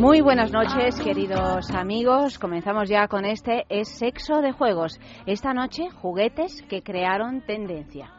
[0.00, 2.38] Muy buenas noches, queridos amigos.
[2.38, 4.98] Comenzamos ya con este Es Sexo de Juegos.
[5.26, 8.10] Esta noche, juguetes que crearon tendencia.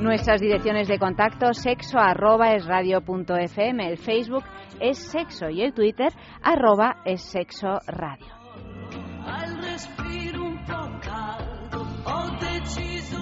[0.00, 4.44] Nuestras direcciones de contacto sexo arroba es radio fm, el Facebook
[4.80, 6.12] es sexo y el Twitter
[6.42, 8.35] arroba es sexo radio.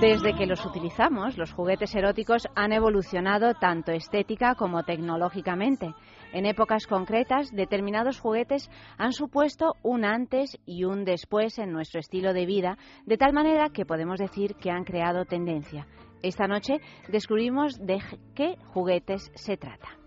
[0.00, 5.94] Desde que los utilizamos, los juguetes eróticos han evolucionado tanto estética como tecnológicamente.
[6.32, 12.34] En épocas concretas, determinados juguetes han supuesto un antes y un después en nuestro estilo
[12.34, 15.86] de vida, de tal manera que podemos decir que han creado tendencia.
[16.22, 18.00] Esta noche descubrimos de
[18.34, 20.03] qué juguetes se trata.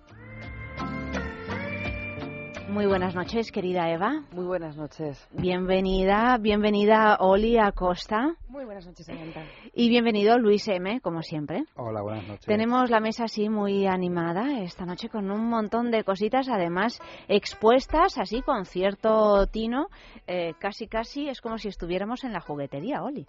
[2.70, 4.24] Muy buenas noches, querida Eva.
[4.34, 5.26] Muy buenas noches.
[5.32, 8.36] Bienvenida, bienvenida Oli Acosta.
[8.50, 9.46] Muy buenas noches, Samantha.
[9.74, 11.64] Y bienvenido Luis M, como siempre.
[11.76, 12.46] Hola, buenas noches.
[12.46, 18.18] Tenemos la mesa así muy animada esta noche con un montón de cositas, además expuestas
[18.18, 19.88] así con cierto tino.
[20.28, 23.26] Eh, casi, casi es como si estuviéramos en la juguetería, Oli.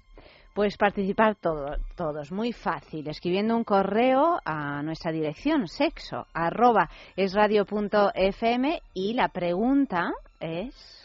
[0.58, 8.82] Pues participar todo, todos, muy fácil, escribiendo un correo a nuestra dirección sexo arroba esradio.fm
[8.92, 10.10] y la pregunta
[10.40, 10.97] es...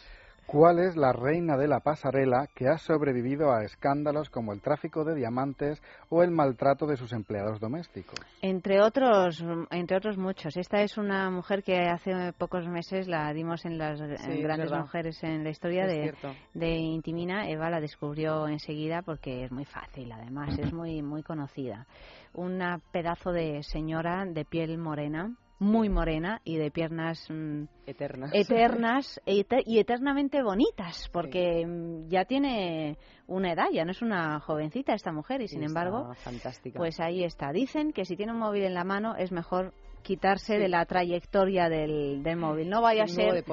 [0.53, 5.03] ¿Cuál es la reina de la pasarela que ha sobrevivido a escándalos como el tráfico
[5.03, 8.19] de diamantes o el maltrato de sus empleados domésticos?
[8.39, 10.55] Entre otros, entre otros muchos.
[10.55, 15.43] Esta es una mujer que hace pocos meses la dimos en las grandes mujeres en
[15.43, 16.13] la historia de,
[16.53, 17.49] de, Intimina.
[17.49, 21.87] Eva la descubrió enseguida porque es muy fácil, además, es muy, muy conocida.
[22.35, 29.21] Una pedazo de señora de piel morena muy morena y de piernas mm, eternas, eternas
[29.25, 32.97] y eternamente bonitas, porque mm, ya tiene
[33.27, 36.77] una edad, ya no es una jovencita esta mujer y sin embargo, fantástica.
[36.77, 37.51] pues ahí está.
[37.51, 39.73] Dicen que si tiene un móvil en la mano es mejor
[40.03, 42.69] quitarse de la trayectoria del, del móvil.
[42.69, 43.43] No vaya a ser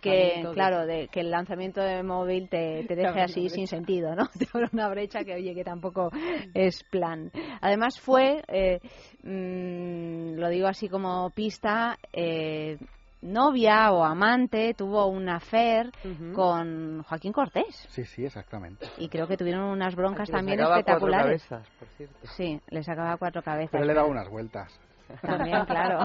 [0.00, 4.28] que, claro, de, que el lanzamiento de móvil te, te deje así sin sentido, ¿no?
[4.38, 6.10] Te abre una brecha que, oye, que tampoco
[6.54, 7.30] es plan.
[7.60, 8.80] Además fue, eh,
[9.22, 12.76] mm, lo digo así como pista, eh,
[13.22, 15.90] novia o amante, tuvo un affair
[16.34, 17.86] con Joaquín Cortés.
[17.90, 18.86] Sí, sí, exactamente.
[18.98, 21.44] Y creo que tuvieron unas broncas también espectaculares.
[21.46, 22.26] Cuatro cabezas, por cierto.
[22.36, 23.72] Sí, le sacaba cuatro cabezas.
[23.72, 24.80] Pero le daba unas vueltas.
[25.22, 26.00] También, claro.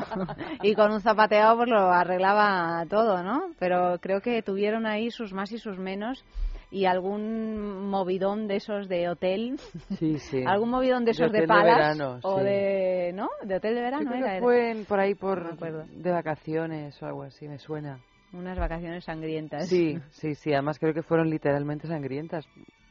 [0.62, 3.52] Y con un zapateado pues lo arreglaba todo, ¿no?
[3.60, 6.24] Pero creo que tuvieron ahí sus más y sus menos
[6.72, 9.58] y algún movidón de esos de hotel.
[9.98, 10.44] Sí, sí.
[10.46, 11.98] algún movidón de esos de, palas.
[12.24, 13.30] o de, ¿no?
[13.44, 14.40] De hotel de verano era.
[14.40, 18.00] fue por ahí por de vacaciones o algo así, me suena.
[18.34, 19.70] Unas vacaciones sangrientas.
[19.70, 20.52] Sí, sí, sí.
[20.52, 22.46] Además creo que fueron literalmente sangrientas.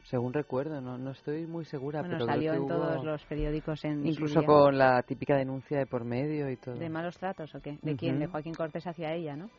[0.05, 2.01] Según recuerdo, no, no estoy muy segura.
[2.01, 6.05] Bueno, pero salió en todos los periódicos en Incluso con la típica denuncia de por
[6.05, 6.75] medio y todo.
[6.75, 7.79] ¿De malos tratos o qué?
[7.81, 8.19] ¿De quién?
[8.19, 9.49] De Joaquín Cortés hacia ella, ¿no?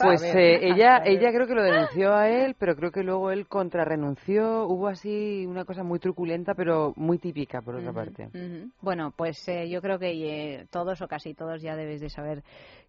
[0.00, 3.46] pues eh, ella ella creo que lo denunció a él, pero creo que luego él
[3.46, 4.66] contrarrenunció.
[4.66, 8.28] Hubo así una cosa muy truculenta, pero muy típica por otra parte.
[8.80, 12.42] Bueno, pues eh, yo creo que eh, todos o casi todos ya debéis de saber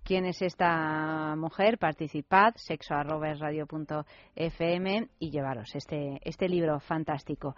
[0.03, 1.77] quién es esta mujer.
[1.77, 7.55] Participad, sexo@radio.fm y llevaros este este libro fantástico.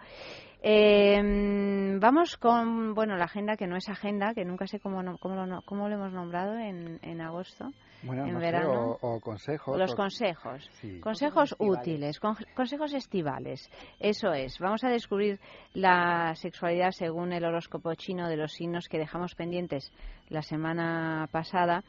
[0.62, 5.62] vamos con bueno la agenda que no es agenda, que nunca sé cómo cómo lo,
[5.62, 7.70] cómo lo hemos nombrado en, en agosto.
[8.02, 8.98] Bueno, en verano.
[9.00, 9.78] o, consejos.
[9.78, 10.68] Los consejos.
[11.00, 13.70] Consejos útiles, consejos estivales.
[14.00, 14.58] Eso es.
[14.58, 15.38] Vamos a descubrir
[15.72, 19.92] la sexualidad según el horóscopo chino de los signos que dejamos pendientes
[20.28, 21.84] la semana pasada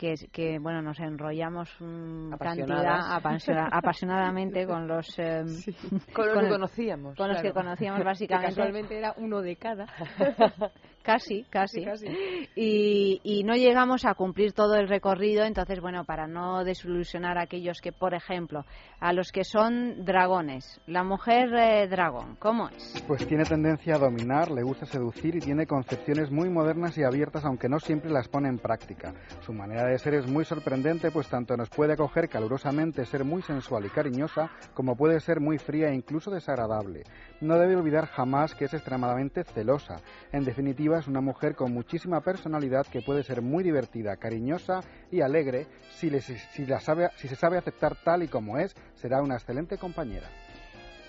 [0.00, 1.68] que, bueno nos enrollamos
[2.38, 3.00] cantidad
[3.70, 5.46] apasionadamente con los em,
[6.14, 8.54] con los que conocíamos con los que conocíamos básicamente.
[8.54, 9.86] casualmente era uno de cada
[11.12, 11.84] casi casi,
[12.56, 17.42] Y, y, no llegamos a cumplir todo el recorrido entonces bueno para no desilusionar a
[17.42, 18.64] aquellos que por ejemplo
[19.00, 23.98] a los que son dragones la mujer eh, dragón cómo es pues tiene tendencia a
[23.98, 28.28] dominar le gusta seducir y tiene concepciones muy modernas y abiertas aunque no siempre las
[28.28, 29.12] pone en práctica.
[29.40, 33.24] Su manera de de ser es muy sorprendente, pues tanto nos puede acoger calurosamente, ser
[33.24, 37.02] muy sensual y cariñosa, como puede ser muy fría e incluso desagradable.
[37.40, 39.96] No debe olvidar jamás que es extremadamente celosa.
[40.32, 45.22] En definitiva, es una mujer con muchísima personalidad que puede ser muy divertida, cariñosa y
[45.22, 45.66] alegre.
[45.92, 49.78] Si, si, la sabe, si se sabe aceptar tal y como es, será una excelente
[49.78, 50.28] compañera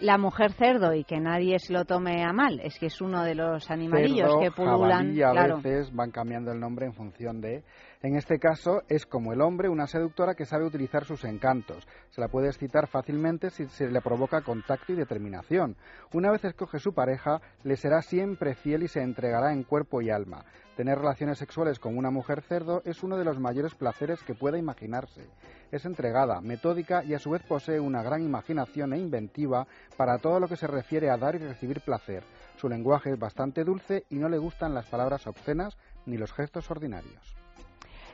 [0.02, 3.24] la mujer cerdo y que nadie se lo tome a mal, es que es uno
[3.24, 5.16] de los animalillos que pululan.
[5.16, 7.64] y a veces van cambiando el nombre en función de
[8.04, 11.88] en este caso es como el hombre una seductora que sabe utilizar sus encantos.
[12.10, 15.76] Se la puede excitar fácilmente si se le provoca contacto y determinación.
[16.12, 20.10] Una vez escoge su pareja, le será siempre fiel y se entregará en cuerpo y
[20.10, 20.46] alma.
[20.76, 24.58] Tener relaciones sexuales con una mujer cerdo es uno de los mayores placeres que pueda
[24.58, 25.30] imaginarse.
[25.72, 30.40] Es entregada, metódica y a su vez posee una gran imaginación e inventiva para todo
[30.40, 32.24] lo que se refiere a dar y recibir placer.
[32.56, 36.72] Su lenguaje es bastante dulce y no le gustan las palabras obscenas ni los gestos
[36.72, 37.36] ordinarios.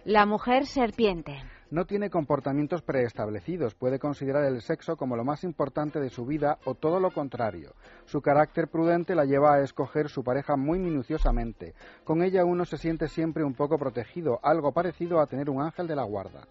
[0.03, 1.43] La mujer serpiente.
[1.69, 6.59] No tiene comportamientos preestablecidos, puede considerar el sexo como lo más importante de su vida
[6.63, 7.73] o todo lo contrario.
[8.05, 11.73] Su carácter prudente la lleva a escoger su pareja muy minuciosamente.
[12.05, 15.87] Con ella uno se siente siempre un poco protegido, algo parecido a tener un ángel
[15.87, 16.47] de la guarda.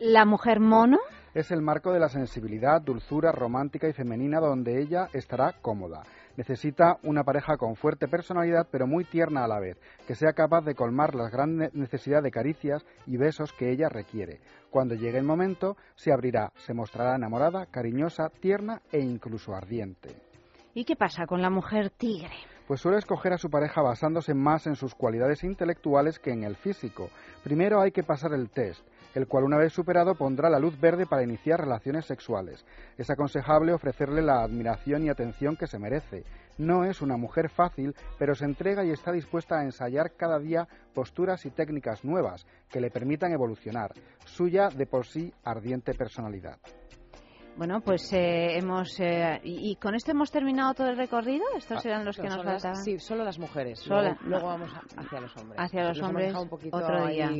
[0.00, 0.98] ¿La mujer mono?
[1.32, 6.02] Es el marco de la sensibilidad, dulzura romántica y femenina donde ella estará cómoda.
[6.36, 10.62] Necesita una pareja con fuerte personalidad pero muy tierna a la vez, que sea capaz
[10.62, 14.40] de colmar la gran necesidad de caricias y besos que ella requiere.
[14.70, 20.08] Cuando llegue el momento, se abrirá, se mostrará enamorada, cariñosa, tierna e incluso ardiente.
[20.74, 22.34] ¿Y qué pasa con la mujer tigre?
[22.66, 26.56] Pues suele escoger a su pareja basándose más en sus cualidades intelectuales que en el
[26.56, 27.10] físico.
[27.44, 28.82] Primero hay que pasar el test
[29.14, 32.64] el cual una vez superado pondrá la luz verde para iniciar relaciones sexuales.
[32.98, 36.24] Es aconsejable ofrecerle la admiración y atención que se merece.
[36.58, 40.68] No es una mujer fácil, pero se entrega y está dispuesta a ensayar cada día
[40.94, 43.92] posturas y técnicas nuevas que le permitan evolucionar.
[44.24, 46.58] Suya de por sí ardiente personalidad.
[47.56, 48.98] Bueno, pues eh, hemos.
[48.98, 51.44] Eh, y, con esto hemos terminado todo el recorrido?
[51.56, 52.82] ¿Estos ah, eran los que nos faltaban?
[52.82, 53.86] sí, solo las mujeres.
[53.86, 55.60] luego, vamos hacia los hombres.
[55.60, 56.34] Hacia los, hombres.
[56.34, 57.30] Un poquito otro día.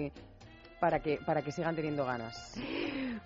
[0.83, 2.35] Para que, para que sigan teniendo ganas.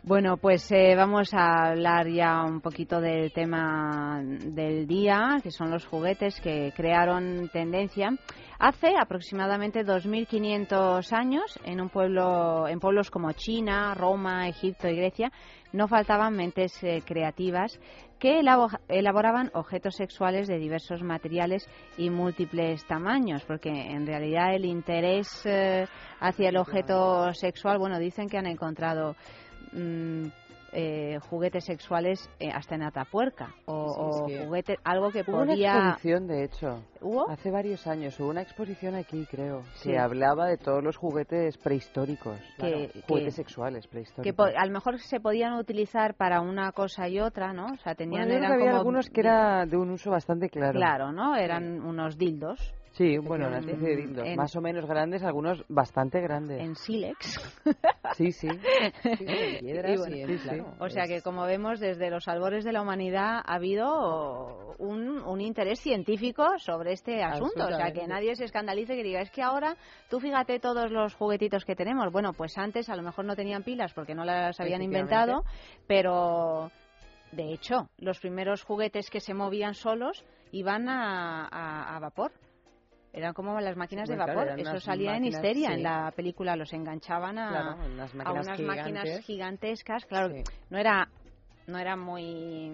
[0.02, 5.70] Bueno, pues eh, vamos a hablar ya un poquito del tema del día, que son
[5.70, 8.10] los juguetes que crearon tendencia.
[8.58, 15.30] Hace aproximadamente 2.500 años, en un pueblo, en pueblos como China, Roma, Egipto y Grecia,
[15.72, 17.78] no faltaban mentes eh, creativas
[18.18, 18.40] que
[18.88, 25.86] elaboraban objetos sexuales de diversos materiales y múltiples tamaños, porque en realidad el interés eh,
[26.20, 29.16] hacia el objeto sexual, bueno, dicen que han encontrado
[29.72, 30.28] mm,
[30.73, 36.26] eh, juguetes sexuales eh, hasta en Atapuerca o, juguetes algo que hubo podía una exposición
[36.26, 37.28] de hecho ¿Hubo?
[37.30, 42.38] hace varios años hubo una exposición aquí creo que hablaba de todos los juguetes prehistóricos
[42.58, 44.50] que, juguetes sexuales prehistóricos.
[44.50, 47.94] que a lo mejor se podían utilizar para una cosa y otra no o sea
[47.94, 50.78] tenían había algunos que era de un uso bastante claro.
[50.78, 55.22] Claro no eran unos dildos Sí, bueno, una especie de dildos, más o menos grandes,
[55.22, 56.62] algunos bastante grandes.
[56.62, 57.38] En sílex.
[58.14, 58.48] Sí, sí.
[60.78, 65.40] O sea que, como vemos, desde los albores de la humanidad ha habido un, un
[65.42, 67.66] interés científico sobre este asunto.
[67.66, 69.76] O sea, que nadie se escandalice que diga, es que ahora,
[70.08, 72.10] tú fíjate todos los juguetitos que tenemos.
[72.10, 75.44] Bueno, pues antes a lo mejor no tenían pilas porque no las habían inventado,
[75.86, 76.70] pero...
[77.32, 82.32] De hecho, los primeros juguetes que se movían solos iban a vapor.
[83.16, 84.49] Eran como las máquinas de vapor.
[84.61, 85.70] Eso salía en histeria.
[85.73, 88.14] En la película los enganchaban a, unas
[88.61, 90.04] máquinas gigantescas.
[90.04, 90.35] Claro,
[90.70, 91.08] no era
[91.66, 92.70] no era muy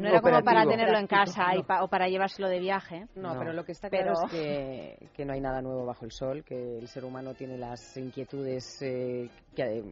[0.00, 1.48] no era como para tenerlo en casa
[1.82, 3.06] o para llevárselo de viaje.
[3.14, 6.10] No, pero lo que está claro es que, que, no hay nada nuevo bajo el
[6.10, 9.84] sol, que el ser humano tiene las inquietudes eh, que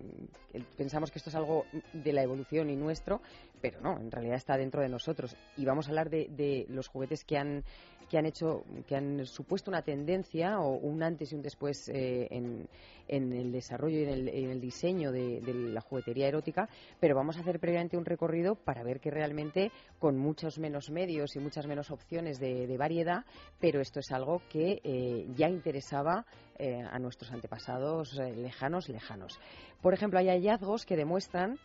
[0.55, 3.21] eh, pensamos que esto es algo de la evolución y nuestro,
[3.61, 5.37] pero no, en realidad está dentro de nosotros.
[5.57, 7.65] Y vamos a hablar de, de los juguetes que han
[8.09, 12.29] que han hecho, que han supuesto una tendencia o un antes y un después eh,
[12.31, 12.69] en,
[13.09, 15.41] el desarrollo y en el, diseño de,
[15.73, 16.69] la juguetería erótica,
[17.01, 21.35] pero vamos a hacer previamente un recorrido para ver que realmente con muchos menos medios
[21.35, 23.25] y muchas menos opciones de, variedad,
[23.59, 26.27] pero esto es algo que eh, ya interesaba
[26.59, 29.39] eh, a nuestros antepasados lejanos, lejanos.
[29.81, 31.59] Por ejemplo, hay hallazgos que demuestran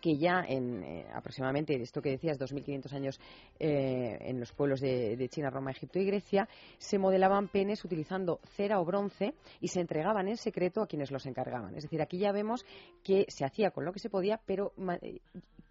[0.00, 3.20] que ya en eh, aproximadamente esto que decías 2.500 años
[3.58, 8.80] eh, en los pueblos de, China, Roma, Egipto y Grecia se modelaban penes utilizando cera
[8.80, 11.76] o bronce y se entregaban en secreto a quienes los encargaban.
[11.76, 12.64] Es decir, aquí ya vemos
[13.02, 15.20] que se hacía con lo que se podía, pero eh,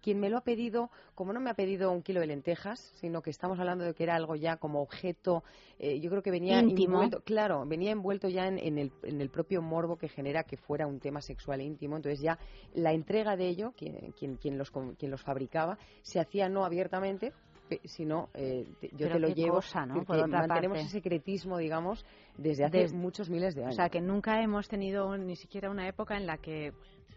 [0.08, 3.20] quien me lo ha pedido, como no me ha pedido un kilo de lentejas, sino
[3.20, 5.44] que estamos hablando de que era algo ya como objeto,
[5.78, 9.96] yo creo que venía envuelto, claro, venía envuelto ya en, el, en, el, propio morbo
[9.98, 11.96] que genera que fuera un tema sexual e íntimo.
[11.96, 12.38] Entonces ya
[12.72, 17.34] la entrega de ello, que quien, quien, los, quien los fabricaba, se hacía no abiertamente,
[17.84, 19.56] sino eh, yo te lo llevo.
[19.56, 20.06] Cosa, ¿no?
[20.26, 22.02] mantenemos ese secretismo, digamos,
[22.38, 23.74] desde hace muchos miles de años.
[23.74, 26.72] O sea, que nunca hemos tenido ni siquiera una época en la que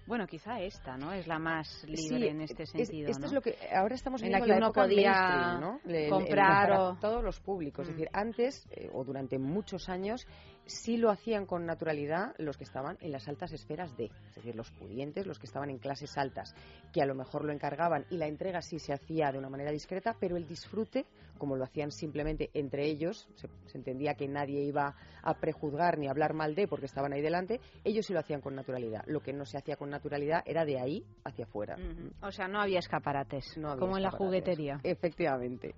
[0.08, 1.14] bueno, quizá esta, ¿no?
[1.14, 3.10] Es la más libre en este sentido.
[3.10, 5.80] esto es lo que ahora estamos viendo en la que uno podía ¿no?
[6.10, 6.98] comprar o...
[7.00, 7.88] todos los públicos.
[7.88, 7.98] Es mm.
[7.98, 10.28] decir, antes eh, o durante muchos años
[10.66, 14.56] sí lo hacían con naturalidad los que estaban en las altas esferas de, es decir,
[14.56, 16.56] los pudientes, los que estaban en clases altas,
[16.92, 19.72] que a lo mejor lo encargaban y la entrega sí se hacía de una manera
[19.72, 21.06] discreta, pero el disfrute,
[21.42, 24.94] como lo hacían simplemente entre ellos, se, entendía que nadie iba
[25.24, 28.42] a prejuzgar ni a hablar mal de porque estaban ahí delante, ellos sí lo hacían
[28.42, 29.04] con naturalidad.
[29.08, 31.78] Lo que no se hacía con naturalidad era de ahí hacia afuera.
[32.22, 34.82] O sea, no había escaparates, como en la juguetería.
[34.84, 35.74] Efectivamente.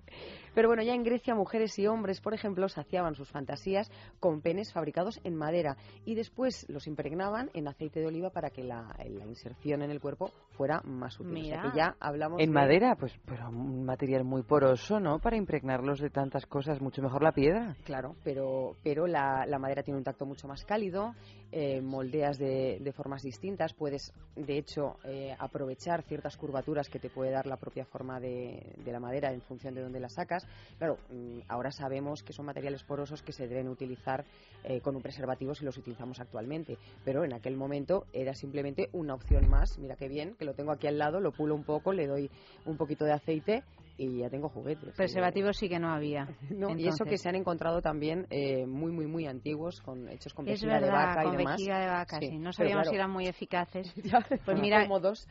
[0.54, 3.90] Pero bueno, ya en Grecia mujeres y hombres, por ejemplo, saciaban sus fantasías
[4.20, 8.62] con penes fabricados en madera y después los impregnaban en aceite de oliva para que
[8.62, 8.94] la,
[9.26, 11.46] inserción en el cuerpo fuera más útil.
[11.74, 15.18] ya hablamos en madera, pues pero un material muy poroso, ¿no?
[15.18, 17.76] Para impregnarlos de tantas cosas, mucho mejor la piedra.
[17.84, 21.14] Claro, pero pero la, madera tiene un tacto mucho más cálido,
[21.52, 27.30] eh, moldeas de, formas distintas, puedes de hecho eh, aprovechar ciertas curvaturas que te puede
[27.30, 30.44] dar la propia forma de, de la madera en función de dónde la sacas.
[30.78, 34.24] Claro, mm, ahora sabemos que son materiales porosos que se deben utilizar
[34.64, 36.78] eh, con un preservativo si los utilizamos actualmente.
[37.04, 39.78] Pero en aquel momento era simplemente una opción más.
[39.78, 42.28] Mira qué bien, que lo tengo aquí al lado, lo pulo un poco, le doy
[42.66, 43.62] un poquito de aceite
[43.96, 44.94] y ya tengo juguetes.
[44.94, 46.28] Preservativos sí que no había.
[46.76, 50.44] y eso que se han encontrado también eh, muy, muy, muy antiguos, con, hechos con
[50.44, 51.56] vejiga de vaca y demás.
[51.56, 52.38] vejiga de vaca, sí.
[52.38, 53.92] No sabíamos si eran muy eficaces.
[54.44, 54.86] pues mira,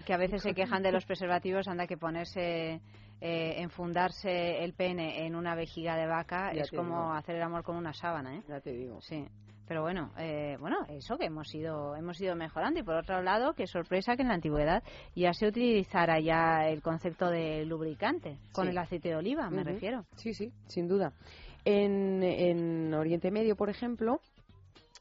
[0.05, 2.81] que a veces se quejan de los preservativos, anda que ponerse...
[3.25, 7.77] Eh, enfundarse el pene en una vejiga de vaca es como hacer el amor con
[7.77, 8.43] una sábana, ¿eh?
[8.49, 8.99] Ya te digo.
[8.99, 9.25] Sí
[9.73, 12.79] Pero bueno, eh, bueno, eso que hemos ido, hemos ido mejorando.
[12.79, 14.83] Y por otro lado, qué sorpresa que en la antigüedad
[15.15, 20.05] ya se utilizara ya el concepto de lubricante, con el aceite de oliva, me refiero.
[20.15, 21.11] Sí, sí, sin duda.
[21.65, 24.19] En, en Oriente Medio, por ejemplo,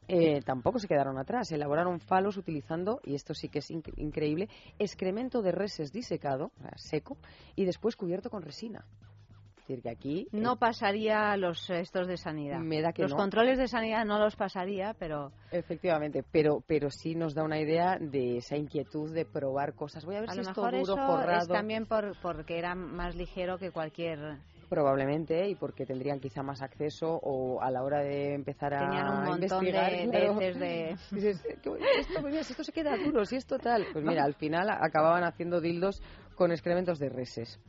[0.07, 1.51] eh, tampoco se quedaron atrás.
[1.51, 4.49] Elaboraron falos utilizando, y esto sí que es increíble,
[4.79, 7.17] excremento de reses disecado, seco,
[7.55, 8.83] y después cubierto con resina.
[9.63, 10.27] Es decir, que aquí...
[10.33, 12.59] No pasaría los estos de sanidad.
[12.97, 15.31] los controles de sanidad no los pasaría, pero...
[15.51, 20.03] Efectivamente, pero, pero sí nos da una idea de esa inquietud de probar cosas.
[20.03, 23.71] Voy a ver si esto duro, eso es también por, porque era más ligero que
[23.71, 28.79] cualquier Probablemente, y porque tendrían quizá más acceso o a la hora de empezar a
[28.79, 30.97] Tenían un montón de, de...
[31.11, 33.85] Dices, esto, esto se queda duro, si esto tal.
[33.93, 36.01] Pues mira, al final acababan haciendo dildos
[36.35, 37.59] con excrementos de reses.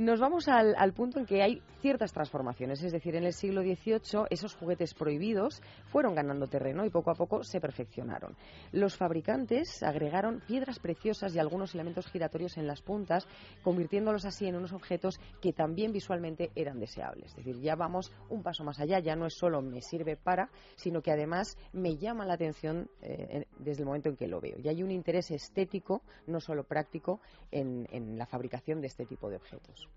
[0.00, 4.28] Nos vamos al, punto en que hay ciertas transformaciones, es decir, en el siglo XVIII
[4.30, 8.34] esos juguetes prohibidos fueron ganando terreno y poco a poco se perfeccionaron.
[8.72, 13.28] Los fabricantes agregaron piedras preciosas y algunos elementos giratorios en las puntas,
[13.62, 17.32] convirtiéndolos así en unos objetos que también visualmente eran deseables.
[17.32, 20.48] Es decir, ya vamos un paso más allá, ya no es solo me sirve para,
[20.76, 24.56] sino que además me llama la atención eh, desde el momento en que lo veo.
[24.58, 29.36] Y hay un interés estético, no solo práctico, en la fabricación de este tipo de
[29.36, 29.89] objetos.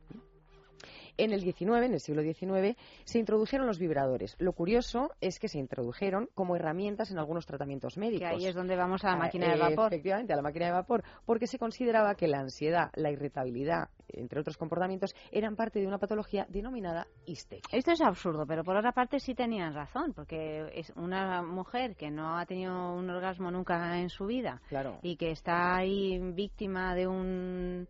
[1.17, 4.35] En el 19, en el siglo XIX, se introdujeron los vibradores.
[4.39, 8.29] Lo curioso es que se introdujeron como herramientas en algunos tratamientos médicos.
[8.29, 9.93] Que ahí es donde vamos a la ah, máquina de vapor.
[9.93, 14.39] Efectivamente, a la máquina de vapor, porque se consideraba que la ansiedad, la irritabilidad, entre
[14.39, 17.63] otros comportamientos, eran parte de una patología denominada histeria.
[17.71, 22.09] Esto es absurdo, pero por otra parte sí tenían razón, porque es una mujer que
[22.09, 24.61] no ha tenido un orgasmo nunca en su vida
[25.03, 27.87] y que está ahí víctima de un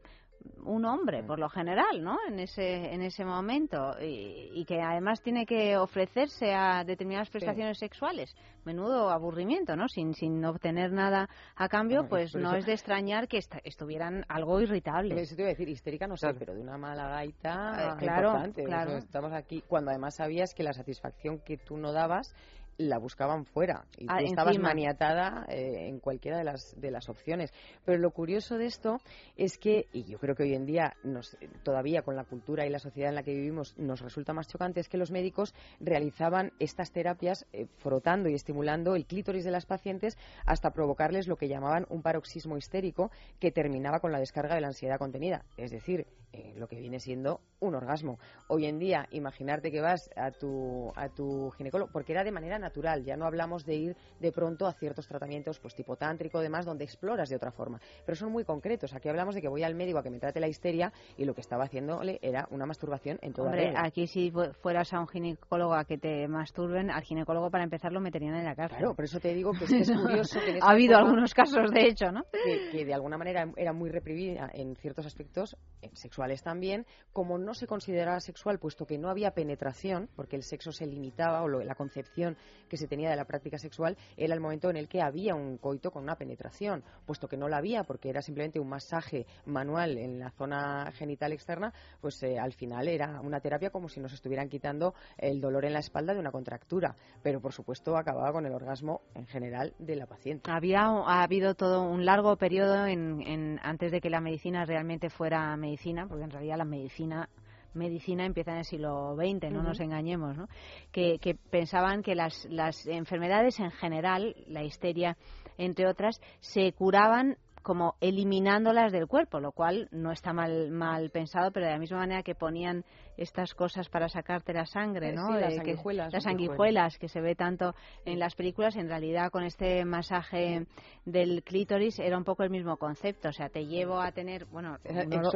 [0.66, 2.18] un hombre, por lo general, ¿no?
[2.28, 3.96] En ese, en ese momento.
[4.02, 8.34] Y, que además tiene que ofrecerse a determinadas prestaciones sexuales.
[8.64, 9.90] Menudo aburrimiento, ¿no?
[9.90, 15.20] Sin, sin obtener nada a cambio, pues no es de extrañar que estuvieran algo irritables.
[15.20, 18.28] Eso te iba a decir, histérica no sé, pero de una mala gaita eh, claro,
[18.30, 18.64] importante.
[18.64, 18.98] Claro.
[18.98, 22.34] estamos aquí cuando además sabías que la satisfacción que tú no dabas
[22.78, 23.86] la buscaban fuera.
[23.98, 27.52] Y ah, estabas maniatada eh, en cualquiera de las de las opciones.
[27.86, 28.98] Pero lo curioso de esto
[29.36, 32.70] es que y yo creo que hoy en día nos, todavía con la cultura y
[32.70, 36.52] la sociedad en la que vivimos nos resulta más chocante es que los médicos realizaban
[36.60, 41.48] estas terapias eh, frotando y estimulando el clítoris de las pacientes hasta provocarles lo que
[41.48, 45.46] llamaban un paroxismo histérico que terminaba con la descarga de la ansiedad contenida.
[45.58, 48.18] Es decir eh, lo que viene siendo un orgasmo.
[48.48, 52.58] Hoy en día imaginarte que vas a tu a tu ginecólogo porque era de manera
[52.64, 53.04] natural.
[53.04, 56.84] Ya no hablamos de ir de pronto a ciertos tratamientos, pues tipo tántrico, demás, donde
[56.84, 57.80] exploras de otra forma.
[58.06, 58.94] Pero son muy concretos.
[58.94, 61.36] Aquí hablamos de que voy al médico a que me trate la histeria y lo
[61.36, 65.74] que estaba haciéndole era una masturbación en toda Hombre, aquí si fueras a un ginecólogo
[65.76, 68.80] a que te masturben, al ginecólogo para empezar lo meterían en la cárcel.
[68.80, 72.12] Claro, por eso te digo que es, curioso que ha habido algunos casos de hecho,
[72.12, 72.24] ¿no?
[72.32, 75.56] Que, de alguna manera era muy reprimida en ciertos aspectos
[75.94, 80.72] sexuales también, como no se consideraba sexual puesto que no había penetración, porque el sexo
[80.72, 82.38] se limitaba o la concepción
[82.70, 85.58] que se tenía de la práctica sexual era el momento en el que había un
[85.58, 89.98] coito con una penetración, puesto que no la había porque era simplemente un masaje manual
[89.98, 94.14] en la zona genital externa, pues eh, al final era una terapia como si nos
[94.14, 98.46] estuvieran quitando el dolor en la espalda de una contractura, pero por supuesto acababa con
[98.46, 100.52] el orgasmo en general de la paciente.
[100.52, 105.56] Había ha habido todo un largo periodo en, antes de que la medicina realmente fuera
[105.56, 107.30] medicina, porque en realidad la medicina
[107.74, 110.48] medicina empieza en el siglo XX, no nos engañemos, ¿no?
[110.92, 115.18] Que, que, pensaban que las, las enfermedades en general, la histeria,
[115.58, 121.52] entre otras, se curaban como eliminándolas del cuerpo, lo cual no está mal, mal pensado,
[121.52, 122.84] pero de la misma manera que ponían
[123.18, 125.38] estas cosas para sacarte la sangre, eh, ¿no?
[125.38, 129.86] las, sanguijuelas, las sanguijuelas que se ve tanto en las películas, en realidad con este
[129.86, 130.66] masaje
[131.06, 134.78] del clítoris era un poco el mismo concepto, o sea, te llevo a tener, bueno,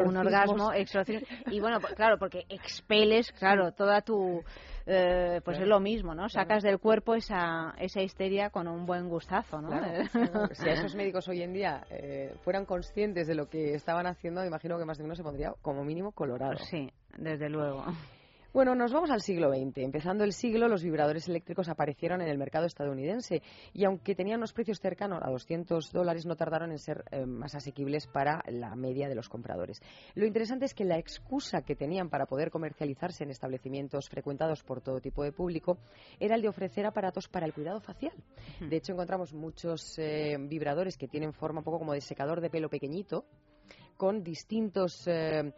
[0.05, 0.71] un, orgasmo,
[1.51, 4.43] y bueno, claro, porque expeles, claro, toda tu
[4.89, 6.29] eh, pues es lo mismo, ¿no?
[6.29, 9.69] Sacas del cuerpo esa, esa histeria con un buen gustazo, ¿no?
[10.53, 14.79] si esos médicos hoy en día eh, fueran conscientes de lo que estaban haciendo, imagino
[14.79, 16.57] que más de uno se pondría como mínimo colorado.
[16.71, 17.85] Sí, desde luego.
[18.57, 19.77] Bueno, nos vamos al siglo XX.
[19.77, 24.51] Empezando el siglo, los vibradores eléctricos aparecieron en el mercado estadounidense y aunque tenían unos
[24.51, 29.09] precios cercanos a 200 dólares, no tardaron en ser eh, más asequibles para la media
[29.09, 29.79] de los compradores.
[30.15, 34.81] Lo interesante es que la excusa que tenían para poder comercializarse en establecimientos frecuentados por
[34.81, 35.77] todo tipo de público
[36.19, 38.13] era el de ofrecer aparatos para el cuidado facial.
[38.59, 42.49] De hecho, encontramos muchos eh, vibradores que tienen forma un poco como de secador de
[42.49, 43.25] pelo pequeñito,
[43.97, 45.07] con distintos.
[45.07, 45.53] Eh,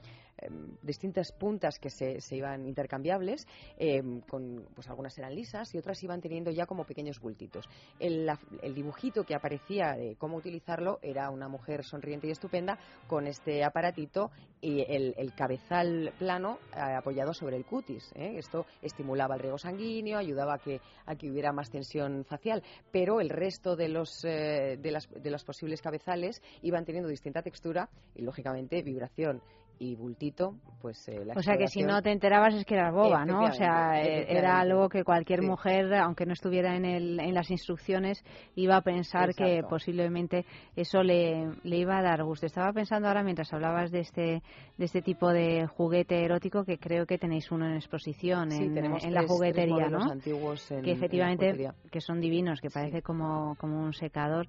[0.81, 3.47] distintas puntas que se, iban intercambiables,
[3.77, 7.65] em, con, pues algunas eran lisas y otras iban teniendo ya como pequeños bultitos.
[7.99, 8.29] El,
[8.61, 13.63] el dibujito que aparecía de cómo utilizarlo era una mujer sonriente y estupenda con este
[13.63, 18.11] aparatito y el, el cabezal plano eh, apoyado sobre el cutis.
[18.15, 18.35] ¿eh?
[18.37, 23.21] Esto estimulaba el riego sanguíneo, ayudaba a que, a que hubiera más tensión facial, pero
[23.21, 27.89] el resto de los, eh, de, las, de los posibles cabezales iban teniendo distinta textura
[28.15, 29.41] y, lógicamente, vibración
[29.79, 33.25] y bultito, pues eh, O sea que si no te enterabas es que eras boba,
[33.25, 33.45] ¿no?
[33.45, 37.49] O sea, eh, era algo que cualquier mujer, aunque no estuviera en, el, en las
[37.49, 38.23] instrucciones,
[38.55, 42.45] iba a pensar que posiblemente eso le, le iba a dar gusto.
[42.45, 44.43] Estaba pensando ahora mientras hablabas de este
[44.77, 49.13] de este tipo de juguete erótico que creo que tenéis uno en exposición en, en
[49.13, 50.11] la juguetería, ¿no?
[50.11, 54.47] Antiguos que efectivamente que son divinos, que parece como, como un secador.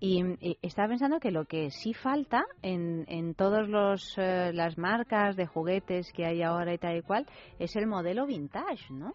[0.00, 0.22] Y,
[0.62, 5.46] estaba pensando que lo que sí falta en, en todos los eh, las marcas de
[5.46, 7.26] juguetes que hay ahora y tal y cual,
[7.58, 9.12] es el modelo vintage, ¿no?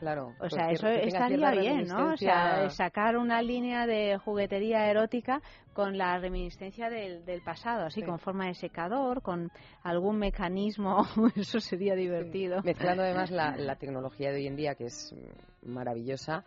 [0.00, 0.34] Claro.
[0.40, 2.14] O sea, eso estaría bien, ¿no?
[2.14, 5.42] O sea, sacar una línea de juguetería erótica
[5.74, 11.04] con la reminiscencia del, del pasado, así con forma de secador, con algún mecanismo,
[11.36, 12.62] eso sería divertido.
[12.62, 15.14] Mezclando además la, la, tecnología de hoy en día, que es
[15.62, 16.44] maravillosa,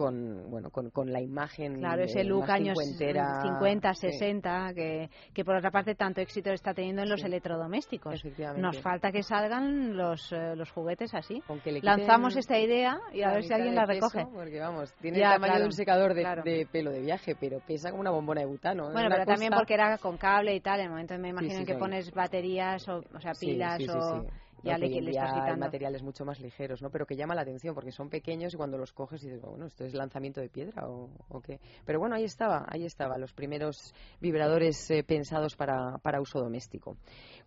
[0.00, 5.56] con bueno con, con la imagen claro ese look años 50 60 que, que por
[5.56, 8.24] otra parte tanto éxito está teniendo en los electrodomésticos.
[8.56, 11.42] Nos falta que salgan los, eh, los juguetes así.
[11.82, 14.26] Lanzamos esta idea y a ver si alguien la recoge.
[14.32, 18.00] porque vamos tiene el tamaño de un secador de, pelo de viaje pero pesa como
[18.00, 20.90] una bombona de butano bueno pero también porque era con cable y tal en el
[20.90, 24.24] momento me imagino que pones baterías o, o sea pilas o
[24.62, 26.90] ya le, le estás materiales mucho más ligeros, ¿no?
[26.90, 29.66] Pero que llama la atención porque son pequeños y cuando los coges y dices, bueno,
[29.66, 31.60] esto es lanzamiento de piedra o, o qué.
[31.84, 36.96] Pero bueno, ahí estaba, ahí estaba, los primeros vibradores eh, pensados para, para uso doméstico.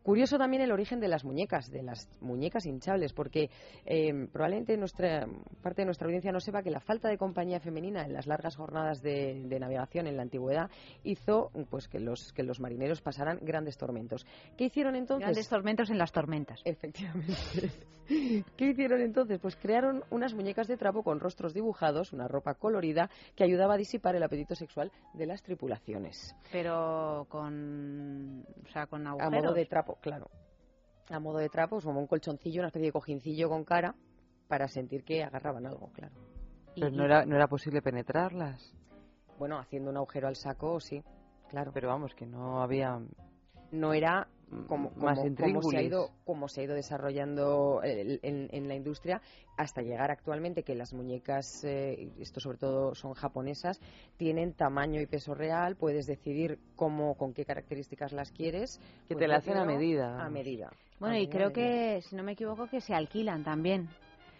[0.03, 3.49] Curioso también el origen de las muñecas, de las muñecas hinchables, porque
[3.85, 5.25] eh, probablemente nuestra
[5.61, 8.55] parte de nuestra audiencia no sepa que la falta de compañía femenina en las largas
[8.55, 10.69] jornadas de, de navegación en la antigüedad
[11.03, 14.25] hizo pues que los que los marineros pasaran grandes tormentos.
[14.57, 15.25] ¿Qué hicieron entonces?
[15.25, 16.59] Grandes tormentos en las tormentas.
[16.65, 17.71] Efectivamente
[18.57, 19.39] ¿Qué hicieron entonces?
[19.39, 23.77] Pues crearon unas muñecas de trapo con rostros dibujados, una ropa colorida que ayudaba a
[23.77, 26.35] disipar el apetito sexual de las tripulaciones.
[26.51, 29.33] Pero con, o sea, con agujeros.
[29.33, 30.29] A modo de trapo, claro.
[31.09, 33.95] A modo de trapo, como un colchoncillo, una especie de cojincillo con cara
[34.47, 36.15] para sentir que agarraban algo, claro.
[36.75, 38.73] Pero no era, no era posible penetrarlas.
[39.37, 41.03] Bueno, haciendo un agujero al saco, sí,
[41.49, 41.71] claro.
[41.73, 42.99] Pero vamos, que no había
[43.71, 44.27] no era
[44.67, 49.21] como, más como, se ha ido como se ha ido desarrollando en, la industria
[49.57, 53.79] hasta llegar actualmente que las muñecas eh, esto sobre todo son japonesas
[54.17, 59.27] tienen tamaño y peso real puedes decidir cómo con qué características las quieres que te
[59.27, 60.23] la hacen a medida.
[60.23, 63.89] a medida bueno y creo que si no me equivoco que se alquilan también.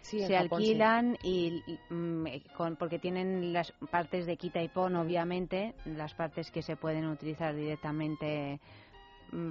[0.04, 6.12] Se alquilan y, mm, con, porque tienen las partes de quita y pon obviamente las
[6.12, 8.60] partes que se pueden utilizar directamente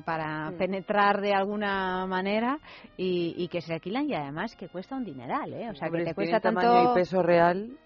[0.06, 0.58] para mm.
[0.58, 2.58] penetrar de alguna manera
[2.98, 5.70] y, que se alquilan y además que cuesta un dineral, ¿eh?
[5.70, 6.62] O sea, que te cuesta tanto...
[6.62, 7.78] tamaño y peso real...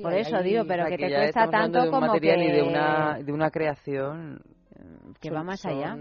[0.00, 2.46] Por eso digo, pero que, te cuesta tanto como material que...
[2.46, 4.40] Y de una, de una creación
[5.20, 5.96] que va más allá.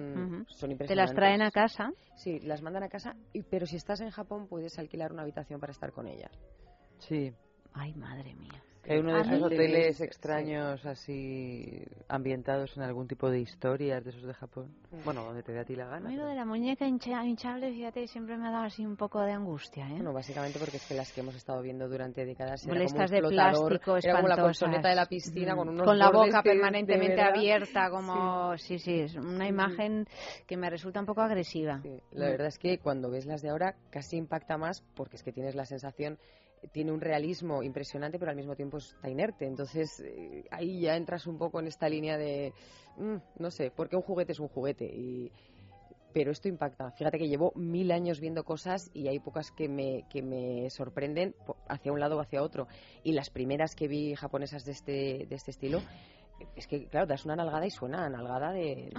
[0.88, 1.92] Te las traen a casa.
[2.16, 5.60] Sí, las mandan a casa, y, pero si estás en Japón puedes alquilar una habitación
[5.60, 6.32] para estar con ellas.
[6.98, 7.32] Sí.
[7.74, 8.64] Ay, madre mía.
[8.88, 14.24] Hay uno de esos hoteles extraños así ambientados en algún tipo de historias de esos
[14.24, 14.74] de Japón.
[14.92, 15.04] Mm.
[15.06, 16.10] Bueno, donde te dé a ti la gana.
[16.10, 19.94] De la muñeca hinchable, fíjate, siempre me ha dado así un poco de angustia, ¿eh?
[19.94, 23.22] Bueno, básicamente porque es que las que hemos estado viendo durante décadas eran como de
[23.22, 27.90] plástico era como la colchoneta de la piscina con unos Con la boca permanentemente abierta,
[27.90, 28.58] como...
[28.58, 28.80] Sí.
[28.80, 30.08] sí, es una imagen
[30.48, 31.82] que me resulta un poco agresiva.
[32.12, 35.32] La verdad es que cuando ves las de ahora casi impacta más porque es que
[35.32, 36.18] tienes la sensación
[36.72, 39.46] tiene un realismo impresionante, pero al mismo tiempo está inerte.
[39.46, 42.54] Entonces, eh, ahí ya entras un poco en esta línea de,
[42.98, 44.86] mm, no sé, porque un juguete es un juguete.
[44.86, 45.32] Y,
[46.14, 46.92] pero esto impacta.
[46.92, 51.36] Fíjate que llevo mil años viendo cosas y hay pocas que me, que me sorprenden
[51.68, 52.68] hacia un lado o hacia otro.
[53.04, 55.82] Y las primeras que vi japonesas de este, de este estilo,
[56.56, 58.92] es que, claro, das una nalgada y suena a nalgada de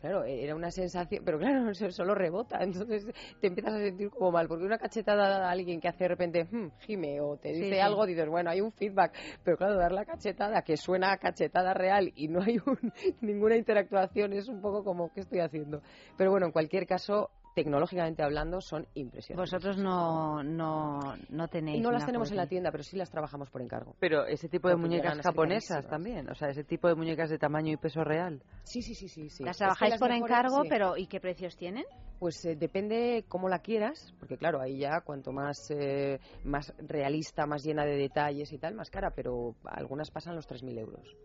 [0.00, 3.06] Claro, e-, era una sensación, pero claro, solo rebota, entonces
[3.40, 6.44] te empiezas a sentir como mal, porque una cachetada a alguien que hace de repente,
[6.44, 10.04] hmm, gime, o te dice algo, dices, bueno, hay un feedback, pero claro, dar la
[10.04, 12.58] cachetada, que suena a cachetada real y no hay
[13.20, 15.82] ninguna interactuación, es un poco como, ¿qué estoy haciendo?
[16.16, 19.50] Pero bueno, en cualquier caso, tecnológicamente hablando, son impresionantes.
[19.50, 21.82] Vosotros no, no, no tenéis.
[21.82, 23.96] No las tenemos en la tienda, pero sí las trabajamos por encargo.
[23.98, 27.72] Pero ese tipo de muñecas japonesas también, o sea, ese tipo de muñecas de tamaño
[27.72, 28.42] y peso real.
[28.62, 29.28] Sí, sí, sí, sí.
[29.28, 29.42] sí.
[29.42, 31.84] Las trabajáis por encargo, pero ¿y qué precios tienen?
[32.20, 37.46] Pues eh, depende cómo la quieras, porque claro, ahí ya cuanto más, eh, más realista,
[37.46, 41.16] más llena de detalles y tal, más cara, pero algunas pasan los 3.000 euros.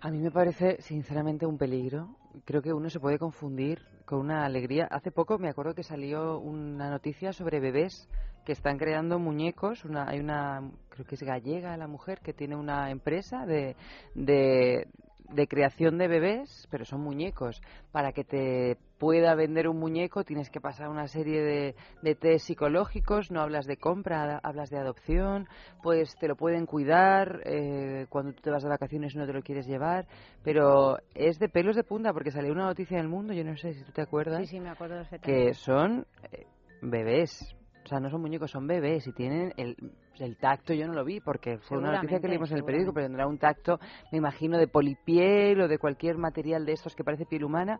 [0.00, 2.16] A mí me parece, sinceramente, un peligro.
[2.44, 4.86] Creo que uno se puede confundir con una alegría.
[4.90, 8.08] Hace poco me acuerdo que salió una noticia sobre bebés
[8.44, 9.84] que están creando muñecos.
[9.84, 13.76] Una, hay una, creo que es gallega la mujer, que tiene una empresa de,
[14.14, 14.88] de,
[15.34, 17.60] de creación de bebés, pero son muñecos.
[17.90, 22.46] Para que te pueda vender un muñeco tienes que pasar una serie de, de test
[22.46, 25.48] psicológicos, no hablas de compra, hablas de adopción,
[25.82, 29.42] pues te lo pueden cuidar eh, cuando tú te vas de vacaciones no te lo
[29.42, 30.06] quieres llevar,
[30.44, 33.56] pero es de pelos de punta porque salió una noticia en el mundo, yo no
[33.56, 36.46] sé si tú te acuerdas, sí, sí, me acuerdo que son eh,
[36.80, 39.76] bebés, o sea, no son muñecos, son bebés y tienen el,
[40.18, 42.92] el tacto, yo no lo vi porque fue una noticia que leímos en el periódico,
[42.92, 43.78] pero tendrá un tacto,
[44.10, 47.78] me imagino, de polipiel o de cualquier material de estos que parece piel humana.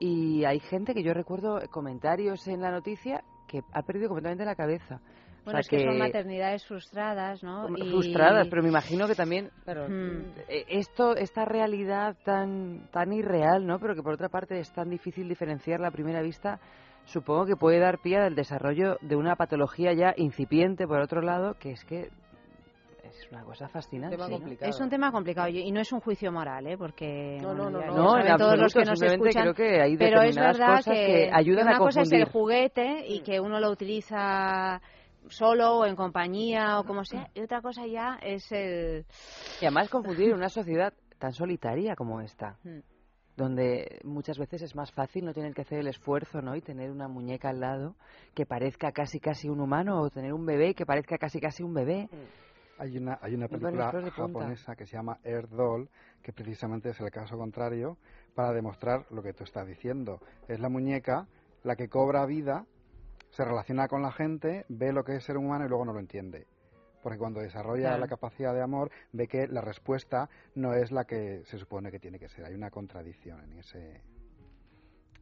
[0.00, 4.56] Y hay gente que yo recuerdo comentarios en la noticia que ha perdido completamente la
[4.56, 5.00] cabeza.
[5.44, 7.68] Bueno, es que, son maternidades frustradas, ¿no?
[7.68, 10.32] Frustradas, pero me imagino que también pero, Hmm.
[10.48, 13.78] eh, esto, esta realidad tan, tan irreal, ¿no?
[13.78, 16.58] Pero que por otra parte es tan difícil diferenciarla a primera vista,
[17.04, 21.54] supongo que puede dar pie al desarrollo de una patología ya incipiente, por otro lado,
[21.54, 22.10] que es que
[23.04, 24.16] es una cosa fascinante.
[24.16, 24.36] tema ¿no?
[24.36, 24.70] complicado.
[24.70, 26.76] Es un tema complicado y no es un juicio moral, ¿eh?
[26.76, 28.02] Porque No, no, bueno, no, no.
[28.16, 31.06] No, en todos los que nos escuchan, creo que hay pero es verdad cosas que,
[31.06, 34.80] que ayudan una a cosa es el juguete y que uno lo utiliza
[35.28, 39.06] solo o en compañía o como sea y otra cosa ya es el
[39.60, 42.80] Y además confundir una sociedad tan solitaria como esta, Mm.
[43.36, 46.54] Donde muchas veces es más fácil no tener que hacer el esfuerzo, ¿no?
[46.54, 47.96] Y tener una muñeca al lado
[48.34, 51.74] que parezca casi casi un humano o tener un bebé que parezca casi casi un
[51.74, 52.08] bebé.
[52.78, 55.88] Hay una, hay una película japonesa que se llama Air Doll,
[56.22, 57.96] que precisamente es el caso contrario
[58.34, 60.20] para demostrar lo que tú estás diciendo.
[60.48, 61.26] Es la muñeca
[61.62, 62.66] la que cobra vida,
[63.30, 66.00] se relaciona con la gente, ve lo que es ser humano y luego no lo
[66.00, 66.46] entiende.
[67.04, 68.00] Porque cuando desarrolla Claro.
[68.00, 72.00] la capacidad de amor, ve que la respuesta no es la que se supone que
[72.00, 72.46] tiene que ser.
[72.46, 74.00] Hay una contradicción en ese.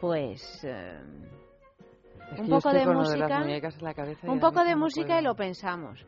[0.00, 1.00] Pues eh,
[2.38, 3.44] Un poco de música,
[4.28, 6.06] un poco de música y lo pensamos.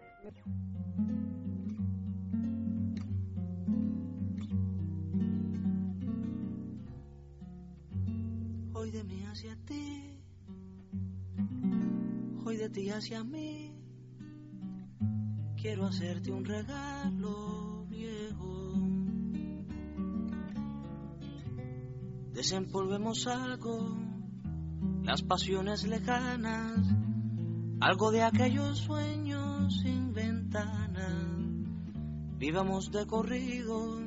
[8.92, 10.20] Hoy de mí hacia ti,
[12.44, 13.74] hoy de ti hacia mí.
[15.56, 18.74] Quiero hacerte un regalo viejo.
[22.34, 23.96] Desempolvemos algo,
[25.04, 26.86] las pasiones lejanas,
[27.80, 31.08] algo de aquellos sueños sin ventana.
[32.36, 34.02] Vivamos de corrido,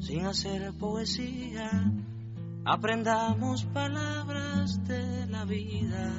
[0.00, 1.70] sin hacer poesía
[2.68, 6.12] aprendamos palabras de la vida.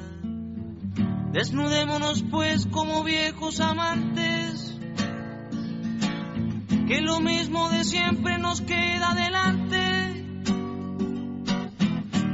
[1.32, 4.76] Desnudémonos pues como viejos amantes,
[6.88, 10.24] que lo mismo de siempre nos queda delante.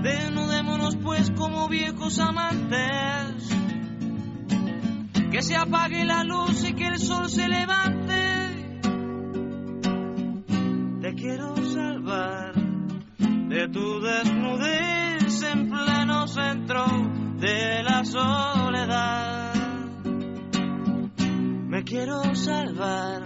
[0.03, 3.51] Desnudémonos pues como viejos amantes,
[5.31, 8.15] que se apague la luz y que el sol se levante.
[11.03, 12.36] Te quiero salvar
[13.57, 16.85] de tu desnudez en pleno centro
[17.39, 19.55] de la soledad.
[21.67, 23.23] Me quiero salvar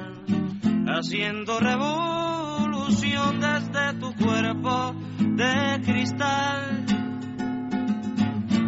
[0.86, 6.86] haciendo revolución desde tu cuerpo de cristal.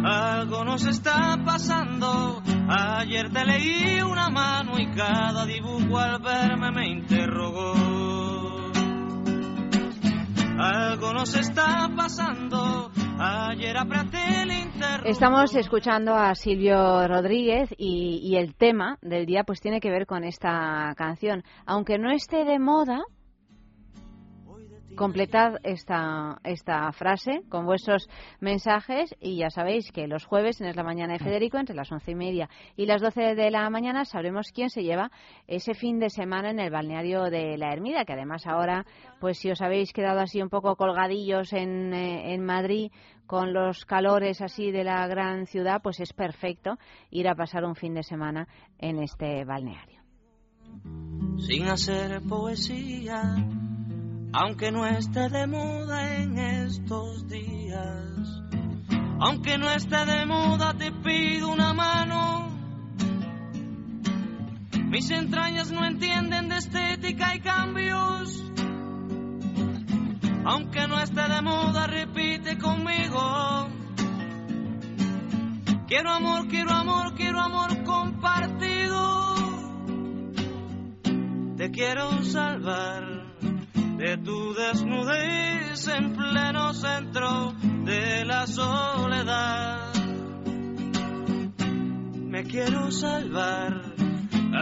[0.03, 2.43] Algo nos está pasando.
[2.67, 8.22] Ayer te leí una mano y cada dibujo al verme me interrogó.
[10.59, 12.91] Algo nos está pasando.
[13.19, 15.09] Ayer interrogó.
[15.09, 20.05] Estamos escuchando a Silvio Rodríguez y, y el tema del día pues tiene que ver
[20.05, 21.43] con esta canción.
[21.65, 23.03] Aunque no esté de moda,
[24.95, 28.07] completad esta, esta frase con vuestros
[28.39, 31.91] mensajes y ya sabéis que los jueves en Es la Mañana de Federico, entre las
[31.91, 35.11] once y media y las doce de la mañana, sabremos quién se lleva
[35.47, 38.85] ese fin de semana en el balneario de la Ermida, que además ahora,
[39.19, 42.91] pues si os habéis quedado así un poco colgadillos en, eh, en Madrid
[43.25, 46.77] con los calores así de la gran ciudad, pues es perfecto
[47.09, 50.01] ir a pasar un fin de semana en este balneario.
[51.37, 53.35] sin hacer poesía,
[54.33, 58.41] aunque no esté de moda en estos días.
[59.19, 62.49] Aunque no esté de moda, te pido una mano.
[64.89, 68.43] Mis entrañas no entienden de estética y cambios.
[70.45, 73.69] Aunque no esté de moda, repite conmigo.
[75.87, 79.35] Quiero amor, quiero amor, quiero amor compartido.
[81.55, 83.12] Te quiero salvar
[84.03, 87.53] de tu desnudez en pleno centro
[87.85, 89.93] de la soledad.
[92.27, 93.81] Me quiero salvar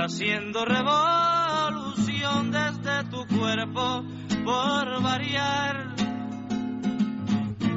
[0.04, 4.04] haciendo revolución desde tu cuerpo
[4.46, 5.96] por variar.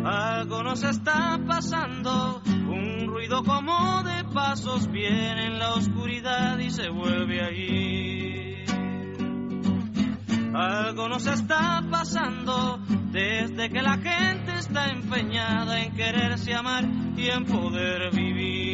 [0.05, 6.90] Algo nos está pasando, un ruido como de pasos viene en la oscuridad y se
[6.90, 8.34] vuelve ahí.
[10.55, 12.79] Algo nos está pasando
[13.11, 16.85] desde que la gente está empeñada en quererse amar
[17.17, 18.73] y en poder vivir.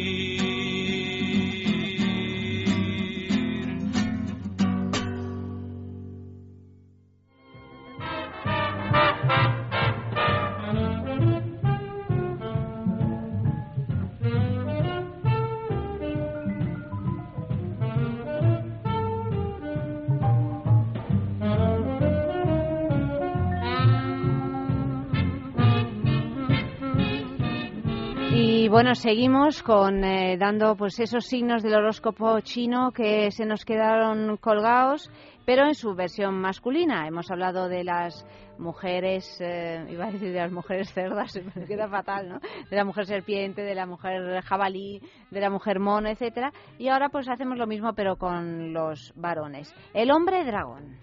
[28.71, 34.37] Bueno, seguimos con eh, dando pues esos signos del horóscopo chino que se nos quedaron
[34.37, 35.11] colgados,
[35.45, 37.05] pero en su versión masculina.
[37.05, 38.25] Hemos hablado de las
[38.57, 41.33] mujeres, eh, iba a decir de las mujeres cerdas,
[41.67, 42.39] queda fatal, ¿no?
[42.69, 46.53] De la mujer serpiente, de la mujer jabalí, de la mujer mono, etcétera.
[46.79, 49.75] Y ahora pues hacemos lo mismo pero con los varones.
[49.93, 50.97] El hombre dragón.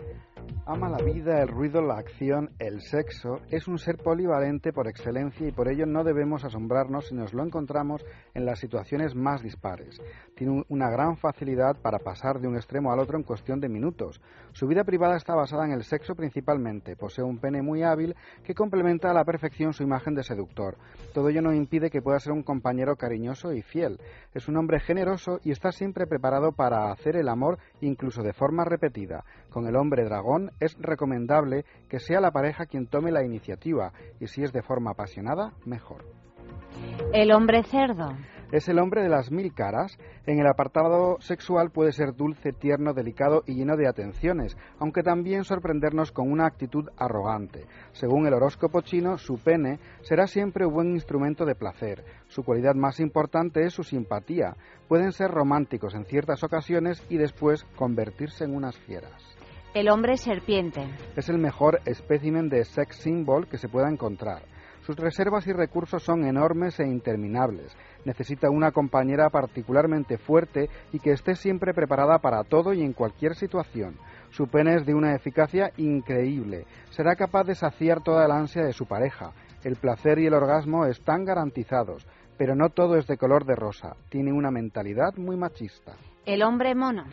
[0.66, 3.40] Ama la vida, el ruido, la acción, el sexo.
[3.50, 7.42] Es un ser polivalente por excelencia y por ello no debemos asombrarnos si nos lo
[7.42, 9.98] encontramos en las situaciones más dispares.
[10.36, 13.70] Tiene un- una gran facilidad para pasar de un extremo al otro en cuestión de
[13.70, 14.20] minutos.
[14.52, 16.96] Su vida privada está basada en el sexo principalmente.
[16.96, 20.76] Posee un pene muy hábil que complementa a la perfección su imagen de seductor.
[21.14, 23.98] Todo ello no impide que pueda ser un compañero cariñoso y fiel.
[24.34, 28.64] Es un hombre generoso y está siempre preparado para hacer el amor incluso de forma
[28.66, 29.24] repetida.
[29.48, 34.26] Con el hombre dragón es recomendable que sea la pareja quien tome la iniciativa y
[34.26, 36.04] si es de forma apasionada, mejor.
[37.12, 38.10] El hombre cerdo.
[38.50, 39.98] Es el hombre de las mil caras.
[40.26, 45.44] En el apartado sexual puede ser dulce, tierno, delicado y lleno de atenciones, aunque también
[45.44, 47.66] sorprendernos con una actitud arrogante.
[47.92, 52.04] Según el horóscopo chino, su pene será siempre un buen instrumento de placer.
[52.28, 54.56] Su cualidad más importante es su simpatía.
[54.88, 59.37] Pueden ser románticos en ciertas ocasiones y después convertirse en unas fieras.
[59.74, 60.88] El hombre serpiente.
[61.14, 64.42] Es el mejor espécimen de sex symbol que se pueda encontrar.
[64.80, 67.76] Sus reservas y recursos son enormes e interminables.
[68.06, 73.34] Necesita una compañera particularmente fuerte y que esté siempre preparada para todo y en cualquier
[73.34, 73.98] situación.
[74.30, 76.64] Su pene es de una eficacia increíble.
[76.88, 79.32] Será capaz de saciar toda el ansia de su pareja.
[79.64, 82.06] El placer y el orgasmo están garantizados,
[82.38, 83.96] pero no todo es de color de rosa.
[84.08, 85.92] Tiene una mentalidad muy machista.
[86.24, 87.04] El hombre mono.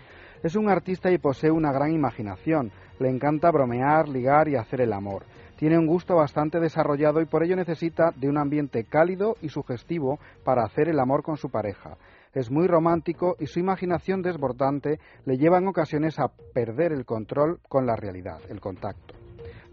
[0.45, 2.71] Es un artista y posee una gran imaginación.
[2.99, 5.23] Le encanta bromear, ligar y hacer el amor.
[5.57, 10.19] Tiene un gusto bastante desarrollado y por ello necesita de un ambiente cálido y sugestivo
[10.43, 11.97] para hacer el amor con su pareja.
[12.31, 17.57] Es muy romántico y su imaginación desbordante le lleva en ocasiones a perder el control
[17.67, 19.15] con la realidad, el contacto.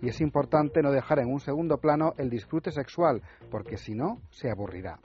[0.00, 4.22] Y es importante no dejar en un segundo plano el disfrute sexual, porque si no,
[4.30, 5.00] se aburrirá.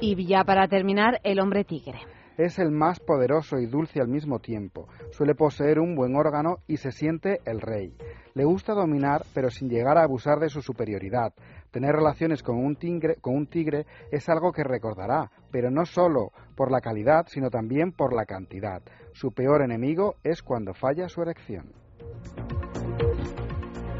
[0.00, 2.00] Y ya para terminar, el hombre tigre.
[2.36, 4.88] Es el más poderoso y dulce al mismo tiempo.
[5.10, 7.96] Suele poseer un buen órgano y se siente el rey.
[8.34, 11.32] Le gusta dominar, pero sin llegar a abusar de su superioridad.
[11.70, 16.32] Tener relaciones con un, tigre, con un tigre es algo que recordará, pero no solo
[16.54, 18.82] por la calidad, sino también por la cantidad.
[19.12, 21.72] Su peor enemigo es cuando falla su erección.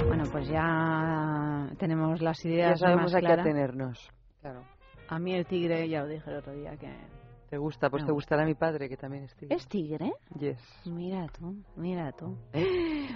[0.06, 4.10] Bueno, pues ya tenemos las ideas ya sabemos más a qué atenernos.
[4.42, 4.62] Claro.
[5.08, 7.15] A mí el tigre, ya lo dije el otro día, que...
[7.48, 7.88] ¿Te gusta?
[7.90, 8.36] Pues te gusta.
[8.36, 9.54] gustará mi padre, que también es tigre.
[9.54, 10.12] ¿Es tigre?
[10.38, 10.58] Yes.
[10.86, 12.36] Mira tú, mira tú.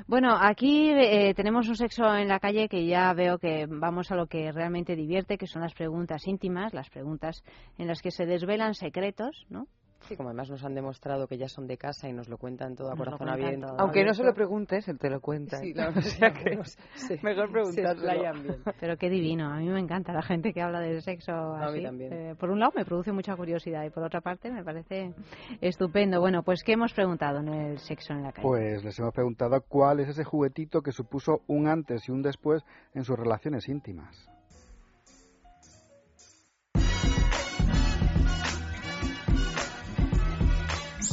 [0.06, 4.16] Bueno, aquí eh, tenemos un sexo en la calle que ya veo que vamos a
[4.16, 7.42] lo que realmente divierte, que son las preguntas íntimas, las preguntas
[7.76, 9.66] en las que se desvelan secretos, ¿no?
[10.08, 12.74] Sí, como además nos han demostrado que ya son de casa y nos lo cuentan
[12.74, 13.66] todo a Nos corazón cuentan abierto.
[13.68, 13.80] todo.
[13.80, 15.58] Aunque no se lo preguntes, él te lo cuenta.
[15.58, 16.58] Sí, la- O sea que
[16.94, 18.62] se- mejor bien.
[18.80, 21.64] Pero qué divino, a mí me encanta la gente que habla del sexo A mí
[21.78, 21.82] así.
[21.82, 22.12] también.
[22.12, 25.12] Eh, por un lado me produce mucha curiosidad y por otra parte me parece
[25.60, 26.20] estupendo.
[26.20, 28.46] Bueno, pues ¿qué hemos preguntado en el sexo en la calle?
[28.46, 32.62] Pues les hemos preguntado cuál es ese juguetito que supuso un antes y un después
[32.94, 34.28] en sus relaciones íntimas.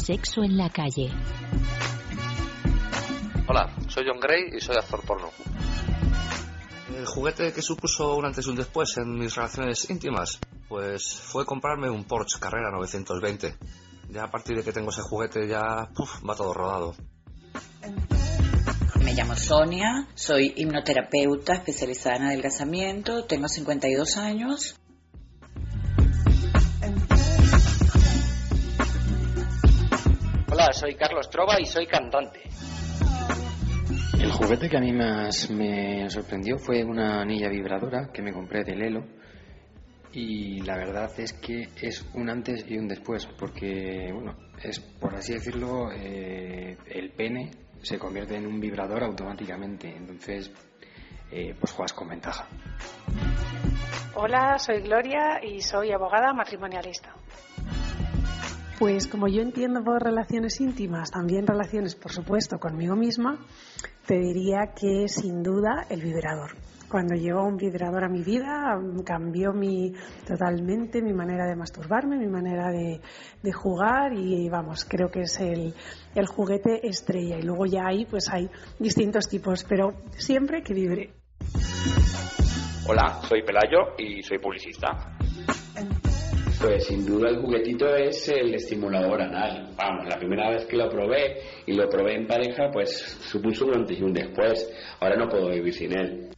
[0.08, 1.12] Sexo en la calle.
[3.46, 5.32] Hola, soy John Gray y soy actor porno.
[6.96, 10.40] El juguete que supuso un antes y un después en mis relaciones íntimas,
[10.70, 13.58] pues fue comprarme un Porsche Carrera 920.
[14.12, 16.96] Ya a partir de que tengo ese juguete ya puf, va todo rodado.
[19.04, 24.80] Me llamo Sonia, soy hipnoterapeuta especializada en adelgazamiento, tengo 52 años.
[30.68, 32.42] Hola, soy Carlos Trova y soy cantante.
[34.20, 38.66] El juguete que a mí más me sorprendió fue una anilla vibradora que me compré
[38.66, 39.06] de Lelo
[40.12, 45.16] y la verdad es que es un antes y un después porque, bueno, es por
[45.16, 47.52] así decirlo, eh, el pene
[47.82, 50.52] se convierte en un vibrador automáticamente, entonces
[51.32, 52.46] eh, pues juegas con ventaja.
[54.16, 57.14] Hola, soy Gloria y soy abogada matrimonialista.
[58.78, 63.40] Pues como yo entiendo por relaciones íntimas, también relaciones, por supuesto, conmigo misma,
[64.06, 66.52] te diría que sin duda el vibrador.
[66.88, 69.94] Cuando llegó un vibrador a mi vida, cambió mi,
[70.28, 73.02] totalmente mi manera de masturbarme, mi manera de,
[73.42, 75.74] de jugar y vamos, creo que es el,
[76.14, 77.40] el juguete estrella.
[77.40, 78.48] Y luego ya ahí pues hay
[78.78, 81.14] distintos tipos, pero siempre que vibre.
[82.88, 85.17] Hola, soy Pelayo y soy publicista.
[86.60, 89.76] Pues sin duda el juguetito es el estimulador anal.
[89.76, 91.38] Vamos, la primera vez que lo probé
[91.68, 92.98] y lo probé en pareja, pues
[93.30, 94.68] supuso un antes y un después.
[95.00, 96.30] Ahora no puedo vivir sin él.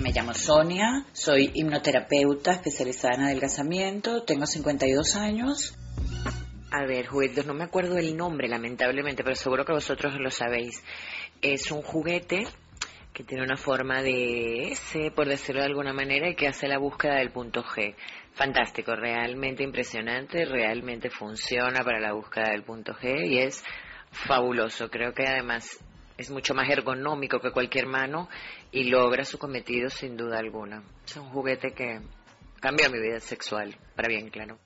[0.00, 5.76] Me llamo Sonia, soy hipnoterapeuta especializada en adelgazamiento, tengo 52 años.
[6.70, 10.82] A ver, juguetes, no me acuerdo el nombre, lamentablemente, pero seguro que vosotros lo sabéis.
[11.42, 12.46] Es un juguete
[13.12, 16.78] que tiene una forma de S, por decirlo de alguna manera, y que hace la
[16.78, 17.94] búsqueda del punto G.
[18.32, 23.64] Fantástico, realmente impresionante, realmente funciona para la búsqueda del punto G y es
[24.12, 24.88] fabuloso.
[24.88, 25.78] Creo que además
[26.16, 28.28] es mucho más ergonómico que cualquier mano
[28.70, 30.82] y logra su cometido sin duda alguna.
[31.04, 32.00] Es un juguete que
[32.60, 34.58] cambió mi vida sexual, para bien claro.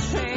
[0.00, 0.27] change.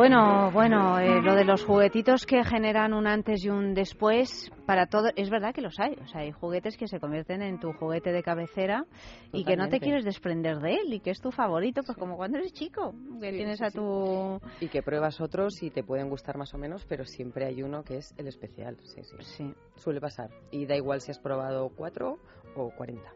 [0.00, 4.86] Bueno, bueno, eh, lo de los juguetitos que generan un antes y un después, para
[4.86, 5.94] todo, es verdad que los hay.
[6.02, 8.86] O sea, hay juguetes que se convierten en tu juguete de cabecera
[9.30, 12.16] y que no te quieres desprender de él y que es tu favorito, pues como
[12.16, 14.40] cuando eres chico, que tienes a tu...
[14.62, 17.84] Y que pruebas otros y te pueden gustar más o menos, pero siempre hay uno
[17.84, 18.78] que es el especial.
[18.82, 19.16] Sí, sí.
[19.20, 19.54] Sí.
[19.74, 20.30] Suele pasar.
[20.50, 22.20] Y da igual si has probado cuatro
[22.56, 23.12] o cuarenta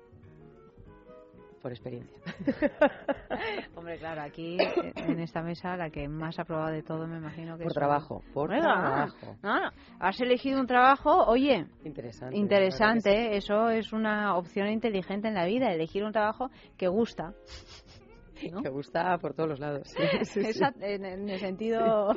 [1.65, 2.21] por experiencia.
[3.75, 4.59] Hombre, claro, aquí
[4.97, 7.75] en esta mesa la que más ha probado de todo me imagino que por es
[7.75, 9.35] trabajo, por trabajo.
[9.43, 12.37] No, no, has elegido un trabajo, oye, Interesante.
[12.37, 17.33] interesante, eso es una opción inteligente en la vida, elegir un trabajo que gusta.
[18.35, 18.53] Que sí.
[18.63, 19.89] Que gusta por todos los lados.
[19.89, 20.51] Sí, sí, sí.
[20.51, 22.15] Esa- en, en el sentido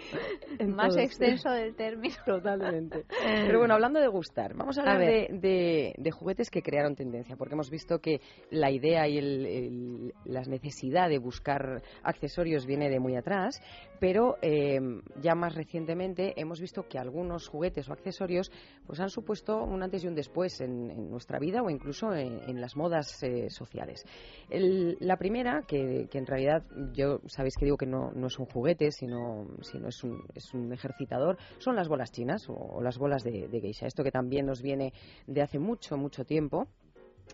[0.59, 1.01] En más todos.
[1.03, 2.15] extenso del término.
[2.25, 3.05] Totalmente.
[3.45, 5.39] Pero bueno, hablando de gustar, vamos a hablar A de, ver.
[5.39, 10.13] de- de juguetes que crearon tendencia, porque hemos visto que la idea y el- el-
[10.25, 13.61] la necesidad de buscar accesorios viene de muy atrás,
[13.99, 14.79] pero eh,
[15.21, 18.51] ya más recientemente hemos visto que algunos juguetes o accesorios
[18.85, 22.39] pues han supuesto un antes y un después en, en nuestra vida o incluso en,
[22.47, 24.03] en las modas eh, sociales.
[24.49, 28.39] El- la primera, que, que en realidad yo sabéis que digo que no, no es
[28.39, 32.97] un juguete, sino, sino es, un, es un ejercitador, son las bolas chinas o, las
[32.97, 33.87] bolas de, de geisha.
[33.87, 34.93] Esto que también nos viene
[35.25, 36.67] de hace mucho, mucho tiempo.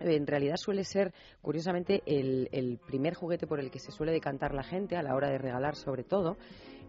[0.01, 4.11] Eh, En realidad suele ser, curiosamente, el, el primer juguete por el que se suele
[4.11, 6.37] decantar la gente a la hora de regalar, sobre todo.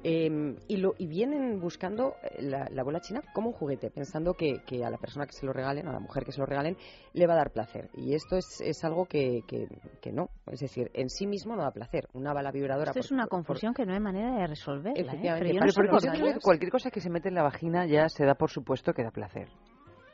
[0.05, 4.35] Eh, y, lo, y vienen buscando eh, la, la bola china como un juguete, pensando
[4.35, 6.47] que, que a la persona que se lo regalen, a la mujer que se lo
[6.47, 6.77] regalen,
[7.15, 7.89] le va a dar placer.
[7.95, 9.67] Y esto es, es algo que, que,
[10.03, 10.29] que no.
[10.47, 12.07] Es decir, en sí mismo no da placer.
[12.13, 12.91] Una bala vibradora.
[12.91, 15.01] Esto por- es una por- confusión que no hay manera de resolverla.
[15.15, 15.39] ¿eh?
[15.39, 16.41] Pero yo no porque.
[16.45, 19.11] Cualquier cosa que se mete en la vagina ya se da por supuesto que da
[19.11, 19.49] placer.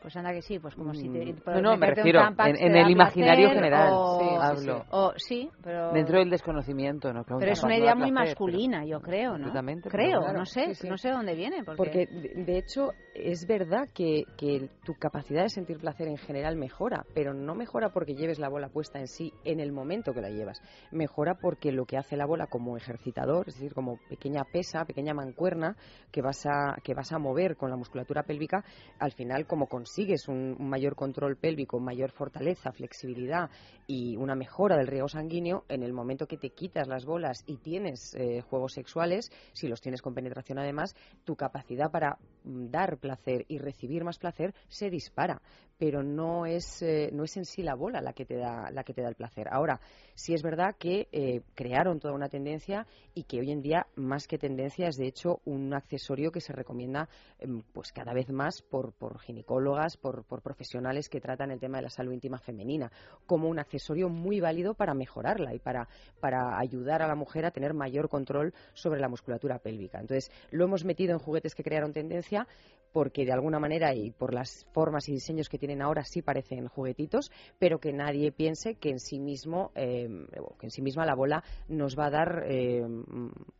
[0.01, 1.33] Pues anda que sí, pues como si te...
[1.33, 1.37] Mm.
[1.47, 4.85] No, no, me refiero en- el imaginario placer, general, O, sí, hablo.
[4.91, 5.93] o- sí, pero...
[5.93, 7.23] Dentro del desconocimiento, ¿no?
[7.25, 9.53] Claro, Pero es una idea muy placer, masculina, yo creo, ¿no?
[9.91, 10.39] Creo, claro.
[10.39, 10.89] no sé, Sí, sí.
[10.89, 11.65] no sé de dónde viene.
[11.65, 16.17] Porque, Porque, de, de hecho, es verdad que, que tu capacidad de sentir placer en
[16.17, 20.15] general mejora, pero no mejora porque lleves la bola puesta en sí en el momento
[20.15, 20.63] que la llevas.
[20.93, 25.13] Mejora porque lo que hace la bola como ejercitador, es decir, como pequeña pesa, pequeña
[25.13, 25.77] mancuerna
[26.11, 28.65] que vas a, que vas a mover con la musculatura pélvica,
[28.99, 33.51] al final, como consigues un, un mayor control pélvico, mayor fortaleza, flexibilidad
[33.91, 37.57] y una mejora del riego sanguíneo, en el momento que te quitas las bolas y
[37.57, 42.99] tienes eh, juegos sexuales, si los tienes con penetración además, tu capacidad para mm, dar
[42.99, 45.43] placer y recibir más placer se dispara.
[45.76, 48.84] Pero no es eh, no es en sí la bola la que te da la
[48.84, 49.49] que te da el placer.
[49.51, 49.80] Ahora
[50.14, 54.28] sí es verdad que eh, crearon toda una tendencia y que hoy en día más
[54.28, 58.61] que tendencia es de hecho un accesorio que se recomienda em, pues cada vez más
[58.62, 62.91] por, por ginecólogas por, profesionales que tratan el tema de la salud íntima femenina
[63.26, 65.89] como un accesorio muy válido para mejorarla y para
[66.20, 70.64] para ayudar a la mujer a tener mayor control sobre la musculatura pélvica entonces lo
[70.64, 72.47] hemos metido en juguetes que crearon tendencia
[72.93, 76.68] porque de alguna manera y por las formas y diseños que tienen ahora sí parecen
[76.68, 81.14] juguetitos, pero que nadie piense que en sí mismo, o que en sí misma la
[81.14, 82.85] bola nos va a dar eh,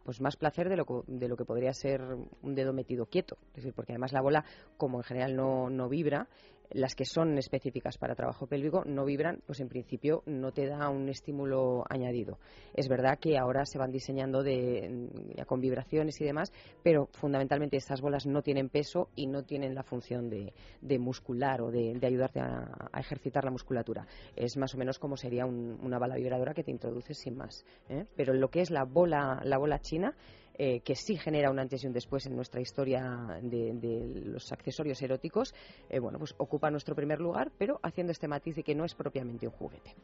[0.05, 2.03] pues más placer de lo, de lo que podría ser
[2.43, 3.39] un dedo metido quieto.
[3.51, 4.45] Es decir, porque además la bola,
[4.77, 5.89] como en general no, no
[6.73, 10.89] las que son específicas para trabajo pélvico no vibran, pues en principio no te da
[10.89, 12.39] un estímulo añadido.
[12.75, 16.53] Es verdad que ahora se van diseñando de, ya con vibraciones y demás,
[16.83, 21.61] pero fundamentalmente estas bolas no tienen peso y no tienen la función de, de muscular
[21.61, 24.07] o de, ayudarte a, a, ejercitar la musculatura.
[24.37, 27.65] Es más o menos como sería un, una bala vibradora que te introduces sin más.
[27.89, 28.05] ¿eh?
[28.17, 30.15] Pero lo que es la bola, la bola china,
[30.55, 34.53] eh, que sí genera un antes y un después en nuestra historia de, de los
[34.53, 35.55] accesorios eróticos,
[35.89, 38.95] eh, bueno, pues ocupa nuestro primer lugar, pero haciendo este matiz de que no es
[38.95, 39.95] propiamente un juguete.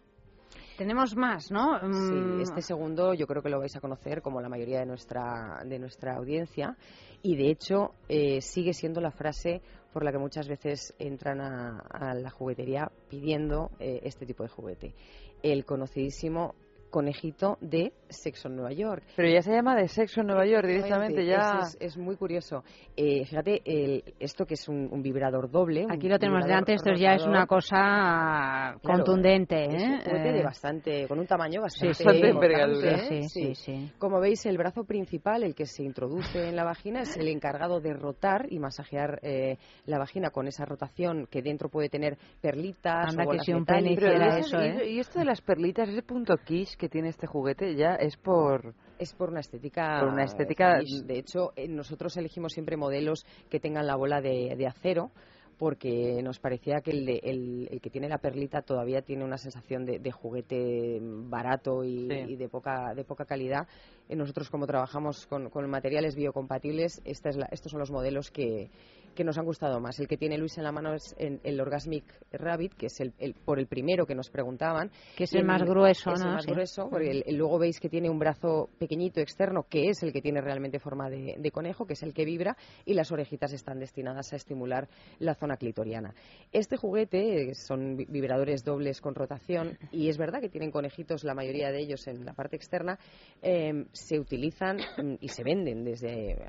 [0.77, 1.79] Tenemos más, ¿no?
[1.81, 4.87] Sí, Mm, este segundo yo creo que lo vais a conocer como la mayoría de
[4.87, 6.77] nuestra, de nuestra audiencia
[7.23, 11.79] y de hecho eh, sigue siendo la frase por la que muchas veces entran a,
[11.79, 14.95] a la juguetería pidiendo eh, este tipo de juguete.
[15.43, 16.55] El conocidísimo
[16.91, 19.03] conejito de Sexo en Nueva York.
[19.17, 21.59] Pero ya se llama de sexo en Nueva York directamente, ya...
[21.63, 22.63] Es, es, es muy curioso.
[22.97, 25.87] Eh, fíjate, el, esto que es un, un vibrador doble.
[25.91, 29.87] Aquí lo tenemos delante, esto ya es una cosa Claro, contundente, Es ¿eh?
[29.87, 32.93] un juguete de Eh, bastante, con un tamaño bastante, sí, Bastante importante, envergadura.
[33.17, 33.23] ¿eh?
[33.23, 33.93] Sí, sí, sí.
[33.99, 37.81] Como veis, el brazo principal, el que se introduce en la vagina, es el encargado
[37.81, 39.57] de rotar y masajear eh,
[39.87, 43.53] la vagina con esa rotación que dentro puede tener perlitas Anda o que bolas si
[43.53, 44.05] un pene metálicas.
[44.05, 44.91] Pero hiciera y eso, y- ¿eh?
[44.93, 48.75] y esto de las perlitas, ese punto quiche que tiene este juguete ya es por...
[48.99, 50.01] Es por una estética.
[50.01, 50.79] Por una estética-.
[51.05, 55.11] De hecho, eh, nosotros elegimos siempre modelos que tengan la bola de, de acero
[55.59, 59.39] porque nos parecía que el, de- el, el que tiene la perlita todavía tiene una
[59.39, 62.33] sensación de, de juguete barato y, Sí.
[62.33, 63.67] y de poca de poca calidad.
[64.09, 68.31] Eh, nosotros como trabajamos con, con materiales biocompatibles, esta es la- estos son los modelos
[68.31, 68.71] que,
[69.17, 69.99] que nos han gustado más.
[69.99, 73.13] El que tiene Luis en la mano es el, el Orgasmic Rabbit, que es el,
[73.19, 74.93] el- por el primero que nos preguntaban.
[75.17, 76.51] Que es el más grueso, es el más Sí.
[76.53, 80.41] grueso, porque luego veis que tiene un brazo pequeñito externo, que es el que tiene
[80.41, 84.33] realmente forma de, de conejo, que es el que vibra, y las orejitas están destinadas
[84.33, 84.89] a estimular
[85.19, 86.15] la zona clitoriana.
[86.53, 91.25] Este juguete eh, son vi- vibradores dobles con rotación, y es verdad que tienen conejitos,
[91.25, 92.99] la mayoría de ellos en la parte externa,
[93.43, 96.47] eh, se utilizan mm, y se venden desde eh,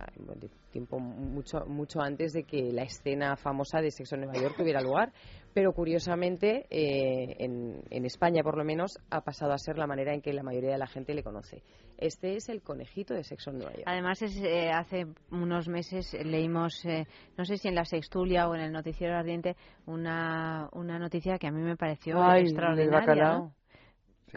[0.71, 4.81] tiempo mucho, mucho antes de que la escena famosa de Sexo en Nueva York tuviera
[4.81, 5.11] lugar,
[5.53, 10.13] pero curiosamente eh, en, en España por lo menos ha pasado a ser la manera
[10.13, 11.63] en que la mayoría de la gente le conoce.
[11.97, 13.83] Este es el conejito de Sexo en Nueva York.
[13.87, 17.07] Además, es, eh, hace unos meses leímos, eh,
[17.37, 19.55] no sé si en la Sextulia o en el Noticiero Ardiente,
[19.87, 23.51] una, una noticia que a mí me pareció Ay, extraordinaria.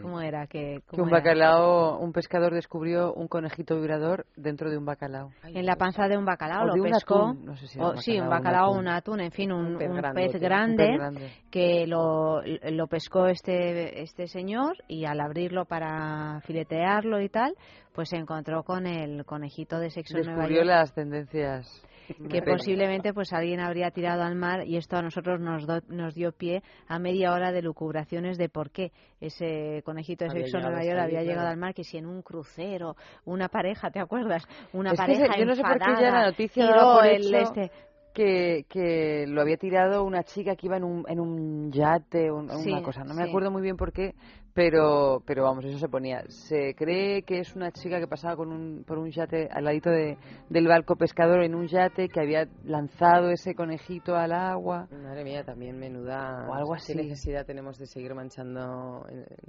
[0.00, 0.46] ¿Cómo era?
[0.46, 5.30] Que, Que un bacalao, un pescador descubrió un conejito vibrador dentro de un bacalao.
[5.44, 7.16] En la panza de un bacalao O lo de un pescó.
[7.16, 8.80] atún, no sé si o- un sí, un bacalao un atún.
[8.86, 11.30] un atún, en fin, un, Un pez grande, Un pez grande.
[11.50, 17.54] que lo, lo pescó este, este señor y al abrirlo para filetearlo y tal,
[17.92, 20.68] pues se encontró con el conejito de sexo en Nueva Descubrió York.
[20.68, 21.82] las tendencias.
[22.14, 26.14] Que posiblemente pues alguien habría tirado al mar y esto a nosotros nos, do- nos
[26.14, 30.84] dio pie a media hora de lucubraciones de por qué ese conejito de sexo Nueva
[30.84, 34.44] York había llegado al mar, que si en un crucero, una pareja, ¿te acuerdas?
[34.72, 37.02] Una Es que pareja se- yo no sé por qué ya enfadada, la noticia tiró
[37.02, 37.70] el este
[38.12, 42.48] que, que lo había tirado una chica que iba en un, en un yate, un-
[42.62, 43.04] Sí, una cosa.
[43.04, 43.28] No me sí.
[43.28, 44.14] acuerdo muy bien por qué,
[44.52, 46.22] pero, pero vamos, eso se ponía.
[46.28, 49.90] Se cree que es una chica que pasaba con un, por un yate al ladito
[49.90, 54.88] de, del barco pescador en un yate que había lanzado ese conejito al agua.
[54.90, 56.46] Madre mía, también menuda.
[56.48, 56.94] O algo ¿Qué así.
[56.96, 59.06] necesidad tenemos de seguir manchando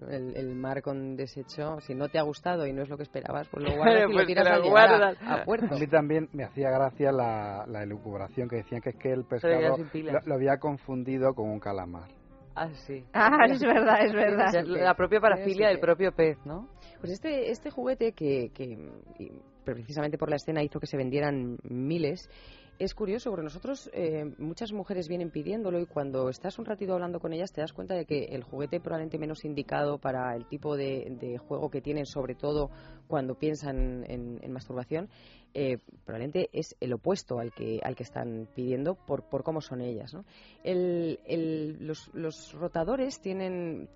[0.08, 1.80] el, el mar con desecho?
[1.82, 4.12] Si no te ha gustado y no es lo que esperabas, pues lo guardas y
[4.12, 5.76] lo Pues tiras lo llegar a- a, puerto.
[5.76, 9.26] A mí también me hacía gracia la, la elucubración que decían que es que el
[9.26, 9.78] pescado
[10.26, 12.10] lo, había confundido con un calamar.
[12.56, 13.04] Ah, sí.
[13.14, 14.64] Ah, es verdad, es verdad.
[14.66, 16.68] La propia parafilia del propio pez, ¿no?
[17.00, 18.78] Pues este, este juguete que, que
[19.64, 22.30] precisamente por la escena hizo que se vendieran miles,
[22.80, 27.20] es curioso porque nosotros, eh, muchas mujeres vienen pidiéndolo y cuando estás un ratito hablando
[27.20, 30.76] con ellas te das cuenta de que el juguete probablemente menos indicado para el tipo
[30.76, 32.72] de, de juego que tienen, sobre todo
[33.08, 35.10] cuando piensan en, en masturbación,
[35.54, 39.82] eh, probablemente es el opuesto al que, al que están pidiendo por, por cómo son
[39.82, 40.14] ellas.
[40.14, 40.24] ¿no?
[40.64, 43.90] El- el- los, los rotadores tienen,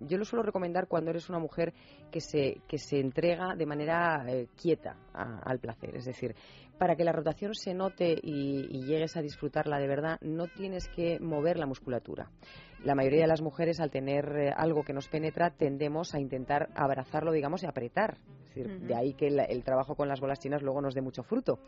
[0.00, 1.72] yo lo suelo recomendar cuando eres una mujer
[2.10, 5.96] que se, que se entrega de manera eh, quieta a- al placer.
[5.96, 6.34] Es decir,
[6.78, 10.88] para que la rotación se note y, y llegues a disfrutarla de verdad, no tienes
[10.88, 12.30] que mover la musculatura.
[12.84, 16.68] La mayoría de las mujeres, al tener eh, algo que nos penetra, tendemos a intentar
[16.74, 18.18] abrazarlo, digamos, y apretar.
[18.54, 21.22] Decir, de ahí que el, el trabajo con las bolas chinas luego nos dé mucho
[21.22, 21.58] fruto.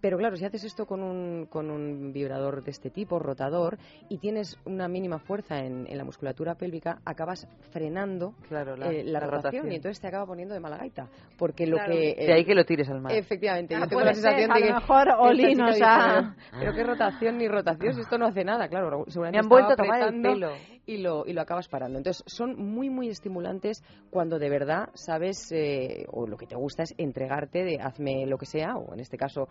[0.00, 3.78] Pero claro, si haces esto con un, con un vibrador de este tipo, rotador,
[4.08, 9.04] y tienes una mínima fuerza en, en la musculatura pélvica, acabas frenando Claro, la- eh,
[9.04, 9.72] la la rotación, rotación.
[9.72, 11.08] y entonces te acaba poniendo de mala gaita.
[11.38, 11.92] Porque lo Claro.
[11.92, 12.14] que...
[12.16, 13.12] De ahí que lo tires al mar.
[13.12, 14.72] Efectivamente, Ah, yo tengo la sensación ser, a de lo que...
[14.74, 18.26] mejor esta Olin chica nos dice, ha- Pero, qué rotación ni rotación, si esto no
[18.26, 20.50] hace nada, claro, seguramente Me han vuelto a tomar el apretando pelo.
[20.86, 21.98] Y lo, y lo acabas parando.
[21.98, 26.82] Entonces, son muy, muy estimulantes cuando de verdad sabes, eh, o lo que te gusta
[26.82, 29.48] es entregarte de hazme lo que sea, o en este caso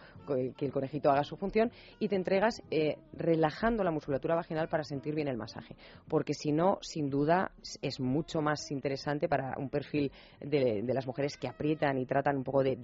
[0.57, 4.83] que el conejito haga su función, y te entregas eh, relajando la musculatura vaginal para
[4.83, 5.75] sentir bien el masaje.
[6.07, 11.05] Porque si no, sin duda, es- mucho más interesante para un perfil de, de las
[11.05, 12.75] mujeres que aprietan y tratan un poco de,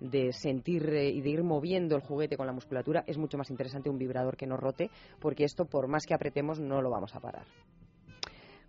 [0.00, 3.02] de- sentir eh, y de ir moviendo el juguete con la musculatura.
[3.06, 6.60] Es mucho más interesante un vibrador que no rote, porque esto, por más que apretemos,
[6.60, 7.44] no lo vamos a parar.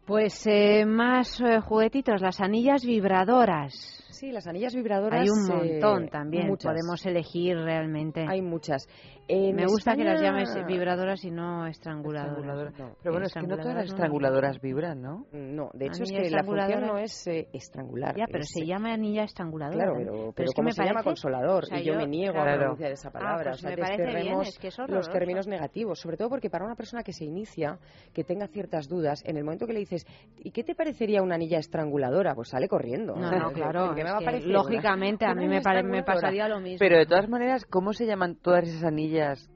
[0.06, 4.01] Pues eh, más juguetitos, las anillas vibradoras.
[4.12, 5.22] Sí, las anillas vibradoras.
[5.22, 6.72] Hay un eh, montón también, muchas.
[6.72, 8.26] podemos elegir realmente.
[8.28, 8.88] Hay muchas.
[9.28, 12.38] En Me gusta que las llames vibradoras y no estranguladoras.
[12.38, 12.80] Estranguladoras.
[12.80, 15.26] No, Pero bueno, es que no todas las estranguladoras vibran, ¿no?
[15.32, 16.88] No, de hecho es que la función estranguladora.
[16.88, 18.16] no es eh, estrangular.
[18.18, 19.78] Ya, pero es- se llama anilla estranguladora.
[19.78, 21.64] Claro, pero, pero, es que ¿cómo me se llama consolador?
[21.64, 23.44] o sea, y yo, me niego a pronunciar esa Ah, palabra.
[23.52, 26.28] pues o sea, me parece bien, desterremos es que es los términos negativos, sobre todo
[26.30, 27.78] porque para una persona que se inicia,
[28.14, 30.06] que tenga ciertas dudas, en el momento que le dices,
[30.38, 32.36] ¿y qué te parecería una anilla estranguladora?
[32.36, 33.16] Pues sale corriendo.
[33.16, 33.94] No, no, claro.
[34.02, 34.50] ¿Qué me es va a que, parecer?
[34.52, 36.78] lógicamente, a mí me, pare- pasaría lo mismo.
[36.80, 39.50] Pero de todas maneras, ¿cómo se llaman todas esas anillas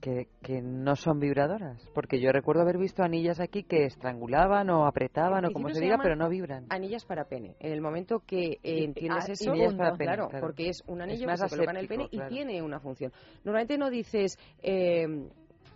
[0.00, 1.88] que, que no son vibradoras?
[1.94, 5.80] Porque yo recuerdo haber visto anillas aquí que estrangulaban o apretaban o como se se
[5.82, 6.66] diga, pero no vibran.
[6.70, 7.54] Anillas para pene.
[7.60, 10.46] En el momento que eh, entiendes ah, eso, anillas para pene, claro, claro.
[10.46, 12.32] porque es un anillo más que se coloca en el aséptico, pene claro.
[12.32, 13.12] y tiene una función.
[13.44, 15.06] Normalmente no dices eh,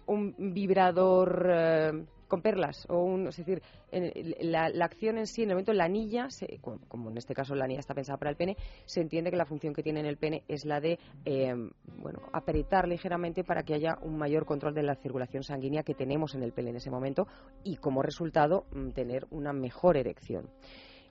[0.06, 1.90] un vibrador eh,
[2.28, 4.12] con perlas o un, es decir, en-
[4.52, 7.34] la, la acción en sí, en el momento la anilla, se- co- como en este
[7.34, 10.00] caso la anilla está pensada para el pene, se entiende que la función que tiene
[10.00, 11.54] en el pene es la de, eh,
[11.96, 16.34] bueno, apretar ligeramente para que haya un mayor control de la circulación sanguínea que tenemos
[16.34, 17.26] en el pene en ese momento
[17.64, 20.50] y como resultado mm, tener una mejor erección.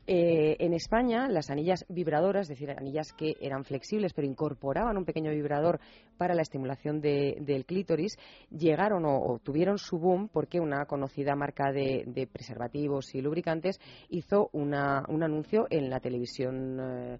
[0.07, 5.05] Eh, en España, las anillas vibradoras, es decir, anillas que eran flexibles pero incorporaban un
[5.05, 5.79] pequeño vibrador
[6.17, 8.15] para la estimulación de- del clítoris,
[8.51, 13.79] llegaron o, tuvieron su boom porque una conocida marca de, preservativos y lubricantes
[14.09, 17.19] hizo una- un anuncio en la televisión, eh,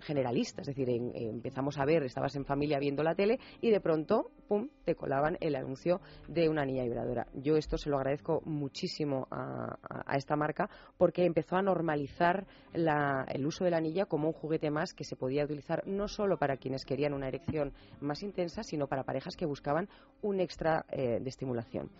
[0.00, 0.60] generalista.
[0.62, 4.30] Es decir, en- empezamos a ver, estabas en familia viendo la tele y de pronto,
[4.48, 7.26] pum, te colaban el anuncio de una anilla vibradora.
[7.34, 9.76] Yo esto se lo agradezco muchísimo a,
[10.16, 14.92] esta marca porque empezó a normalizar el uso de la anilla como un juguete más
[14.94, 19.04] que se podía utilizar no solo para quienes querían una erección más intensa, sino para
[19.04, 19.88] parejas que buscaban
[20.22, 21.90] un extra eh, de estimulación.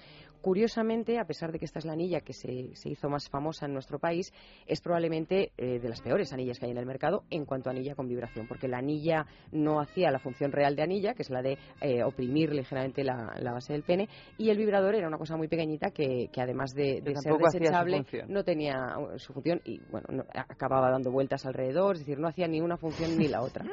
[0.40, 2.50] Curiosamente, a pesar de que esta es la anilla que se,
[2.84, 4.30] hizo más famosa en nuestro país,
[4.66, 7.72] es probablemente eh, de las peores anillas que hay en el mercado en cuanto a
[7.72, 11.30] anilla con vibración, porque la anilla no hacía la función real de anilla, que es
[11.30, 15.18] la de eh, oprimir ligeramente la, la base del pene, y el vibrador era una
[15.18, 19.80] cosa muy pequeñita que, que además de, ser desechable, no tenía uh, su función y
[19.90, 23.42] bueno, no- acababa dando vueltas alrededor, es decir, no hacía ni una función ni la
[23.42, 23.64] otra.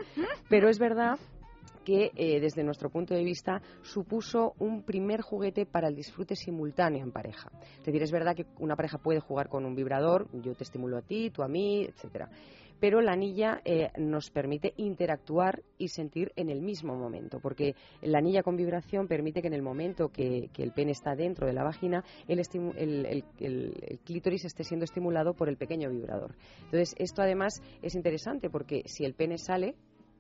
[0.48, 1.18] Pero es verdad
[1.84, 7.04] que eh, desde nuestro punto de vista supuso un primer juguete para el disfrute simultáneo
[7.04, 7.50] en pareja.
[7.80, 10.98] Es decir, es verdad que una pareja puede jugar con un vibrador, yo te estimulo
[10.98, 12.30] a ti, tú a mí, etcétera.
[12.82, 18.17] Pero la anilla eh, nos permite interactuar y sentir en el mismo momento, porque la
[18.17, 21.63] anilla con vibración permite que en el momento que, el pene está dentro de la
[21.63, 26.36] vagina, el- el clítoris esté siendo estimulado por el pequeño vibrador.
[26.65, 29.75] Entonces, esto además es interesante porque si el pene sale,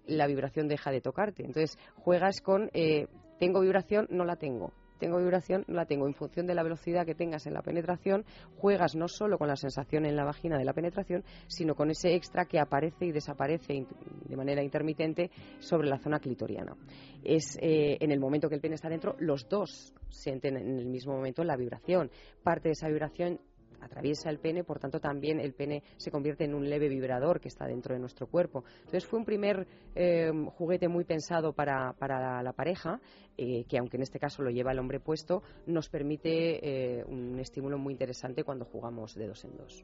[0.05, 1.43] la vibración deja de tocarte.
[1.43, 3.07] Entonces juegas con, eh,
[3.39, 4.71] tengo vibración, no la tengo.
[5.01, 6.05] Tengo vibración, la tengo.
[6.05, 8.23] En función de la velocidad que tengas en la penetración,
[8.57, 12.13] juegas no solo con la sensación en la vagina de la penetración, sino con ese
[12.13, 13.87] extra que aparece y desaparece
[14.27, 16.77] de manera intermitente sobre la zona clitoriana.
[17.23, 20.85] Es eh, en el momento que el pene está dentro, los dos sienten en el
[20.85, 22.11] mismo momento la vibración.
[22.43, 23.39] Parte de esa vibración
[23.81, 27.47] atraviesa el pene, por tanto también el pene se convierte en un leve vibrador que
[27.47, 28.63] está dentro de nuestro cuerpo.
[28.79, 32.99] Entonces fue un primer eh, juguete muy pensado para, para la pareja,
[33.37, 37.39] eh, que aunque en este caso lo lleva el hombre puesto, nos permite eh, un
[37.39, 39.83] estímulo muy interesante cuando jugamos de dos en dos.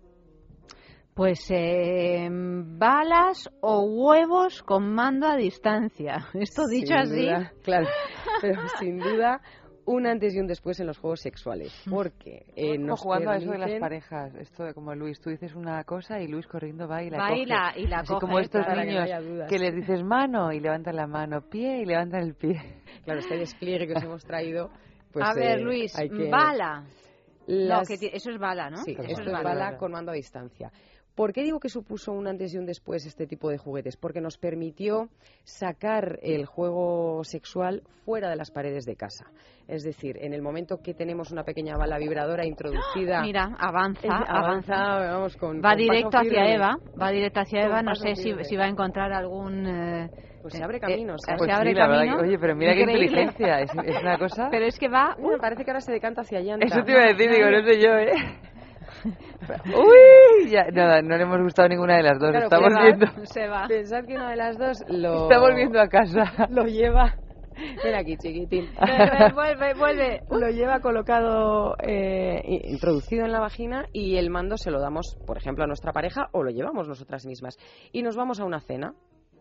[1.14, 6.28] Pues eh, balas o huevos con mando a distancia.
[6.36, 7.22] Esto dicho Sin así.
[7.24, 7.88] duda, claro,
[8.40, 9.42] pero sin duda
[9.88, 13.38] un antes y un después en los juegos sexuales, porque eh, Como nos jugando a
[13.38, 14.36] eso de las parejas.
[14.36, 17.28] Esto de como Luis, tú dices una cosa y Luis corriendo va y la Va
[17.30, 17.40] coge.
[17.42, 20.04] y la- y la Así coge, como estos para que no niños que les dices
[20.04, 22.62] mano y levantan la mano, pie y levantan el pie.
[23.06, 24.70] Claro, este despliegue que os hemos traído.
[25.12, 26.84] Pues, a ver, eh, Luis, hay que- bala.
[27.48, 28.78] Las- No, que ti- eso es bala, ¿no?
[28.84, 29.42] Sí, Eso es bala.
[29.42, 30.70] bala con mando a distancia.
[31.18, 33.98] ¿Por qué digo que supuso un antes y un después este tipo de juguetes?
[33.98, 35.10] Porque nos permitió
[35.44, 39.26] sacar el juego sexual fuera de las paredes de casa.
[39.68, 43.22] Es decir, en el momento que tenemos una pequeña bala vibradora introducida.
[43.24, 45.58] Mira, avanza, Eh, avanza, vamos, con.
[45.58, 46.54] Va con directo paso hacia firme.
[46.54, 49.66] Eva, va directo hacia Con Eva, no sé si, va a encontrar algún...
[49.66, 50.10] eh,
[50.44, 51.34] Pues se abre eh, caminos, eh, ¿eh?
[51.34, 52.18] se Pues abre sí, la verdad camino.
[52.18, 54.50] que- oye, pero mira qué inteligencia, es, es una cosa...
[54.52, 55.16] Pero es que va...
[55.18, 56.64] Mira, parece que ahora se decanta hacia llanta.
[56.68, 58.14] Eso te iba a decir, digo, no sé yo, ¿eh?
[59.66, 62.86] Uy, ya, nada, no le hemos gustado ninguna de las dos, Claro, estamos se va,
[62.86, 63.26] viendo...
[63.26, 63.68] Se va.
[63.68, 65.24] Pensad que una de las dos lo.
[65.24, 66.48] Está volviendo a casa.
[66.50, 67.16] Lo lleva.
[67.84, 68.70] Ven aquí, chiquitín.
[68.80, 70.22] Vuelve, vuelve, vuelve.
[70.30, 75.38] Lo lleva colocado, eh, introducido en la vagina y el mando se lo damos, por
[75.38, 77.58] ejemplo, a nuestra pareja o lo llevamos nosotras mismas.
[77.92, 78.94] Y nos vamos a una cena.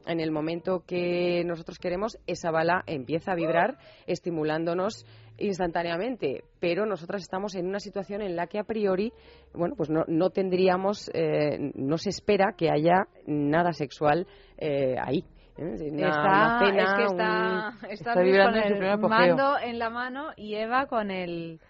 [0.06, 3.76] En el momento que nosotros queremos, esa bala empieza a vibrar,
[4.06, 5.04] estimulándonos
[5.38, 6.42] instantáneamente.
[6.60, 9.12] Pero nosotras estamos en una situación en la que a priori,
[9.54, 14.26] bueno, pues no, no tendríamos, eh, no se espera que haya nada sexual
[14.58, 15.24] eh, ahí.
[15.58, 15.90] ¿eh?
[15.90, 19.58] Una- está, una cena, es que un- está, está, Está Luis vibrando con el mando
[19.58, 21.60] en la mano y Eva con el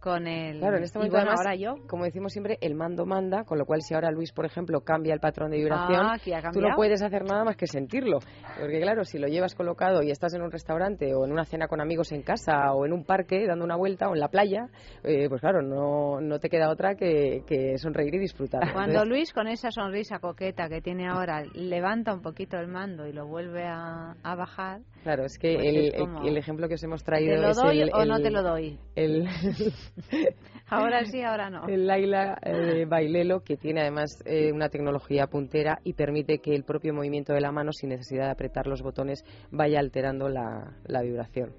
[0.00, 3.04] con el Claro, en este momento bueno, además, ahora yo como decimos siempre, el mando
[3.06, 6.16] manda, con lo cual si ahora Luis, por ejemplo, cambia el patrón de vibración, Ah,
[6.22, 8.18] que ha tú no puedes hacer nada más que sentirlo.
[8.58, 11.66] Porque claro, si lo llevas colocado y estás en un restaurante o en una cena
[11.68, 14.66] con amigos en casa o en un parque dando una vuelta o en la playa,
[15.04, 18.60] eh, pues claro, no, no te queda otra que, que sonreír y disfrutar.
[18.72, 23.06] Cuando Entonces, Luis con esa sonrisa coqueta que tiene ahora levanta un poquito el mando
[23.06, 26.36] y lo vuelve a, a bajar, Claro, es que Pues el, es el- como- el
[26.36, 28.78] ejemplo que os hemos traído ¿te lo es doy el, o no te lo doy?
[28.96, 29.26] el-
[30.70, 31.66] Ahora sí, ahora no.
[31.66, 36.64] El Laila eh, Bailelo, que tiene además eh, una tecnología puntera y permite que el
[36.64, 41.00] propio movimiento de la mano, sin necesidad de apretar los botones, vaya alterando la, la
[41.00, 41.54] vibración.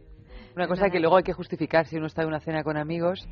[0.55, 3.27] Una cosa que luego hay que justificar si uno está en una cena con amigos,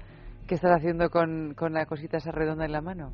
[0.47, 3.14] ¿qué estás haciendo con, con la cosita esa redonda en la mano?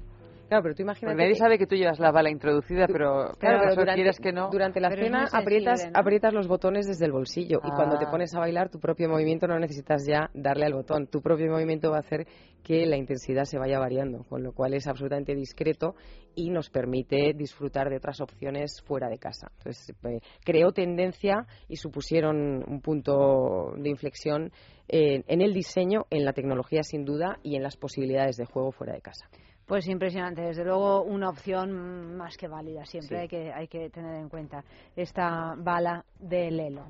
[0.53, 1.17] Claro, pero tú imagínate...
[1.17, 3.95] nadie que- sabe que tú llevas la bala introducida, pero Claro, claro, pero eso durante,
[4.01, 4.49] quieres que no.
[4.51, 5.99] durante la Pero cena aprietas, ¿no?
[5.99, 8.11] aprietas los botones desde el bolsillo y cuando te Ah.
[8.11, 11.07] pones a bailar tu propio movimiento no necesitas ya darle al botón.
[11.07, 12.27] Tu propio movimiento va a hacer
[12.63, 15.95] que la intensidad se vaya variando, con lo cual es absolutamente discreto
[16.35, 19.47] y nos permite disfrutar de otras opciones fuera de casa.
[19.57, 24.51] Entonces, eh, creó tendencia y supusieron un punto de inflexión
[24.87, 28.71] en, en el diseño, en la tecnología sin duda y en las posibilidades de juego
[28.71, 29.27] fuera de casa.
[29.65, 33.21] Pues impresionante, desde luego una opción más que válida, siempre Sí.
[33.21, 34.63] hay, que, hay que tener en cuenta
[34.95, 36.85] esta bala de Lelo.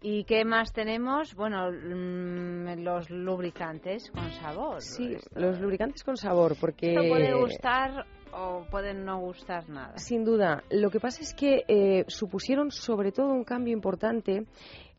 [0.00, 1.34] ¿Y qué más tenemos?
[1.34, 4.80] Bueno, mm, los lubricantes con sabor.
[4.82, 6.94] Sí, Esto- los lubricantes con sabor, porque...
[6.94, 9.96] Esto puede gustar o puede no gustar nada.
[9.98, 10.62] Sin duda.
[10.70, 14.44] Lo que pasa es que eh, supusieron sobre todo un cambio importante.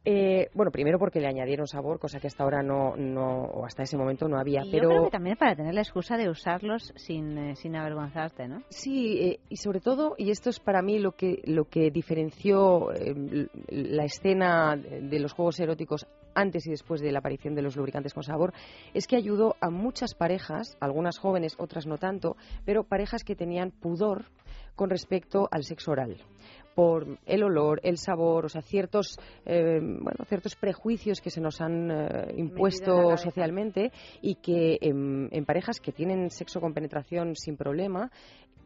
[0.06, 3.84] Eh, bueno, primero porque le añadieron sabor, cosa que hasta ahora no, no o hasta
[3.84, 4.64] ese momento no había.
[4.64, 7.76] Y pero yo creo que también para tener la excusa de usarlos sin, eh, sin
[7.76, 8.62] avergonzarte, ¿no?
[8.70, 12.92] Sí, eh, y sobre todo, y esto es para mí lo que, lo que diferenció
[12.92, 17.76] l- la escena de los juegos eróticos antes y después de la aparición de los
[17.76, 18.54] lubricantes con sabor,
[18.94, 22.36] es que ayudó a muchas parejas, algunas jóvenes, otras no tanto,
[22.66, 24.26] pero parejas que tenían pudor
[24.76, 26.18] con respecto al sexo oral
[26.76, 31.62] por el olor, el sabor, o sea, ciertos, eh, bueno, ciertos prejuicios que se nos
[31.62, 37.56] han eh, impuesto socialmente y que en, en parejas que tienen sexo con penetración sin
[37.56, 38.12] problema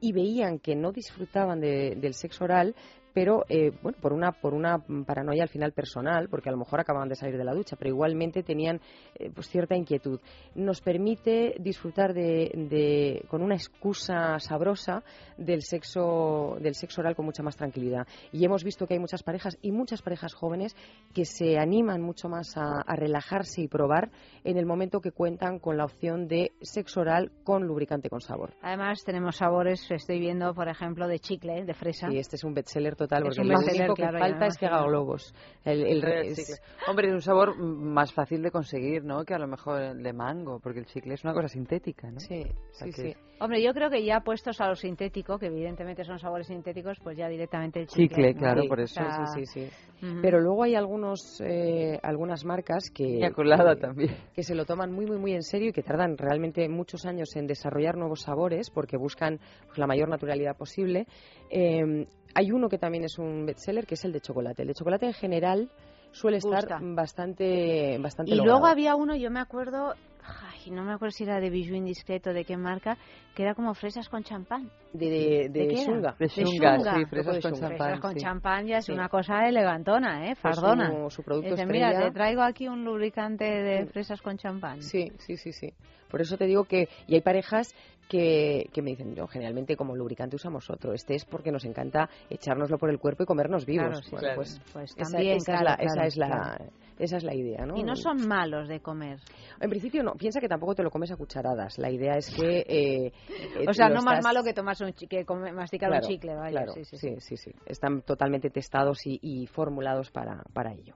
[0.01, 2.73] y veían que no disfrutaban de- del sexo oral,
[3.13, 6.79] pero eh, bueno, por una por una paranoia al final personal, porque a lo mejor
[6.79, 8.79] acababan de salir de la ducha, pero igualmente tenían
[9.15, 10.19] eh, pues cierta inquietud.
[10.55, 15.03] Nos permite disfrutar de, de- con una excusa sabrosa
[15.37, 18.07] del sexo del sexo oral con mucha más tranquilidad.
[18.31, 20.75] Y hemos visto que hay muchas parejas y muchas parejas jóvenes
[21.13, 24.09] que se animan mucho más a, a relajarse y probar
[24.43, 28.53] en el momento que cuentan con la opción de sexo oral con lubricante con sabor.
[28.61, 32.07] Además tenemos sabores, estoy viendo, por ejemplo, de chicle, de fresa.
[32.11, 34.83] Y este es un bestseller total, porque bestseller, único que claro, falta es que haga
[34.83, 35.33] globos.
[35.65, 36.61] El, el El es-.
[36.87, 39.25] Hombre, es un sabor más fácil de conseguir, ¿no?
[39.25, 42.19] Que a lo mejor el de mango, porque el chicle es una cosa sintética, ¿no?
[42.19, 43.19] Sí, O sea sí, que- sí.
[43.41, 47.17] Hombre, yo creo que ya puestos a lo sintético, que evidentemente son sabores sintéticos, pues
[47.17, 48.33] ya directamente el Chicle, chicle.
[48.33, 48.39] ¿no?
[48.39, 49.01] claro, Sí, por eso.
[49.33, 49.69] Sí, sí,
[50.01, 50.07] sí.
[50.21, 54.15] Pero luego hay algunos, eh, algunas marcas que, colada que- también.
[54.35, 57.33] que se lo toman muy, muy, muy en serio y que tardan realmente muchos años
[57.37, 61.05] en desarrollar nuevos sabores porque buscan pues, la mayor naturalidad posible.
[61.49, 64.61] Eh, hay uno que también es un bestseller, que es el de chocolate.
[64.63, 65.69] El de chocolate en general
[66.11, 66.79] suele estar Gusta.
[66.81, 68.59] bastante, bastante Y logrado.
[68.59, 72.33] luego había uno, yo me acuerdo, ay, no me acuerdo si era de Bijou Indiscreto,
[72.33, 72.97] de qué marca,
[73.35, 74.69] que era como fresas con champán.
[74.93, 75.75] De, de, de?
[75.75, 76.15] Shunga.
[76.17, 76.95] De De Shunga, Shunga.
[76.95, 77.77] sí, fresas de con champán.
[77.77, 78.19] Fresas con sí.
[78.19, 78.91] champán ya es Sí.
[78.91, 80.35] una cosa elegantona, ¿eh?
[80.35, 80.89] Fardona.
[81.09, 81.87] su- su producto Dice, estrella.
[81.89, 83.87] mira, te traigo aquí un lubricante de Mm.
[83.89, 84.81] fresas con champán.
[84.81, 85.73] Sí, sí, sí, sí.
[86.09, 87.75] Por eso te digo que, y hay parejas
[88.09, 90.93] que, que me dicen, no, generalmente como lubricante usamos otro.
[90.93, 93.85] Este es porque nos encanta echárnoslo por el cuerpo y comernos vivos.
[93.87, 94.35] Claro, sí, Bueno, claro.
[94.35, 96.71] pues, Pues esa, también, esa claro, es la, claro, esa es la, claro.
[96.97, 97.77] esa es la idea, ¿no?
[97.77, 99.19] Y no son malos de comer.
[99.61, 101.77] En principio no, piensa que tampoco te lo comes a cucharadas.
[101.77, 102.59] La idea es que...
[102.67, 106.01] eh, eh, O sea, no más estás- malo que tomarse un que come- masticar un
[106.01, 106.49] chicle, vaya.
[106.63, 107.37] claro, sí, sí, sí, sí.
[107.37, 107.51] sí, sí.
[107.67, 110.95] Están totalmente testados y, y formulados para, para ello.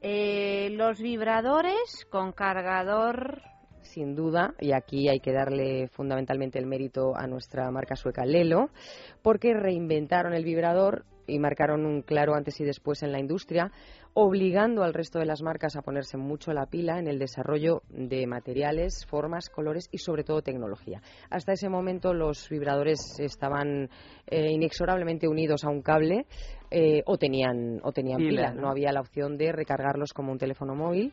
[0.00, 3.42] Eh, los vibradores con cargador
[3.88, 8.70] sin duda, y aquí hay que darle fundamentalmente el mérito a nuestra marca sueca Lelo,
[9.22, 13.70] porque reinventaron el vibrador y marcaron un claro antes y después en la industria,
[14.14, 18.26] obligando al resto de las marcas a ponerse mucho la pila en el desarrollo de
[18.26, 21.00] materiales, formas, colores y sobre todo tecnología.
[21.30, 23.88] Hasta ese momento los vibradores estaban
[24.26, 26.26] eh, inexorablemente unidos a un cable
[26.70, 30.74] eh, o tenían, o tenían Pila, no había la opción de recargarlos como un teléfono
[30.74, 31.12] móvil.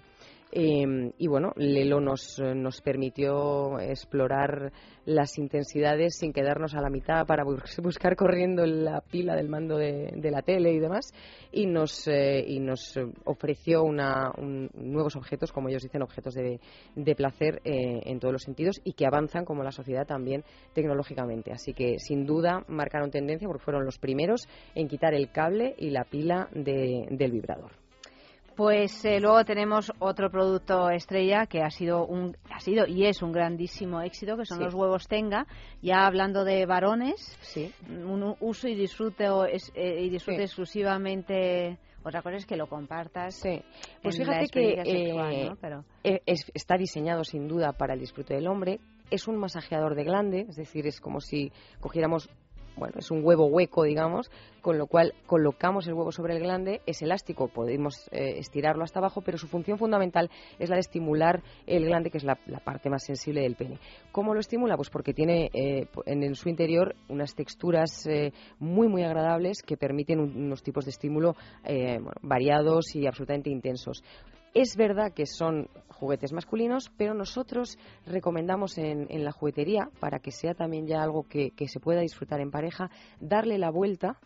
[0.58, 4.72] Eh, y bueno, Lelo nos, nos permitió explorar
[5.04, 9.78] las intensidades sin quedarnos a la mitad para bus- buscar corriendo la pila del mando
[9.78, 11.12] de, la tele y demás.
[11.52, 16.62] Y nos, eh, y nos ofreció una, un- nuevos objetos, como ellos dicen, objetos de,
[16.96, 21.52] de placer eh, en todos los sentidos y que avanzan como la sociedad también tecnológicamente.
[21.52, 25.90] Así que sin duda marcaron tendencia porque fueron los primeros en quitar el cable y
[25.90, 27.72] la pila de- del vibrador.
[28.56, 33.22] Pues eh, luego tenemos otro producto estrella que ha sido un ha sido y es
[33.22, 34.64] un grandísimo éxito que son Sí.
[34.64, 35.46] los huevos Tenga.
[35.82, 37.74] Ya hablando de varones, Sí.
[37.90, 40.44] un uso y disfrute o es- eh, y disfrute Sí.
[40.44, 41.78] exclusivamente.
[42.04, 43.36] Otra cosa es que lo compartas.
[43.36, 43.62] Sí.
[44.02, 45.56] Pues en la fíjate que sexual, eh, ¿no?
[45.58, 48.80] Pero es- está diseñado sin duda para el disfrute del hombre.
[49.12, 52.30] Es un masajeador de glande, es decir, es como si cogiéramos,
[52.78, 54.30] bueno, es un huevo hueco, digamos,
[54.62, 59.00] con lo cual colocamos el huevo sobre el glande, es elástico, podemos eh, estirarlo hasta
[59.00, 62.90] abajo, pero su función fundamental es la de estimular el glande, que es la, parte
[62.90, 63.80] más sensible del pene.
[64.12, 64.76] ¿Cómo lo estimula?
[64.76, 70.20] Pues porque tiene eh, en, su interior unas texturas eh, muy, muy agradables que permiten
[70.20, 71.36] un- unos tipos de estímulo
[72.22, 74.04] variados y absolutamente intensos.
[74.56, 80.54] Es verdad que son juguetes masculinos, pero nosotros recomendamos en, la juguetería, para que sea
[80.54, 82.90] también ya algo que, que se pueda disfrutar en pareja,
[83.20, 84.18] darle la vuelta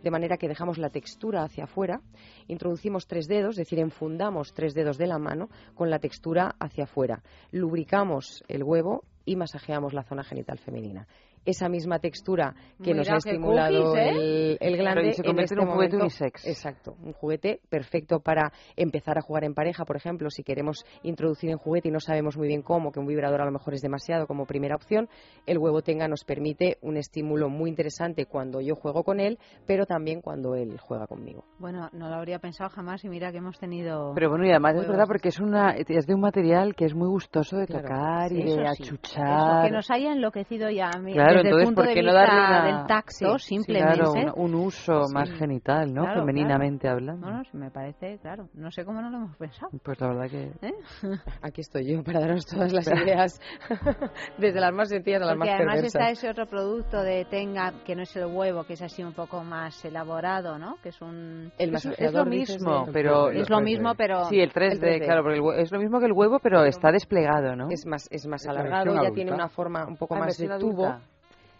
[0.00, 2.00] de manera que dejamos la textura hacia afuera,
[2.46, 6.84] introducimos tres dedos, es decir, enfundamos tres dedos de la mano con la textura hacia
[6.84, 11.08] afuera, lubricamos el huevo y masajeamos la zona genital femenina.
[11.44, 14.08] Esa misma textura que nos ha estimulado cookies, ¿eh?
[14.10, 16.46] el, el glande Pero se en convierte este en un juguete momento- unisex.
[16.46, 21.50] Exacto, un juguete perfecto para empezar a jugar en pareja, por ejemplo, si queremos introducir
[21.50, 23.80] en juguete y no sabemos muy bien cómo, que un vibrador a lo mejor es
[23.80, 25.08] demasiado como primera opción,
[25.46, 29.84] el huevo tenga nos permite un estímulo muy interesante cuando yo juego con él, pero
[29.84, 31.44] también cuando él juega conmigo.
[31.58, 34.12] bueno, no lo habría pensado jamás y mira que hemos tenido.
[34.14, 36.94] Pero bueno, y además es verdad porque es una es de un material que es
[36.94, 39.26] muy gustoso de Claro, tocar y de sí, achuchar.
[39.40, 41.94] eso, que nos haya enloquecido ya a mí, Claro, desde entonces, el punto ¿por de
[41.94, 43.94] qué no vista darle una- del tacto, Sí, sí, simplemente.
[43.98, 45.14] Claro, un, un uso Sí.
[45.14, 46.02] más genital, ¿no?
[46.04, 47.26] Claro, Femeninamente hablando.
[47.30, 48.48] No, no, sí me parece, claro.
[48.54, 49.70] No sé cómo no lo hemos pensado.
[49.82, 50.52] Pues la verdad que...
[50.66, 50.74] ¿eh?
[51.42, 53.40] Aquí estoy yo para daros todas las ideas,
[54.38, 56.00] desde las más sencillas a las Porque más además perversas.
[56.00, 59.12] está ese otro producto de Tenga, que no es el huevo, que es así un
[59.12, 60.76] poco más elaborado, ¿no?
[60.82, 61.52] Que es un...
[61.58, 63.30] El Es, es lo mismo, de- pero...
[63.30, 64.24] Es lo mismo, pero...
[64.26, 65.04] Sí, el 3D, El 3D.
[65.04, 67.68] claro, porque el hue- es lo mismo que el huevo, pero está desplegado, ¿no?
[67.70, 69.14] Es más, es más alargado, ya adulta.
[69.14, 70.86] tiene una forma un poco Ah, más de tubo.
[70.86, 71.00] adulta.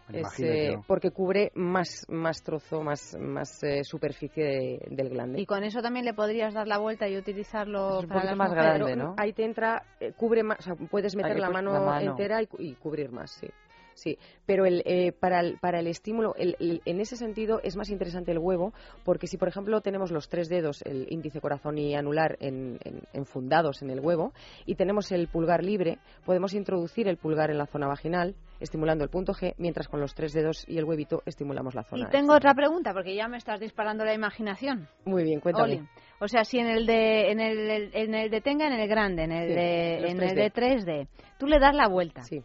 [0.09, 0.84] Me Es, imagino eh, yo.
[0.86, 5.40] porque cubre más, más trozo, más, más eh, superficie de- del glande.
[5.40, 8.30] Y con eso también le podrías dar la vuelta y utilizarlo Es un para poquito
[8.30, 8.96] las más mujeres.
[8.98, 9.14] grande.
[9.16, 12.11] Ahí te entra, eh, cubre más, o sea, puedes meter la, mano la mano.
[12.11, 13.48] entera y, cu- y cubrir más, sí.
[13.95, 17.76] Sí, pero el, eh, para, el, para el estímulo, el- el- en ese sentido es
[17.76, 18.72] más interesante el huevo,
[19.05, 23.03] porque si por ejemplo tenemos los tres dedos, el índice, corazón y anular, en, en-
[23.12, 24.32] enfundados en el huevo,
[24.66, 29.11] y tenemos el pulgar libre, podemos introducir el pulgar en la zona vaginal, estimulando el
[29.11, 32.11] punto G, mientras con los tres dedos y el huevito estimulamos la Y zona.
[32.11, 32.36] tengo X.
[32.38, 34.88] otra pregunta, porque ya me estás disparando la imaginación.
[35.05, 35.74] Muy bien, cuéntame.
[35.78, 35.88] Oli.
[36.20, 39.24] O sea, si en el de en el, en el de tenga en el grande,
[39.24, 40.34] en el Sí, de en el 3D.
[40.34, 42.22] de 3D, tú le das la vuelta.
[42.22, 42.43] Sí.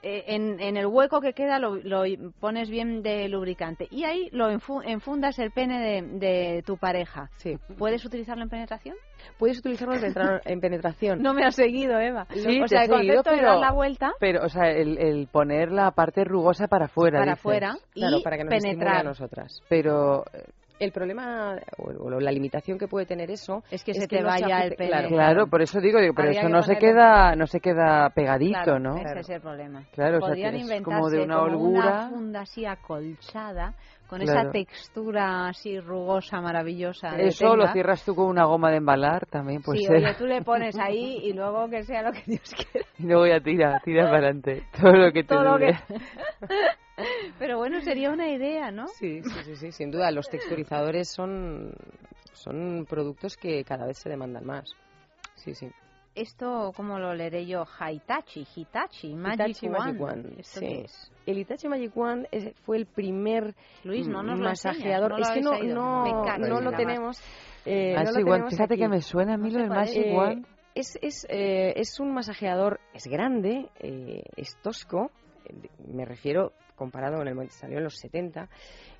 [0.00, 2.04] Eh, en, en el hueco que queda lo, lo
[2.38, 7.30] pones bien de lubricante y ahí lo enfu- enfundas el pene de, de tu pareja.
[7.36, 7.58] Sí.
[7.76, 8.94] ¿Puedes utilizarlo en penetración?
[9.38, 11.20] Puedes utilizarlo en penetrar- en penetración.
[11.20, 12.26] No me has seguido, Eva.
[12.30, 14.98] Sí, o sea, el seguido, concepto de pero- dar la vuelta Pero, o sea, el,
[14.98, 18.76] el poner la parte rugosa para afuera, para afuera Claro, y para que nos estimule
[18.76, 19.04] a penetrar.
[19.04, 19.62] nosotras.
[19.68, 20.44] Pero, eh,
[20.78, 24.28] El problema o, o la limitación que puede tener eso es que se te no
[24.28, 24.90] vaya el pene.
[24.90, 28.10] Claro, Claro, por eso digo, digo, pero Habría eso no se queda, no se queda
[28.10, 28.96] pegadito, Claro, ¿no?
[28.96, 29.84] Ese es el problema.
[29.92, 31.80] Claro, o sea, Podrían es inventarse como de una holgura.
[31.88, 33.74] una funda así acolchada,
[34.06, 37.18] con esa textura así rugosa, maravillosa.
[37.18, 39.96] Eso lo cierras tú con una goma de embalar también, pues sí, ser.
[39.96, 42.86] oye, tú le pones ahí y luego que sea lo que Dios quiera.
[42.98, 44.62] Y luego ya tira, tira para adelante.
[44.80, 45.74] Todo lo que te Todo lo que-
[47.38, 48.86] Pero bueno, sería una idea, ¿no?
[48.88, 50.10] Sí, sí, sí, sí, sin duda.
[50.10, 51.72] Los texturizadores son,
[52.32, 54.70] son productos que cada vez se demandan más.
[55.34, 55.70] Sí, sí.
[56.14, 57.64] Esto, ¿cómo lo leeré yo?
[57.64, 59.68] Hitachi, Hitachi, Magic Hitachi.
[59.68, 60.66] Magic Wand, ¿Esto sí.
[60.66, 61.12] qué es?
[61.26, 61.92] El Hitachi Magic
[62.32, 65.12] es- fue el primer Luis, no nos lo masajeador.
[65.12, 67.22] enseñas, no lo es que no, no, Me cago no lo tenemos.
[67.64, 68.82] eh, no lo tenemos fíjate aquí.
[68.82, 70.46] que me suena a mí lo de Magic Eh, Wand.
[70.74, 75.10] Es, es, eh, es un masajeador, es grande, eh, es tosco, eh,
[75.86, 78.48] me refiero comparado con el que salió en los 70.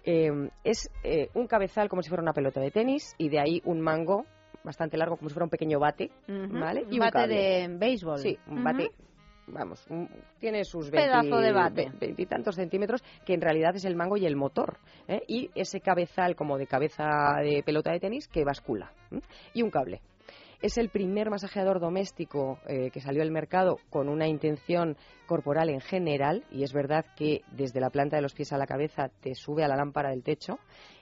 [0.05, 0.31] eh,
[0.65, 3.81] es eh, un cabezal como si fuera una pelota de tenis y de ahí un
[3.81, 4.25] mango
[4.65, 6.85] bastante largo como si fuera un pequeño bate, ¿vale?
[6.85, 7.35] un Y bate cable.
[7.35, 8.19] de béisbol.
[8.19, 8.91] Sí, un bate,
[9.47, 10.09] vamos, un-
[10.41, 11.85] tiene sus Pedazo de bate.
[11.91, 14.79] ve- veintitantos centímetros, que en realidad es el mango y el motor.
[15.07, 15.23] ¿eh?
[15.29, 17.07] Y ese cabezal como de cabeza
[17.43, 18.93] de pelota de tenis que bascula.
[19.13, 19.21] ¿eh?
[19.55, 20.01] Y un cable.
[20.61, 24.97] Es el primer masajeador doméstico eh, que salió al mercado con una intención
[25.27, 28.67] corporal en general, y es verdad que desde la planta de los pies a la
[28.67, 30.59] cabeza te sube a la lámpara del techo,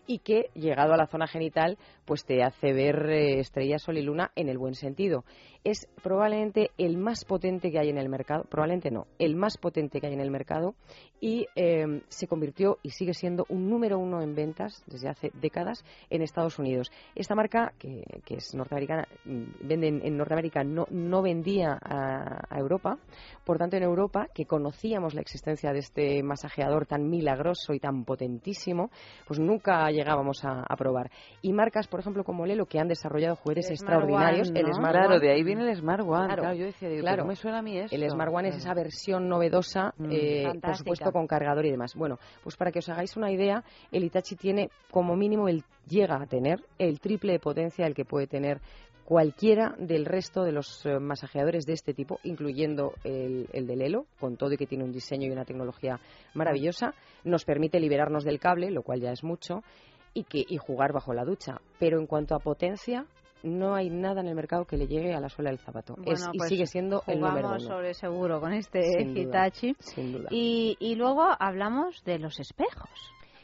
[0.07, 4.03] y que llegado a la zona genital pues te hace ver eh, estrellas, sol y
[4.03, 5.25] luna en el buen sentido.
[5.65, 10.01] Es probablemente el más potente que hay en el mercado, probablemente no, el más potente
[10.01, 10.77] que hay en el mercado
[11.21, 15.85] y eh, se convirtió y sigue siendo un número uno en ventas desde hace décadas
[16.11, 16.93] en Estados Unidos.
[17.17, 22.47] Esta marca, que, que es norteamericana, mm, vende en, en Norteamérica, no, no vendía a,
[22.49, 22.99] a Europa,
[23.45, 28.05] por tanto en Europa, que conocíamos la existencia de este masajeador tan milagroso y tan
[28.05, 28.91] potentísimo,
[29.27, 31.11] pues nunca llegábamos a, a probar.
[31.43, 34.67] Y marcas, por ejemplo, como Lelo, que han desarrollado juguetes El Smart extraordinarios, One, el.
[34.75, 36.27] Smart Claro, One, de ahí viene el Smart One.
[36.27, 37.23] Claro, Claro, yo decía, digo, claro.
[37.23, 37.97] ¿cómo me suena a mí esto?
[37.97, 40.09] El Smart One es esa versión novedosa, Mm.
[40.13, 41.95] eh, por supuesto con cargador y demás.
[41.97, 46.17] Bueno, pues para que os hagáis una idea, el Itachi tiene como mínimo, el, llega
[46.23, 48.61] a tener el triple de potencia del que puede tener
[49.07, 54.07] cualquiera del resto de los eh, masajeadores de este tipo, incluyendo el, el de Lelo,
[54.21, 55.99] con todo y que tiene un diseño y una tecnología
[56.35, 56.93] maravillosa.
[57.25, 59.63] Nos permite liberarnos del cable, lo cual ya es mucho,
[60.13, 61.61] y, que, y jugar bajo la ducha.
[61.79, 63.07] Pero en cuanto a potencia,
[63.43, 65.95] no hay nada en el mercado que le llegue a la suela del zapato.
[66.05, 67.61] Es- y pues sigue siendo el número uno.
[67.61, 69.77] sobre seguro con este Sin duda, Hitachi.
[69.79, 70.29] sin duda.
[70.33, 72.91] Y, y luego hablamos de los espejos.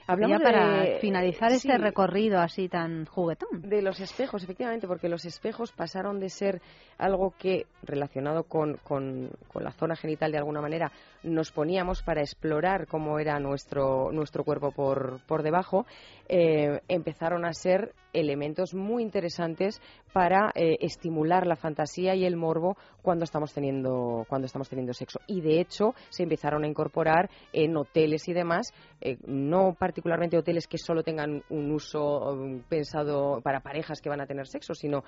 [0.07, 3.63] Hablamos ya para de- finalizar este recorrido así tan juguetón.
[3.63, 6.61] De los espejos, efectivamente, porque los espejos pasaron de ser
[6.99, 10.91] algo que, relacionado con, con- con la zona genital de alguna manera,
[11.23, 15.87] nos poníamos para explorar cómo era nuestro, nuestro cuerpo por, por debajo,
[16.35, 19.83] eh, empezaron a ser elementos muy interesantes
[20.15, 25.21] para eh, estimular la fantasía y el morbo cuando estamos teniendo cuando estamos teniendo sexo.
[25.27, 28.73] Y de hecho se empezaron a incorporar en hoteles y demás
[29.03, 34.23] eh, no particularmente hoteles que solo tengan un uso um, pensado para parejas que van
[34.23, 35.05] a tener sexo sino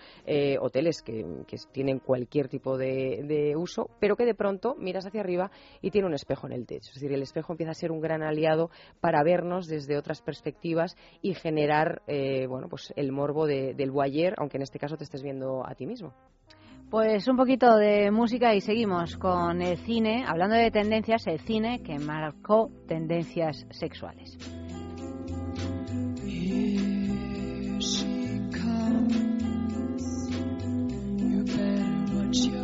[0.60, 5.20] hoteles que, que tienen cualquier tipo de, de uso pero que de pronto miras hacia
[5.20, 5.50] arriba
[5.80, 6.88] y tiene un espejo en el techo.
[6.88, 8.70] Es decir el espejo empieza a ser un gran aliado
[9.00, 14.34] para vernos desde otras perspectivas y generar eh, bueno pues el morbo de- del voyeur
[14.38, 16.12] aunque en este caso te estés viendo a ti mismo
[16.90, 21.82] Pues un poquito de música y seguimos con el cine, hablando de tendencias, el cine
[21.82, 24.36] que marcó tendencias sexuales.
[26.22, 30.04] Here she comes.
[31.18, 32.63] You better watch your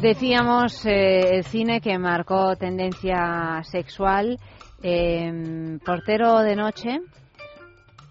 [0.00, 4.38] Decíamos eh, el cine que marcó tendencia sexual.
[4.82, 6.98] eh, portero de noche.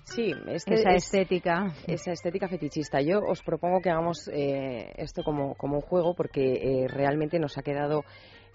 [0.03, 1.73] Sí, es que Esa es- estética.
[1.87, 3.01] Esa estética fetichista.
[3.01, 7.57] Yo os propongo que hagamos eh, esto como, como un juego porque eh, realmente nos
[7.57, 8.03] ha quedado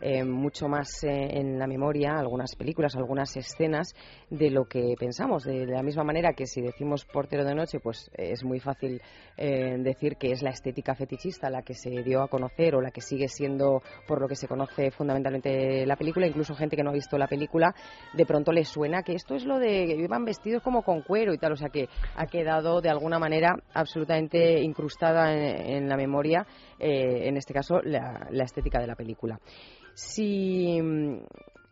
[0.00, 3.94] eh, mucho más eh, en la memoria algunas películas, algunas escenas
[4.30, 5.44] de lo que pensamos.
[5.44, 9.00] De, la misma manera que si decimos portero de noche, pues eh, es muy fácil
[9.36, 12.90] eh, decir que es la estética fetichista la que se dio a conocer o la
[12.90, 16.26] que sigue siendo por lo que se conoce fundamentalmente la película.
[16.26, 17.74] Incluso gente que no ha visto la película,
[18.14, 21.34] de pronto le suena que esto es lo de que iban vestidos como con cuero
[21.34, 21.52] y tal.
[21.52, 26.46] O sea que ha quedado de alguna manera absolutamente incrustada en, en la memoria,
[26.80, 29.38] eh, en este caso, la, la estética de la película.
[29.94, 30.78] Si,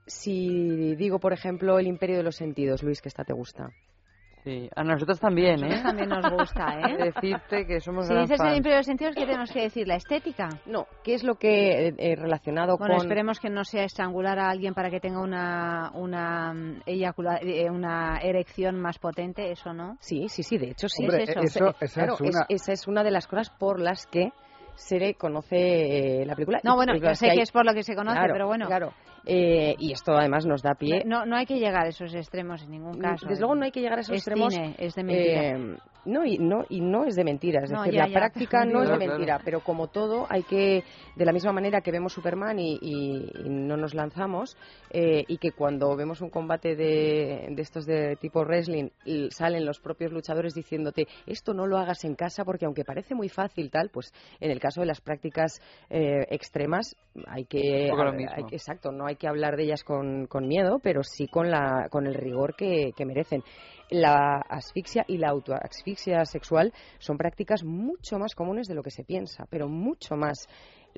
[0.07, 3.71] si digo, por ejemplo, El Imperio de los Sentidos, Luis, que esta te gusta.
[4.45, 5.69] Sí, a nosotros también, ¿eh?
[5.69, 6.97] Nosotros también nos gusta, ¿eh?
[7.13, 9.87] Decirte que somos Si dices el imperio de los sentidos, ¿qué tenemos que decir?
[9.89, 10.49] ¿La estética?
[10.65, 13.03] No, ¿qué es lo que eh, relacionado Bueno, con...
[13.03, 17.69] esperemos que no sea estrangular a alguien para que tenga una una mm, eyacula- eh,
[17.69, 19.97] una erección más potente, eso no.
[20.01, 21.03] Sí, sí, sí, de hecho sí.
[21.03, 24.31] Hombre, eso- esa claro, es una- esa es una de las cosas por las que
[24.79, 26.61] se conoce eh, la película.
[26.63, 28.67] No, bueno, yo sé hay- que es por lo que se conoce, Claro, pero bueno.
[28.67, 28.93] Claro,
[29.31, 31.03] Eh, y esto además nos da pie...
[31.05, 33.27] No, no hay que llegar a esos extremos en ningún caso.
[33.29, 34.55] Desde luego no hay que llegar a esos es extremos.
[34.55, 35.43] cine, es de mentira.
[35.45, 35.77] eh,
[36.07, 37.61] no, y no, y no es de mentira.
[37.63, 40.27] Es No, decir, ya, la ya, práctica no es de Claro, mentira, pero como todo,
[40.31, 40.83] hay que,
[41.15, 44.57] de la misma manera que vemos Superman y, y- y no nos lanzamos,
[44.91, 49.67] eh, y que cuando vemos un combate de, de estos de tipo wrestling, y salen
[49.67, 53.71] los propios luchadores diciéndote, esto no lo hagas en casa porque aunque parece muy fácil,
[53.71, 54.11] tal, pues
[54.41, 55.61] en el caso de las prácticas
[55.91, 56.97] eh, extremas,
[57.27, 57.91] hay que,
[58.35, 61.51] hay que- exacto, no hay que hablar de ellas con, con miedo, pero sí con,
[61.51, 63.43] la, con el rigor que, que merecen.
[63.91, 69.05] La asfixia y la autoasfixia sexual son prácticas mucho más comunes de lo que se
[69.05, 70.47] piensa, pero mucho más.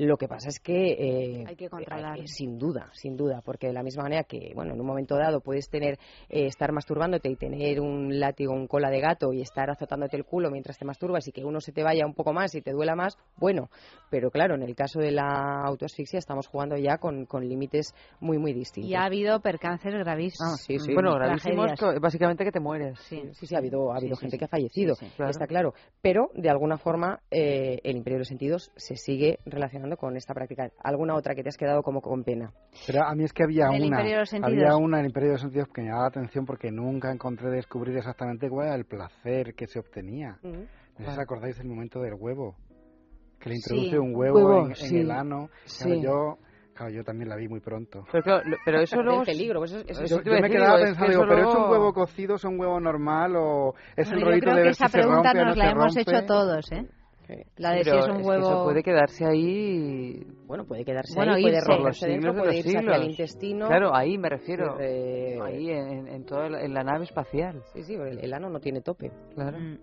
[0.03, 2.19] Lo que pasa es que eh, Hay que controlar.
[2.19, 5.15] eh, sin duda, sin duda, porque de la misma manera que, bueno, en un momento
[5.17, 5.99] dado puedes tener
[6.31, 10.25] eh, estar masturbándote y tener un látigo, un cola de gato y estar azotándote el
[10.25, 12.73] culo mientras te masturbas y que uno se te vaya un poco más y te
[12.73, 13.69] duela más, bueno,
[14.11, 18.39] pero claro, en el caso de la autoasfixia estamos jugando ya con, con límites muy,
[18.39, 18.91] muy distintos.
[18.91, 20.55] Y ha habido percances gravísimos.
[20.55, 20.95] Ah, sí, sí.
[20.95, 22.99] Bueno, gravísimos, que- básicamente que te mueres.
[23.01, 23.21] Sí.
[23.33, 24.39] Sí, sí, ha habido, ha habido sí, gente sí.
[24.39, 25.31] que ha fallecido, Sí, sí, claro.
[25.31, 25.75] está claro.
[26.01, 30.35] Pero, de alguna forma, eh, el Imperio de los Sentidos se sigue relacionando con esta
[30.35, 30.71] práctica.
[30.83, 32.53] ¿Alguna otra que te has quedado como con pena?
[32.87, 34.53] Pero a mí es que había ¿El una, Imperio de los Sentidos?
[34.65, 37.11] había una en el Imperio de los Sentidos que me llamaba la atención porque nunca
[37.13, 40.39] encontré descubrir exactamente cuál era el placer que se obtenía.
[40.43, 40.51] No
[40.99, 42.57] sé si os acordáis del momento del huevo,
[43.39, 43.63] que le Sí.
[43.65, 45.49] introduce un huevo, Huevo, en, el ano.
[45.79, 46.03] Claro, Sí.
[46.03, 46.39] yo,
[46.75, 48.05] claro, yo también la vi muy pronto.
[48.13, 49.25] Pero, claro, lo- pero eso luego...
[49.25, 51.55] peligro, eso- eso- Yo, yo me decir, quedaba digo, es pensando, que digo, ¿pero es
[51.55, 54.61] un huevo cocido, es un huevo normal o es Bueno, el yo rollito creo de
[54.61, 56.01] que ver esa si se pregunta nos no la hemos rompe?
[56.03, 56.87] hecho todos, ¿eh?
[57.57, 58.47] La de si Pero es un que huevo...
[58.51, 60.25] eso puede quedarse ahí...
[60.47, 61.69] Bueno, puede quedarse Bueno, ahí, puede irse.
[61.69, 63.67] los romperse dentro, puede irse hacia el intestino.
[63.69, 64.77] Claro, ahí me refiero.
[64.81, 67.63] Eh, Ahí, en, en toda la, en la nave espacial.
[67.73, 69.11] Sí, sí, el, el ano no tiene tope.
[69.35, 69.59] Claro.
[69.59, 69.79] Mm.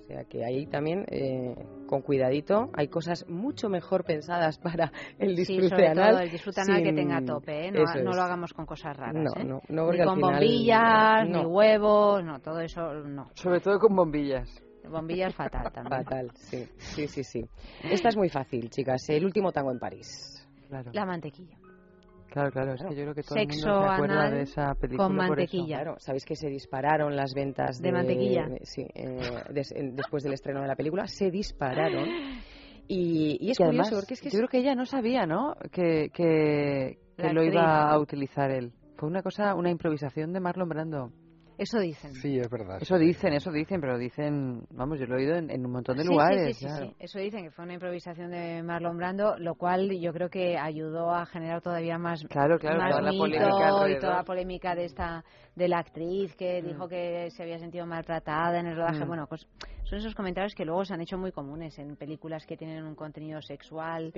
[0.00, 1.54] O sea que ahí también, eh,
[1.86, 6.10] con cuidadito, hay cosas mucho mejor pensadas para el Sí, disfrute sobre anal.
[6.10, 7.70] todo el disfrute anal que sin- tenga tope, ¿eh?
[7.70, 8.16] No, no es.
[8.16, 9.44] lo hagamos con cosas raras, No, ¿eh?
[9.44, 11.38] no, no, ni porque al con final- bombillas, no.
[11.38, 13.28] ni huevos, no, todo eso no.
[13.34, 14.61] Sobre todo con bombillas.
[14.88, 16.04] Bombillas fatal también.
[16.04, 17.44] Fatal, sí, sí, sí, sí.
[17.84, 19.08] Esta es muy fácil, chicas.
[19.08, 20.46] El último tango en París.
[20.68, 20.90] Claro.
[20.92, 21.56] La mantequilla.
[22.30, 24.42] Claro, claro, es que yo creo que todo Sexo el mundo se acuerda anal de
[24.42, 25.28] esa película con por eso.
[25.28, 25.76] mantequilla.
[25.82, 28.48] Claro, sabéis que se dispararon las ventas De mantequilla.
[28.62, 32.08] sí, eh, des- en- después del estreno de la película, se dispararon.
[32.88, 35.26] Y, y es Que curioso además, porque es que yo creo que ella no sabía,
[35.26, 35.54] ¿no?
[35.70, 38.72] Que, que, que lo iba a utilizar él.
[38.96, 41.12] Fue una cosa, una improvisación de Marlon Brando.
[41.62, 42.12] Eso dicen.
[42.14, 42.78] Sí, es verdad.
[42.80, 45.96] Eso dicen, eso dicen, pero dicen, vamos, yo lo he oído en, en un montón
[45.96, 46.46] de Sí, lugares.
[46.48, 46.86] Sí, sí, sí, claro.
[46.86, 46.96] sí.
[46.98, 51.14] Eso dicen que fue una improvisación de Marlon Brando, lo cual yo creo que ayudó
[51.14, 54.74] a generar todavía más, Claro, claro, más toda la mito polémica y toda la polémica
[54.74, 55.24] de esta
[55.54, 56.66] de la actriz que Mm.
[56.66, 59.04] dijo que se había sentido maltratada en el rodaje.
[59.04, 59.08] Mm.
[59.08, 59.46] Bueno, pues
[59.92, 62.94] son esos comentarios que luego se han hecho muy comunes en películas que tienen un
[62.94, 64.10] contenido sexual,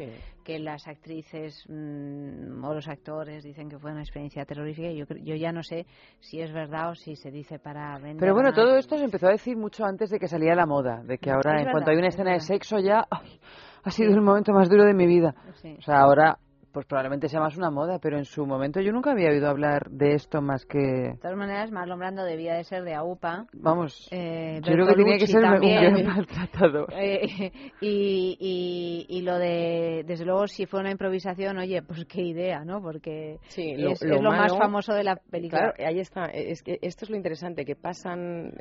[0.45, 4.93] que las actrices mm, o los actores dicen que fue una experiencia terrorífica.
[4.93, 5.87] Yo, yo ya no sé
[6.21, 8.21] si es verdad o si se dice para vender.
[8.21, 11.03] Pero bueno, todo esto se empezó a decir mucho antes de que saliera la moda,
[11.03, 13.41] de que ahora Es en cuanto verdad, hay una es escena de sexo ya ay,
[13.83, 15.35] ha sido el momento más duro de mi vida.
[15.55, 15.75] Sí.
[15.77, 16.39] O sea, ahora
[16.75, 19.89] pues probablemente sea más una moda, pero en su momento yo nunca había oído hablar
[19.91, 23.47] de esto más que De todas maneras, Marlon Brando debía de ser de AUPA.
[23.55, 25.95] Vamos, Eh, yo creo que tenía que ser un también.
[25.95, 26.93] gran maltratador.
[26.93, 32.23] Eh, y, y, y lo de, desde luego, si fue una improvisación, oye, pues qué
[32.23, 32.83] idea, ¿no?
[32.83, 35.73] Porque Sí, lo, es, es lo más famoso de la película.
[35.73, 36.27] Claro, ahí está.
[36.27, 38.53] Es que esto es lo interesante, que pasan,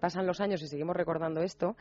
[0.00, 1.74] pasan los años y seguimos recordando esto.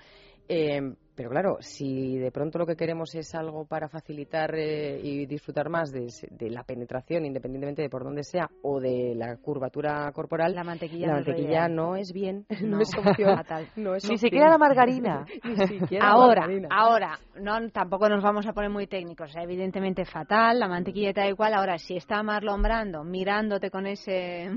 [0.49, 0.81] eh,
[1.17, 5.67] pero claro, si de pronto lo que queremos es algo para facilitar eh, y disfrutar
[5.67, 10.53] más de, de la penetración, independientemente de por dónde sea, o de la curvatura corporal,
[10.53, 13.35] la mantequilla, la no es lo mantequilla no es bien, no, No, es opción.
[13.35, 13.67] fatal.
[13.75, 14.17] no es Ni opción.
[14.19, 15.25] siquiera la margarina.
[15.43, 16.67] Ni siquiera la Ahora, margarina.
[16.71, 21.35] ahora, no, tampoco nos vamos a poner muy técnicos, evidentemente fatal, la mantequilla tal y
[21.35, 21.55] cual.
[21.55, 24.51] Ahora, si está Marlon Brando mirándote con ese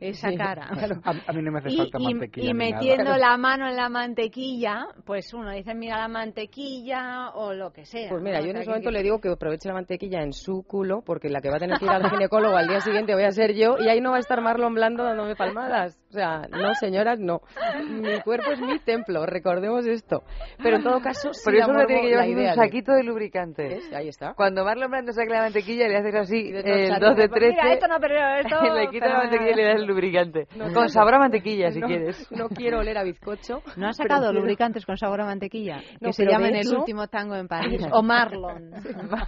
[0.00, 0.68] esa Sí, cara
[1.04, 2.50] A, a mí no me hace y, falta y- mantequilla.
[2.50, 2.70] y nada.
[2.72, 7.84] metiendo la mano en la mantequilla, pues uno dice mira la mantequilla o lo que
[7.84, 8.08] sea.
[8.10, 8.44] Pues mira, ¿no?
[8.46, 11.28] yo en ese que- momento le digo que aproveche la mantequilla en su culo, porque
[11.28, 13.54] la que va a tener que ir al ginecólogo al día siguiente voy a ser
[13.54, 15.98] yo, y ahí no va a estar Marlon Blando dándome palmadas.
[16.10, 17.40] O sea, no, señoras, no.
[17.88, 20.22] Mi cuerpo es mi templo, recordemos esto.
[20.62, 23.04] Pero en todo caso, sí Por eso uno tiene que llevar un de- saquito de
[23.04, 23.68] lubricante.
[23.68, 23.92] ¿Ves?
[23.94, 24.34] Ahí está.
[24.34, 27.50] Cuando Marlon Brando saca la mantequilla le haces así, el dos 2 de sacos, 13,
[27.62, 28.74] Mira, esto no, pero esto...
[28.74, 30.46] le quitas la mantequilla y le das el lubricante.
[30.56, 32.26] No, Con sabor a mantequilla, si no, quieres.
[32.30, 33.62] No quiero oler a bizcocho.
[33.76, 35.76] ¿No ha sacado prefiero- lubricantes con sabor a mantequilla?
[36.00, 37.82] No, que se llaman el último tango en París.
[37.92, 38.70] o Marlon.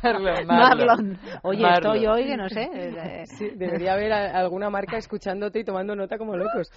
[0.02, 1.18] Marlon, Marlon.
[1.42, 1.96] Oye, Marlon.
[1.96, 2.70] estoy hoy que no sé.
[2.72, 6.70] eh, Sí, debería haber alguna marca escuchándote y tomando nota como locos.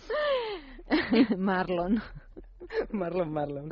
[1.38, 2.02] Marlon.
[2.92, 3.70] Marlon, Marlon.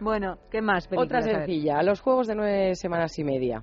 [0.00, 0.86] Bueno, ¿qué más?
[0.86, 1.26] Otra películas?
[1.26, 3.62] A sencilla, los juegos de nueve semanas y media.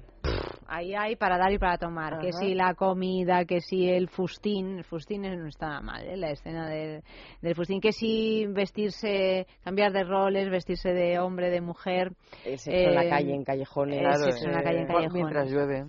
[0.70, 2.20] Ahí hay para dar y para tomar.
[2.20, 4.80] Que si la comida, que si el fustín.
[4.80, 6.18] El fustín no está mal, ¿eh?
[6.18, 7.04] La escena del,
[7.41, 7.80] del fustín.
[7.80, 12.12] Que si vestirse, cambiar de roles, vestirse de hombre, de mujer.
[12.44, 14.20] Sexo en la Eh, calle, en callejones.
[14.26, 15.14] sexo en la calle, en eh, callejones.
[15.14, 15.86] Mientras llueve.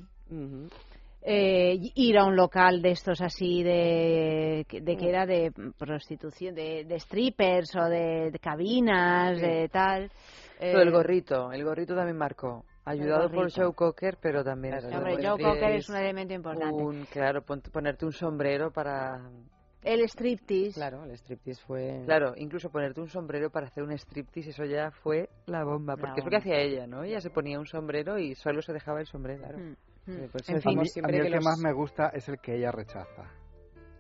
[1.31, 6.85] Eh, ir a un local de estos así de, de que era de prostitución, de,
[6.85, 9.45] de strippers o de, de cabinas, Sí.
[9.45, 10.11] de tal.
[10.59, 12.65] Eh, gorrito, el gorrito también marcó.
[12.85, 13.53] Ayudado por.
[13.53, 14.79] Joe Cocker, pero también...
[14.79, 16.83] Claro, Hombre, Joe sí, Cocker es un elemento importante.
[16.83, 19.21] un- claro, pon- ponerte un sombrero para...
[19.85, 20.73] El striptease.
[20.73, 22.03] Claro, el striptease fue...
[22.07, 26.01] Claro, incluso ponerte un sombrero para hacer un striptease, eso ya fue la bomba, La
[26.01, 26.53] porque es lo que bomba.
[26.55, 27.05] hacía ella, ¿no?
[27.05, 29.57] Ella se ponía un sombrero y solo se dejaba el sombrero.
[29.57, 29.77] Mm,
[30.09, 30.29] mm.
[30.33, 32.09] Pues En el fin, A mí, famoso a siempre mí el que más me gusta
[32.09, 33.25] es el que ella rechaza.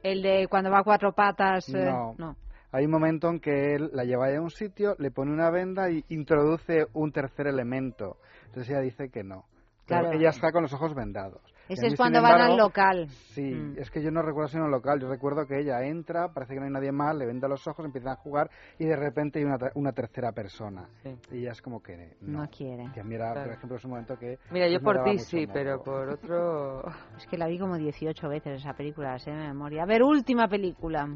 [0.02, 1.68] el de cuando va a cuatro patas.
[1.74, 2.14] eh, No.
[2.18, 2.36] no.
[2.70, 5.90] Hay un momento en que él la lleva a un sitio, le pone una venda
[5.90, 8.18] y introduce un tercer elemento.
[8.46, 9.46] Entonces ella dice que no.
[9.86, 10.12] Pero Claro.
[10.18, 11.40] ella está con los ojos vendados.
[11.68, 13.08] Ese mí, es cuando van al embargo, local.
[13.08, 13.78] Sí, Mm.
[13.78, 15.00] es que yo no recuerdo si en un local.
[15.00, 17.84] Yo recuerdo que ella entra, parece que no hay nadie más, le venda los ojos,
[17.84, 20.88] empiezan a jugar y de repente hay una, una tercera persona.
[21.02, 21.14] Sí.
[21.32, 22.42] Y ella es como que no.
[22.42, 22.90] No quiere.
[22.94, 24.38] Que a mí era, por ejemplo, es un momento que.
[24.50, 26.82] Mira, yo por ti sí, pero por otro...
[27.16, 29.82] Es que la vi como 18 veces esa película, la sé de memoria.
[29.82, 31.08] A ver, última película.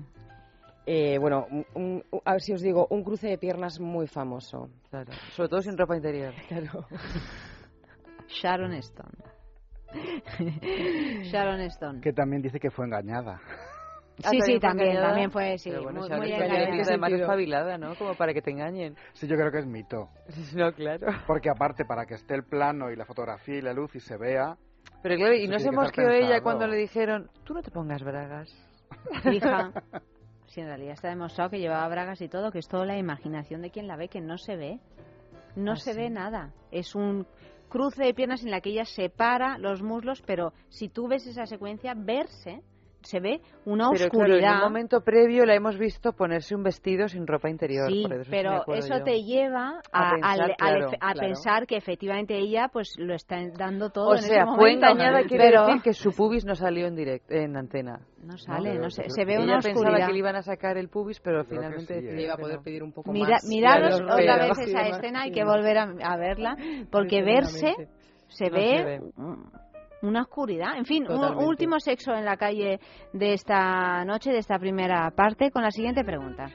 [0.84, 4.68] Eh, bueno, un- un- a ver si os digo, un cruce de piernas muy famoso.
[4.90, 6.34] Claro, sobre todo sin ropa interior.
[6.48, 6.86] Claro.
[8.28, 9.12] Sharon Stone.
[11.30, 12.00] Sharon Stone.
[12.00, 13.40] Que también dice que fue engañada.
[14.18, 16.48] Sí, Ah, sí, también, también fue, sí, Pero bueno, muy, muy Stone engañada.
[16.50, 17.26] tiene ¿En qué pinta de más sentido?
[17.26, 17.94] espabilada, ¿no?
[17.96, 18.94] Como para que te engañen.
[19.14, 20.08] Sí, yo creo que es mito.
[20.54, 21.06] No, claro.
[21.26, 24.16] Porque aparte, para que esté el plano y la fotografía y la luz y se
[24.18, 24.56] vea,
[25.02, 28.02] Pero claro, y no se que mosqueó ella cuando le dijeron, tú no te pongas
[28.04, 28.50] bragas.
[29.32, 29.72] Hija,
[30.46, 33.62] sí, en realidad está demostrado que llevaba bragas y todo, que es toda la imaginación
[33.62, 34.78] de quien la ve, que no se ve.
[35.56, 35.98] No ¿Ah, se sí?
[35.98, 36.52] ve nada.
[36.70, 37.26] Es un
[37.72, 41.46] cruce de piernas en la que ella separa los muslos, pero si tú ves esa
[41.46, 42.62] secuencia, verse,
[43.02, 44.50] se ve una Pero claro, oscuridad.
[44.50, 47.88] en un momento previo la hemos visto ponerse un vestido sin ropa interior.
[47.90, 49.04] Sí, por eso sí pero acuerdo eso yo.
[49.04, 51.20] te lleva A a, pensar, al claro, a claro.
[51.20, 54.86] pensar que efectivamente ella pues lo está dando todo O en sea, ese fue momento.
[54.86, 58.00] engañada, quiere pero decir que su pubis no salió en directo, en antena.
[58.22, 60.06] no sale, no, yo sé, se ve una Ella pensaba oscuridad.
[60.06, 62.12] que le iban a sacar el pubis, pero creo finalmente sí, ¿eh?
[62.12, 62.62] Le iba a poder no.
[62.62, 63.44] pedir un poco Mira, más.
[63.48, 65.46] miraros Claro, otra pero- vez esa escena, hay que Sí.
[65.46, 66.56] volver a, a verla,
[66.90, 67.74] porque verse
[68.28, 69.00] se No ve,
[70.02, 70.76] una oscuridad.
[70.76, 72.80] En fin, un último sexo en la calle
[73.12, 76.50] de esta noche, de esta primera parte, con la siguiente pregunta.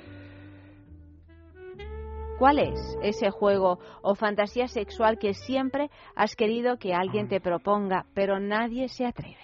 [2.38, 8.06] ¿Cuál es ese juego o fantasía sexual que siempre has querido que alguien te proponga,
[8.14, 9.38] pero nadie se atreve?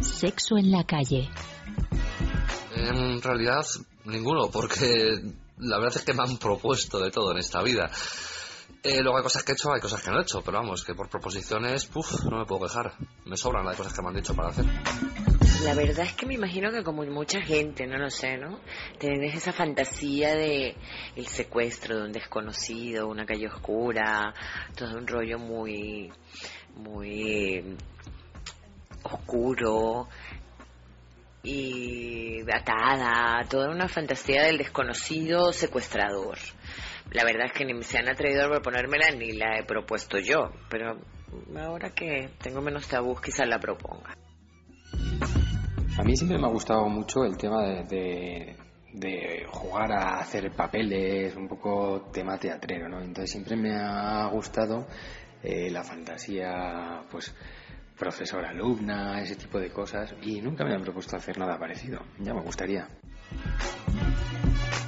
[0.00, 1.28] Sexo en la calle.
[2.74, 3.64] En realidad,
[4.06, 4.86] ninguno, porque
[5.58, 7.90] la verdad es que me han propuesto de todo en esta vida.
[8.82, 10.84] Eh, luego hay cosas que he hecho, hay cosas que no he hecho, pero vamos,
[10.84, 12.94] que por proposiciones, puf, no me puedo quejar.
[13.26, 14.64] Me sobran las cosas que me han dicho para hacer.
[15.64, 18.60] La verdad es que me imagino que como mucha gente, no lo sé, ¿no?
[18.98, 20.74] Tenés esa fantasía de
[21.14, 24.32] el secuestro de un desconocido, una calle oscura,
[24.74, 26.10] todo un rollo muy,
[26.76, 27.76] muy
[29.02, 30.08] oscuro
[31.42, 36.38] y atada, toda una fantasía del desconocido secuestrador.
[37.12, 40.52] La verdad es que ni se han atrevido a proponérmela ni la he propuesto yo,
[40.68, 40.96] pero
[41.58, 44.14] ahora que tengo menos tabús quizás la proponga.
[45.98, 48.56] A mí siempre me ha gustado mucho el tema de,
[48.92, 53.00] de, jugar a hacer papeles, un poco tema teatrero, ¿no?
[53.00, 54.86] Entonces siempre me ha gustado
[55.42, 57.34] eh, la fantasía, pues
[57.98, 62.00] profesor-alumna, ese tipo de cosas, y nunca me han propuesto hacer nada parecido.
[62.18, 62.88] Ya me gustaría.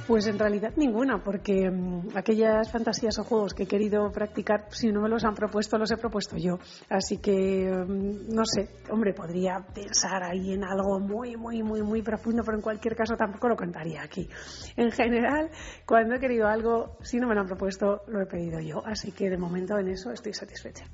[0.05, 4.91] Pues en realidad ninguna, porque mm, aquellas fantasías o juegos que he querido practicar, si
[4.91, 6.59] no me los han propuesto, los he propuesto yo.
[6.89, 12.01] Así que, mm, no sé, hombre, podría pensar ahí en algo muy, muy, muy, muy
[12.01, 14.27] profundo, pero en cualquier caso tampoco lo contaría aquí.
[14.75, 15.49] En general,
[15.85, 18.85] cuando he querido algo, si no me lo han propuesto, lo he pedido yo.
[18.85, 20.85] Así que de momento en eso estoy satisfecha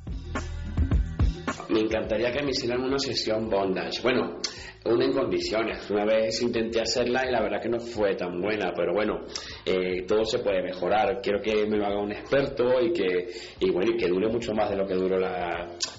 [1.70, 4.02] me encantaría que me hicieran una sesión bondage.
[4.02, 4.40] Bueno,
[4.86, 5.90] una en condiciones.
[5.90, 9.22] Una vez intenté hacerla y la verdad que no fue tan buena, pero bueno,
[9.66, 11.20] eh, todo se puede mejorar.
[11.22, 13.28] Quiero que me lo haga un experto y que,
[13.60, 15.18] y bueno, y que dure mucho más de lo que duró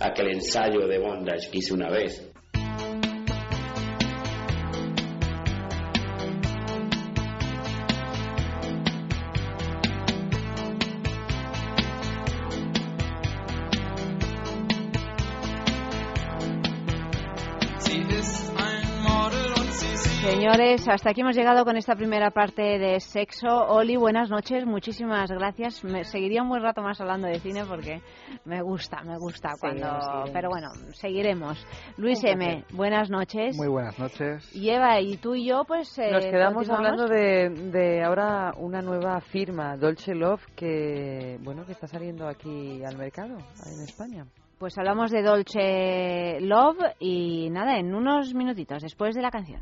[0.01, 2.31] aquel ensayo de bondage que hice una vez.
[20.51, 23.47] Señores, hasta aquí hemos llegado con esta primera parte de sexo.
[23.69, 25.85] Oli, buenas noches, muchísimas gracias.
[25.85, 28.03] Me seguiría un buen rato más hablando de cine porque
[28.45, 29.87] me gusta, me gusta cuando.
[30.33, 31.65] Pero bueno, seguiremos.
[31.99, 33.57] Luis M, buenas noches.
[33.57, 34.53] Muy buenas noches.
[34.53, 35.97] Y Eva, y tú y yo, pues.
[36.01, 41.73] Eh, Nos quedamos hablando de, de ahora una nueva firma, Dolce Love, que bueno que
[41.73, 44.27] está saliendo aquí al mercado en España.
[44.59, 49.61] Pues hablamos de Dolce Love y nada, en unos minutitos después de la canción.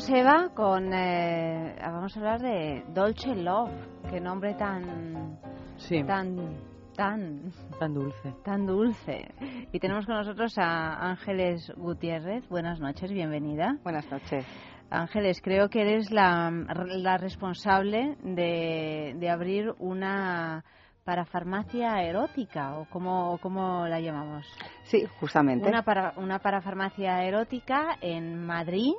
[0.00, 0.90] Seguimos, Eva, con.
[0.94, 3.70] Eh, vamos a hablar de Dolce Love.
[4.08, 5.38] Qué nombre tan.
[5.76, 6.02] Sí.
[6.04, 6.56] Tan.
[6.96, 7.52] Tan.
[7.78, 8.34] Tan dulce.
[8.42, 9.34] Tan dulce.
[9.70, 12.48] Y tenemos con nosotros a Ángeles Gutiérrez.
[12.48, 13.76] Buenas noches, bienvenida.
[13.82, 14.46] Buenas noches.
[14.88, 20.64] Ángeles, creo que eres la, la responsable de, de abrir una
[21.04, 24.46] para farmacia erótica o cómo, cómo la llamamos.
[24.84, 25.68] Sí, justamente.
[25.68, 28.92] Una para una parafarmacia erótica en Madrid.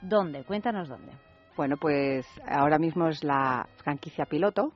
[0.00, 0.44] ¿Dónde?
[0.44, 1.12] Cuéntanos dónde.
[1.56, 4.72] Bueno, pues ahora mismo es la franquicia piloto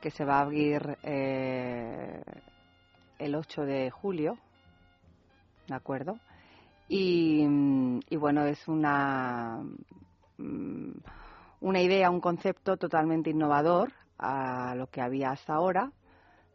[0.00, 2.22] que se va a abrir eh,
[3.18, 4.36] el 8 de julio,
[5.66, 6.18] ¿de acuerdo?
[6.88, 7.44] Y,
[8.08, 9.60] y bueno, es una
[10.38, 10.90] mm,
[11.60, 15.92] una idea, un concepto totalmente innovador a lo que había hasta ahora,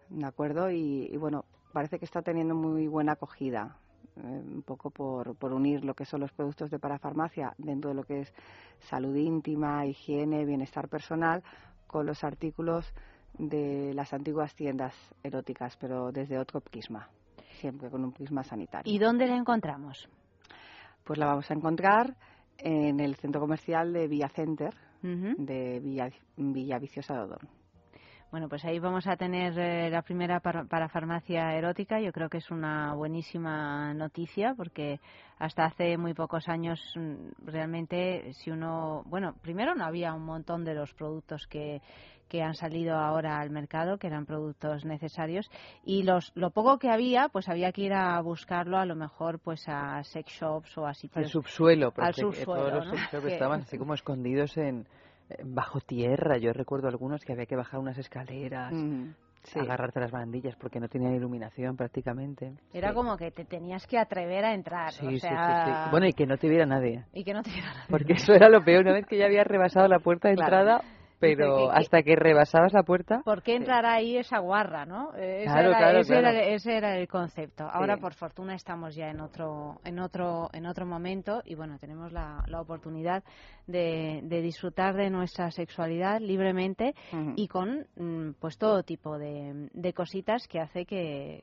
[0.10, 0.70] ¿de acuerdo?
[0.70, 3.78] Y, bueno, parece que está teniendo muy buena acogida,
[4.18, 7.96] eh, un poco por, por unir lo que son los productos de parafarmacia dentro de
[7.96, 8.34] lo que es
[8.80, 11.44] salud íntima, higiene, bienestar personal,
[11.88, 12.94] con los artículos
[13.38, 14.94] de las antiguas tiendas
[15.24, 17.10] eróticas, pero desde otro prisma,
[17.60, 18.92] siempre con un prisma sanitario.
[18.92, 20.10] ¿Y dónde la encontramos?
[21.04, 22.16] Pues la vamos a encontrar
[22.58, 27.61] en el centro comercial de Villa Center, de Villa, Villa Viciosa de Odón.
[28.32, 32.00] Bueno, pues ahí vamos a tener eh, la primera para, farmacia erótica.
[32.00, 35.02] Yo creo que es una buenísima noticia porque
[35.38, 40.64] hasta hace muy pocos años mm, realmente si uno, bueno, primero no había un montón
[40.64, 41.82] de los productos que,
[42.30, 45.52] que han salido ahora al mercado, que eran productos necesarios,
[45.84, 49.40] y los, lo poco que había, pues había que ir a buscarlo a lo mejor
[49.40, 51.26] pues a sex shops o a sitios...
[51.26, 54.88] Al subsuelo, al subsuelo, todos los sex shops estaban así como escondidos en
[55.44, 56.38] bajo tierra.
[56.38, 58.74] Yo recuerdo algunos que había que bajar unas escaleras.
[59.56, 62.54] agarrarte las bandillas porque no tenía iluminación prácticamente.
[62.74, 64.92] Era como que te tenías que atrever a entrar.
[64.92, 65.66] Sí, o sí, sea...
[65.66, 65.90] sí, sí.
[65.90, 67.06] Bueno, y que no te viera nadie.
[67.14, 67.88] Y que no te viera nadie.
[67.90, 68.82] Porque eso era lo peor.
[68.82, 70.58] Una vez que ya habías rebasado la puerta de Claro.
[70.60, 70.82] entrada,
[71.22, 73.22] pero que- hasta que rebasabas la puerta.
[73.24, 75.16] ¿Por qué entrará ahí esa guarra, no?
[75.16, 76.28] Eh, ese Claro, era, claro, ese, claro.
[76.30, 77.64] Era, ese era el concepto.
[77.72, 78.02] Ahora, Sí.
[78.02, 82.44] por fortuna, estamos ya en otro, en otro, en otro momento y bueno, tenemos la,
[82.48, 83.24] la oportunidad
[83.68, 86.94] de, de disfrutar de nuestra sexualidad libremente
[87.36, 91.42] y con, mm, pues, todo tipo de, de cositas que hace que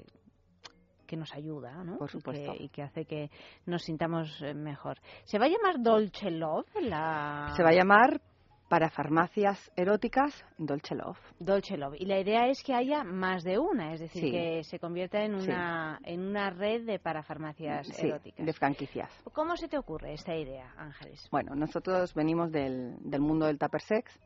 [1.06, 1.96] que nos ayuda, ¿no?
[1.96, 2.52] Por Y supuesto.
[2.52, 3.30] que- Y que, hace que
[3.64, 4.98] nos sintamos eh, mejor.
[5.24, 6.66] ¿Se va a llamar Dolce Love?
[6.82, 7.50] La...
[7.56, 8.20] Se va a llamar
[8.68, 11.18] para farmacias eróticas Dolce Love.
[11.38, 11.94] Dolce Love.
[11.98, 14.30] Y la idea es que haya más de una, es decir, Sí.
[14.30, 15.48] que se convierta en Sí.
[15.50, 18.44] una, en una red de parafarmacias Sí, eróticas.
[18.44, 19.10] de franquicias.
[19.32, 21.26] ¿Cómo se te ocurre esta idea, Ángeles?
[21.30, 24.20] Bueno, nosotros venimos del, del mundo del tupper sex,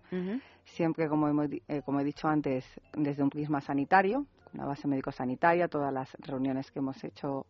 [0.65, 2.65] siempre, como, hemos eh, como he dicho antes,
[2.95, 7.47] desde un prisma sanitario, una base médico-sanitaria, todas las reuniones que hemos hecho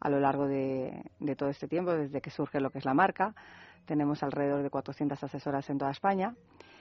[0.00, 2.94] a lo largo de, de todo este tiempo, desde que surge lo que es la
[2.94, 3.34] marca.
[3.86, 6.34] Tenemos alrededor de 400 asesoras en toda España.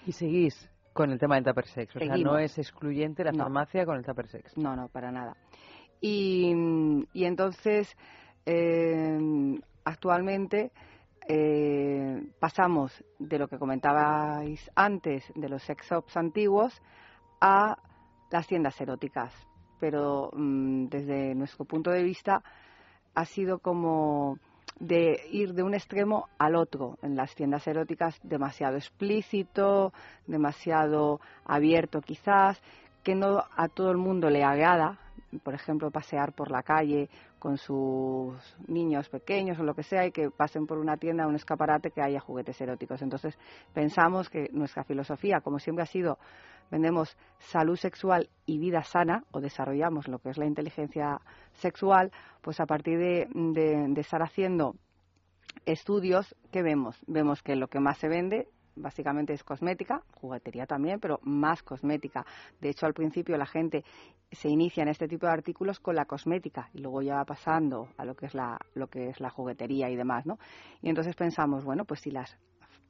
[0.06, 1.96] Y seguís con el tema del tupper sex.
[1.96, 3.44] O sea, no es excluyente la No.
[3.44, 4.58] farmacia con el tupper sex.
[4.58, 5.38] No, no, para nada.
[6.02, 6.54] Y,
[7.14, 7.96] y entonces,
[8.46, 10.72] eh, actualmente
[11.28, 16.82] eh, pasamos de lo que comentabais antes, de los sex shops antiguos,
[17.42, 17.78] a
[18.32, 19.34] las tiendas eróticas.
[19.80, 22.42] Pero mm, desde nuestro punto de vista
[23.14, 24.40] ha sido como
[24.80, 26.98] de ir de un extremo al otro.
[27.02, 29.94] En las tiendas eróticas demasiado explícito,
[30.26, 32.62] demasiado abierto quizás,
[33.04, 35.00] que no a todo el mundo le agrada,
[35.44, 37.10] por ejemplo, pasear por la calle
[37.40, 38.36] con sus
[38.68, 42.02] niños pequeños o lo que sea y que pasen por una tienda, un escaparate que
[42.02, 43.02] haya juguetes eróticos.
[43.02, 43.38] Entonces,
[43.74, 46.18] pensamos que nuestra filosofía, como siempre ha sido,
[46.72, 51.22] vendemos salud sexual y vida sana o desarrollamos lo que es la inteligencia
[51.54, 52.12] sexual,
[52.42, 54.76] pues a partir de- de estar haciendo
[55.66, 56.98] estudios, ¿qué vemos?
[57.08, 58.48] Vemos que lo que más se vende
[58.78, 62.26] básicamente es cosmética, juguetería también, pero más cosmética.
[62.60, 63.84] De hecho, al principio la gente
[64.32, 67.90] se inicia en este tipo de artículos con la cosmética y luego ya va pasando
[67.98, 70.38] a lo que es la, lo que es la juguetería y demás, ¿no?
[70.82, 72.38] Y entonces pensamos, bueno, pues si las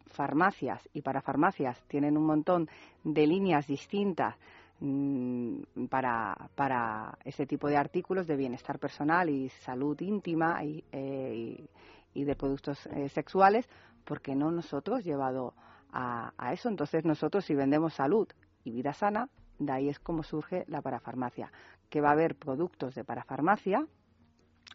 [0.07, 2.69] farmacias y parafarmacias tienen un montón
[3.03, 4.35] de líneas distintas
[4.79, 11.67] mm, para, para este tipo de artículos de bienestar personal y salud íntima y, eh,
[12.13, 13.69] y de productos eh, sexuales,
[14.03, 15.53] ¿por qué no nosotros llevado
[15.97, 16.69] a, eso?
[16.69, 18.27] Entonces nosotros si vendemos salud
[18.63, 21.51] y vida sana, de ahí es como surge la parafarmacia,
[21.89, 23.85] que va a haber productos de parafarmacia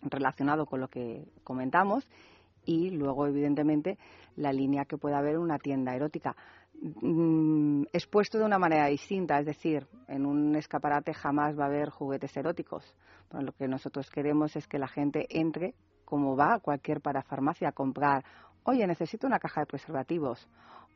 [0.03, 2.09] relacionado con lo que comentamos
[2.65, 3.99] y luego evidentemente
[4.36, 6.35] la línea que pueda haber una tienda erótica
[6.81, 11.90] mm, expuesto de una manera distinta, es decir, en un escaparate jamás va a haber
[11.90, 12.97] juguetes eróticos.
[13.31, 15.74] Bueno, lo que nosotros queremos es que la gente entre
[16.05, 18.24] como va a cualquier parafarmacia a comprar,
[18.65, 20.49] oye, necesito una caja de preservativos,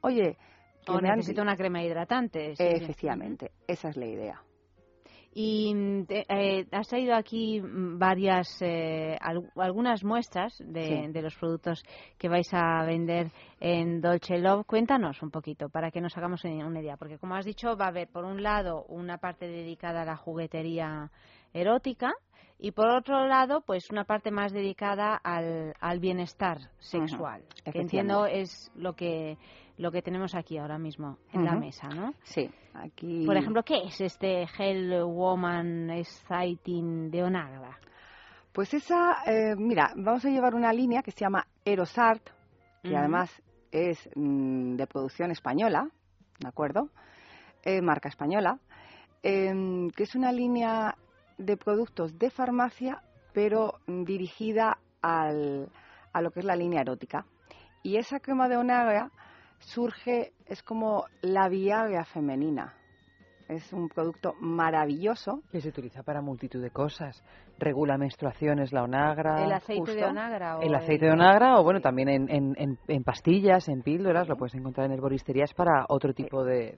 [0.06, 0.36] oye,
[0.84, 2.54] que O me han- necesito una crema hidratante.
[2.56, 2.84] sí, sí.
[2.84, 4.42] Efectivamente, esa es la idea.
[5.38, 11.12] Y te- eh, has traído aquí varias, eh, al- algunas muestras de, Sí.
[11.12, 11.82] de los productos
[12.16, 13.30] que vais a vender
[13.60, 14.64] en Dolce Love.
[14.66, 17.88] Cuéntanos un poquito para que nos hagamos una idea, porque como has dicho va a
[17.88, 21.10] haber por un lado una parte dedicada a la juguetería
[21.52, 22.14] erótica
[22.58, 28.24] y por otro lado pues una parte más dedicada al, al bienestar sexual, que entiendo
[28.24, 29.36] es lo que
[29.78, 32.14] lo que tenemos aquí ahora mismo en la mesa, ¿no?
[32.22, 33.26] Sí, aquí.
[33.26, 37.78] Por ejemplo, ¿qué es este Hell Woman Exciting de Onagra?
[38.52, 42.22] Pues esa, eh, mira, vamos a llevar una línea que se llama Erosart,
[42.82, 42.96] que Ujú.
[42.96, 43.30] además
[43.70, 45.88] es mm, de producción española,
[46.38, 46.88] ¿de acuerdo?
[47.62, 48.58] Eh, marca española,
[49.22, 50.96] em, que es una línea
[51.36, 53.02] de productos de farmacia,
[53.34, 55.68] pero dirigida al,
[56.12, 57.26] a lo que es la línea erótica.
[57.82, 59.10] Y esa crema de Onagra
[59.58, 62.74] surge, es como la Viagra femenina.
[63.48, 65.40] Es un producto maravilloso.
[65.52, 67.22] Que se utiliza para multitud de cosas.
[67.60, 69.44] Regula menstruaciones, la onagra.
[69.44, 70.58] ¿El aceite de onagra?
[70.58, 74.26] o El aceite de onagra o bueno, también en, en, en- en pastillas, en píldoras,
[74.26, 76.76] lo puedes encontrar en herboristerías para otro tipo de,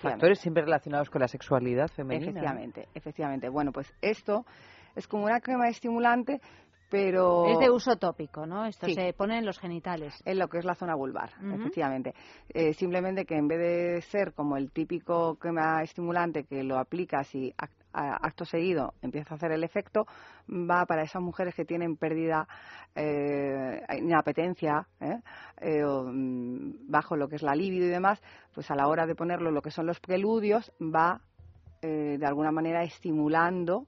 [0.00, 2.30] factores siempre relacionados con la sexualidad femenina.
[2.32, 3.48] Efectivamente, efectivamente.
[3.48, 4.44] Bueno, pues esto
[4.96, 6.40] es como una crema estimulante,
[6.90, 7.46] pero...
[7.46, 8.66] Es de uso tópico, ¿no?
[8.66, 8.94] Esto Sí.
[8.94, 10.14] se pone en los genitales.
[10.24, 12.14] en lo que es la zona vulvar, efectivamente.
[12.48, 17.32] Eh, simplemente que en vez de ser como el típico crema estimulante que lo aplicas
[17.34, 17.54] y
[17.92, 20.06] acto seguido empieza a hacer el efecto,
[20.48, 22.46] va para esas mujeres que tienen pérdida,
[22.94, 25.18] eh, inapetencia, ¿eh?
[25.60, 28.20] Eh, o, mm, bajo lo que es la libido y demás,
[28.54, 31.20] pues a la hora de ponerlo lo que son los preludios va
[31.82, 33.86] eh, de alguna manera estimulando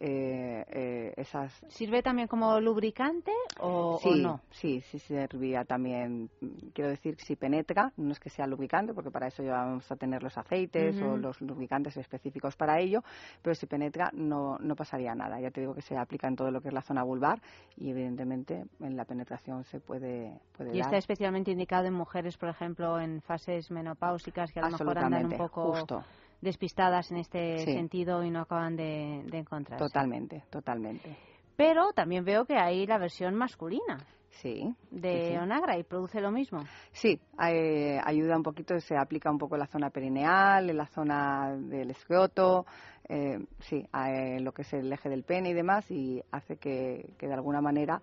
[0.00, 1.52] eh, eh, esas...
[1.68, 4.40] ¿Sirve también como lubricante o, sí, o no?
[4.50, 6.30] Sí, sí servía también.
[6.72, 9.96] Quiero decir, si penetra, no es que sea lubricante, porque para eso ya vamos a
[9.96, 13.02] tener los aceites o los lubricantes específicos para ello,
[13.42, 15.38] pero si penetra no, no pasaría nada.
[15.38, 17.40] Ya te digo que se aplica en todo lo que es la zona vulvar
[17.76, 20.86] y evidentemente en la penetración se puede, puede Y dar.
[20.86, 25.26] está especialmente indicado en mujeres, por ejemplo, en fases menopáusicas que a lo mejor andan
[25.26, 26.04] un poco justo.
[26.40, 27.72] Despistadas en este Sí.
[27.74, 29.84] sentido y no acaban de, de encontrarse.
[29.84, 31.16] Totalmente, totalmente.
[31.56, 33.98] Pero también veo que hay la versión masculina
[34.30, 34.74] Sí.
[34.90, 35.36] de sí, sí.
[35.36, 36.60] Onagra y produce lo mismo.
[36.92, 40.86] Sí, eh, ayuda un poquito, se aplica un poco en la zona perineal, en la
[40.86, 42.64] zona del escroto,
[43.08, 46.56] eh, sí, a, eh, lo que es el eje del pene y demás, y hace
[46.56, 48.00] que, que de alguna manera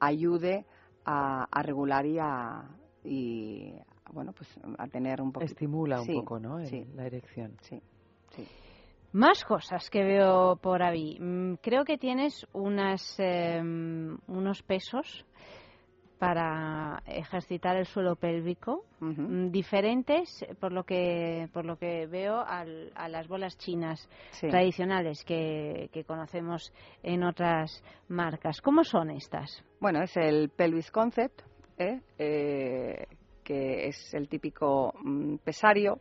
[0.00, 0.64] ayude
[1.04, 2.64] a, a regular y a,
[3.04, 3.74] y,
[4.12, 5.44] bueno, pues a tener un poco...
[5.44, 6.58] Estimula un Sí, poco, ¿no?
[6.58, 7.56] el- Sí, La erección.
[7.62, 7.80] sí,
[8.30, 8.46] sí.
[9.12, 11.18] Más cosas que veo por ahí.
[11.20, 15.24] Mm, Creo que tienes unas, em, unos pesos
[16.18, 22.90] para ejercitar el suelo pélvico mm, diferentes por lo que por lo que veo al-
[22.94, 24.48] a las bolas chinas Sí.
[24.48, 26.72] tradicionales que, que conocemos
[27.02, 28.62] en otras marcas.
[28.62, 29.62] ¿Cómo son estas?
[29.78, 31.42] Bueno, es el pelvis concept,
[31.76, 32.00] ¿eh?
[32.18, 33.06] Eh,
[33.46, 36.00] que es el típico mm, pesario.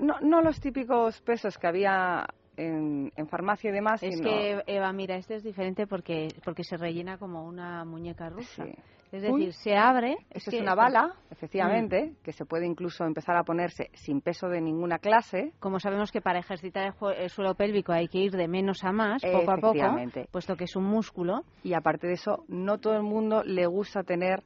[0.00, 2.26] No, no los típicos pesos que había
[2.56, 4.28] en, en farmacia y demás, Es sino...
[4.30, 8.64] que Eva, mira, este es diferente porque porque se rellena como una muñeca rusa.
[9.12, 9.52] Es decir, Uy.
[9.52, 10.16] se abre.
[10.30, 12.14] Que- es una bala, efectivamente, Mm.
[12.24, 15.52] que se puede incluso empezar a ponerse sin peso de ninguna clase.
[15.60, 19.20] Como sabemos que para ejercitar el, suelo pélvico hay que ir de menos a más,
[19.22, 19.78] poco a poco,
[20.30, 21.42] puesto que es un músculo.
[21.62, 24.42] Y aparte de eso, no todo el mundo le gusta tener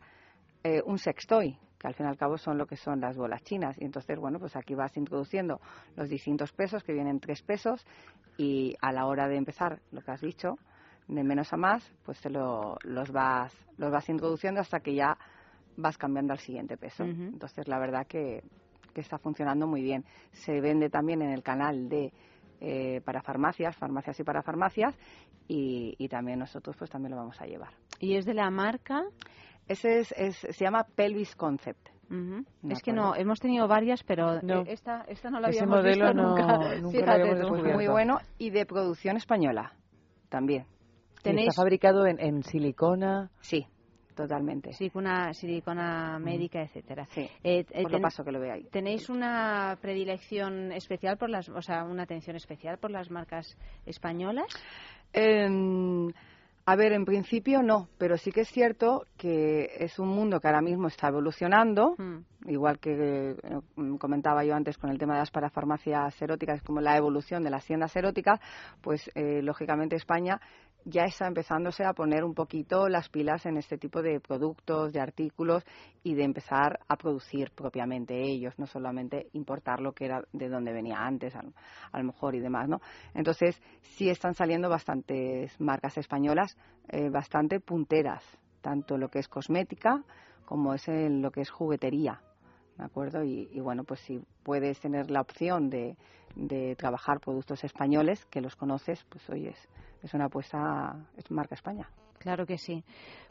[0.64, 3.42] eh, un sextoy, que al fin y al cabo son lo que son las bolas
[3.42, 3.76] chinas.
[3.80, 5.60] Y entonces, bueno, pues aquí vas introduciendo
[5.96, 7.84] los distintos pesos, que vienen tres pesos,
[8.38, 10.58] y a la hora de empezar, lo que has dicho,
[11.08, 15.16] de menos a más, pues te lo- los, vas, los vas introduciendo hasta que ya
[15.76, 17.04] vas cambiando al siguiente peso.
[17.32, 18.42] Entonces, la verdad que,
[18.94, 20.04] que está funcionando muy bien.
[20.32, 22.12] Se vende también en el canal de
[22.60, 24.94] eh, para farmacias, farmacias y para farmacias,
[25.46, 27.74] y, y también nosotros pues también lo vamos a llevar.
[28.00, 29.02] Y es de la marca.
[29.68, 31.88] Ese es, es- se llama Pelvis Concept.
[32.08, 34.60] De Es que no, hemos tenido varias, pero No.
[34.60, 36.46] eh, esta, esta no la Ese habíamos modelo visto no- nunca.
[36.56, 37.74] nunca lo Fíjate habíamos descubierto.
[37.74, 39.72] Muy bueno y de producción española
[40.28, 40.66] también.
[41.24, 43.28] Está fabricado en, en silicona.
[43.40, 43.66] Sí,
[44.14, 44.72] totalmente.
[44.74, 47.06] Silicona, silicona médica, etcétera.
[47.10, 48.62] Sí, Eh, eh, por lo ten- paso que lo ve ahí.
[48.70, 54.46] ¿Tenéis una predilección especial por las, o sea, una atención especial por las marcas españolas?
[55.12, 56.12] Em,
[56.68, 60.48] a ver, en principio no, pero sí que es cierto que es un mundo que
[60.48, 62.50] ahora mismo está evolucionando, Mm.
[62.50, 63.36] igual que eh,
[64.00, 67.64] comentaba yo antes con el tema de las parafarmacias eróticas, como la evolución de las
[67.64, 68.40] tiendas eróticas,
[68.82, 70.40] pues eh, lógicamente España
[70.86, 75.00] ya está empezándose a poner un poquito las pilas en este tipo de productos, de
[75.00, 75.64] artículos
[76.04, 80.72] y de empezar a producir propiamente ellos, no solamente importar lo que era de donde
[80.72, 81.42] venía antes, a,
[81.98, 82.80] lo mejor y demás, ¿no?
[83.14, 86.56] Entonces sí están saliendo bastantes marcas españolas,
[86.88, 88.22] eh, bastante punteras,
[88.60, 90.04] tanto lo que es cosmética
[90.44, 92.20] como es en lo que es juguetería.
[92.76, 93.24] ¿De acuerdo?
[93.24, 95.96] Y, y bueno, pues si puedes tener la opción de,
[96.34, 99.56] de trabajar productos españoles, que los conoces, pues oyes,
[100.02, 101.88] es una apuesta, es marca España.
[102.18, 102.84] Claro que sí.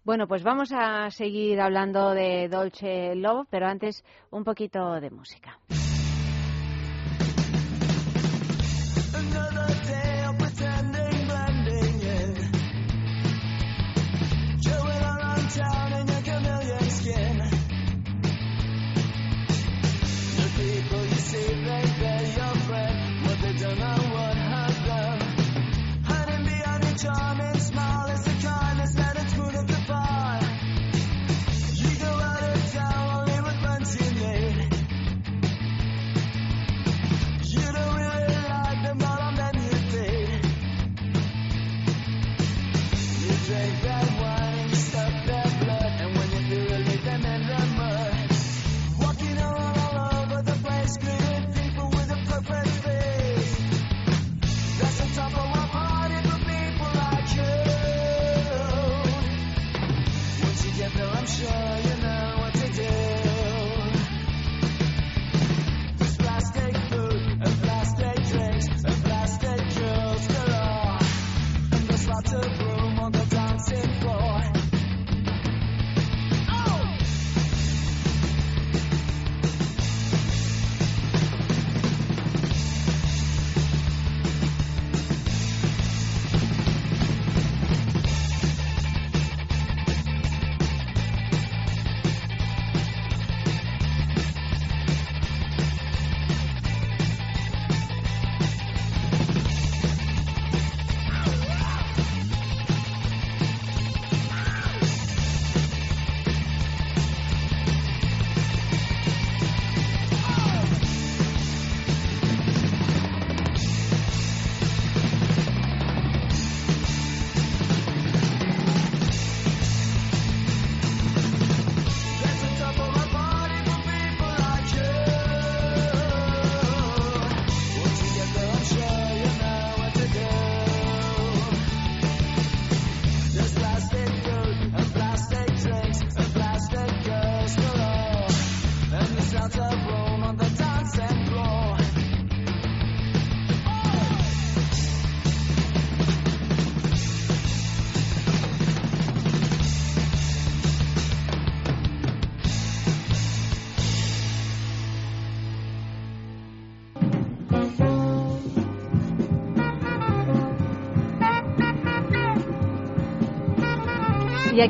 [0.03, 5.59] Bueno, pues vamos a seguir hablando de Dolce Love, pero antes un poquito de música.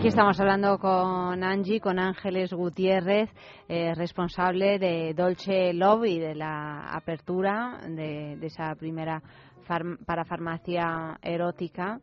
[0.06, 3.28] Aquí estamos hablando con Angie, con Ángeles Gutiérrez,
[3.68, 9.20] eh, responsable de Dolce Love y de la apertura de, esa primera
[10.06, 12.00] para farmacia erótica.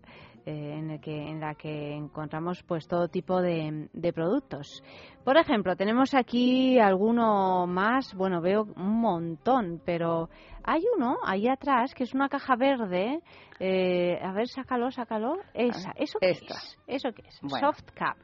[0.47, 4.83] Eh, en, el que, en la que encontramos pues todo tipo de, de productos.
[5.25, 10.29] Por ejemplo, tenemos aquí alguno más, bueno, veo un montón, pero
[10.65, 13.21] hay uno ahí atrás que es una caja verde.
[13.61, 15.37] eh, a ver, sácalo, sácalo.
[15.55, 16.55] Esa, ¿eso qué Esta.
[16.55, 16.79] es?
[16.87, 17.39] ¿Eso qué es?
[17.43, 17.69] Bueno.
[17.73, 18.17] Soft cap.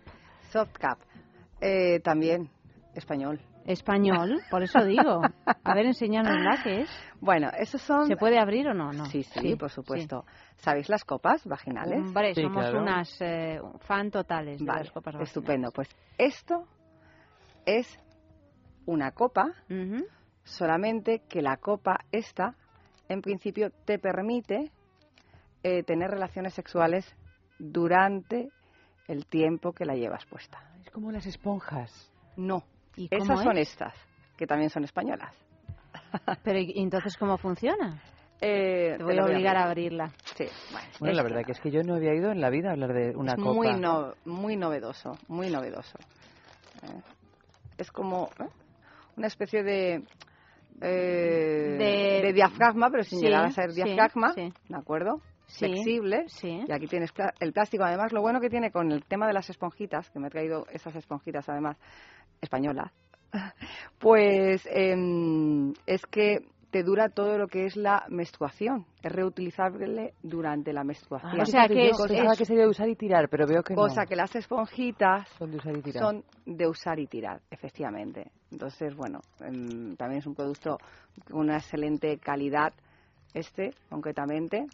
[0.50, 0.98] Soft cap.
[1.60, 2.50] Eh, también
[2.94, 3.40] español.
[3.68, 5.20] Español, por eso digo.
[5.44, 6.90] A ver, enséñanosla qué es.
[7.20, 8.06] Bueno, esos son...
[8.06, 8.92] ¿Se puede abrir o no?
[8.92, 9.04] no.
[9.06, 10.24] Sí, sí, por supuesto.
[10.56, 11.98] ¿Sabéis las copas vaginales?
[11.98, 15.28] Hombre, somos unas eh, fan totales de Vale, las copas vaginales.
[15.28, 15.70] estupendo.
[15.70, 16.66] Pues esto
[17.66, 17.86] es
[18.86, 19.52] una copa,
[20.44, 22.54] solamente que la copa esta,
[23.10, 24.72] en principio, te permite
[25.62, 27.04] eh, tener relaciones sexuales
[27.58, 28.48] durante
[29.08, 30.58] el tiempo que la llevas puesta.
[30.82, 32.10] Es como las esponjas.
[32.36, 32.62] No,
[32.98, 33.68] ¿Y cómo esas son es?
[33.70, 33.94] estas,
[34.36, 35.32] que también son españolas.
[36.42, 38.02] Pero ¿y entonces cómo funciona?
[38.40, 40.10] Eh, Te voy a obligar a abrirla.
[40.36, 40.88] Sí, bueno.
[41.00, 43.16] Bueno, la verdad que es que yo no había oído en la vida hablar de
[43.16, 43.54] una es copa.
[43.54, 45.98] muy, no- muy novedoso, muy novedoso.
[46.82, 47.00] Eh,
[47.78, 48.46] es como ¿eh?
[49.16, 50.02] una especie de,
[50.80, 54.52] eh, De- de diafragma, pero sin Sí, llegar a ser diafragma, sí.
[54.68, 55.20] ¿de acuerdo?
[55.46, 56.26] Sí, Flexible.
[56.68, 57.10] Y aquí tienes
[57.40, 57.84] el plástico.
[57.84, 60.66] Además, lo bueno que tiene con el tema de las esponjitas, que me he traído
[60.70, 61.76] esas esponjitas además
[62.40, 62.92] españolas,
[63.98, 66.38] pues em, es que
[66.70, 68.84] te dura todo lo que es la menstruación.
[69.02, 71.40] Es reutilizable durante la menstruación.
[71.40, 73.82] Ah, fíjate, yo pensaba que sería de usar y tirar, pero veo que no.
[73.82, 76.02] Cosa que las esponjitas Son de usar y tirar.
[76.02, 78.30] son de usar y tirar, efectivamente.
[78.50, 80.76] Entonces, bueno, em, también es un producto
[81.30, 82.72] con una excelente calidad,
[83.34, 84.66] este concretamente,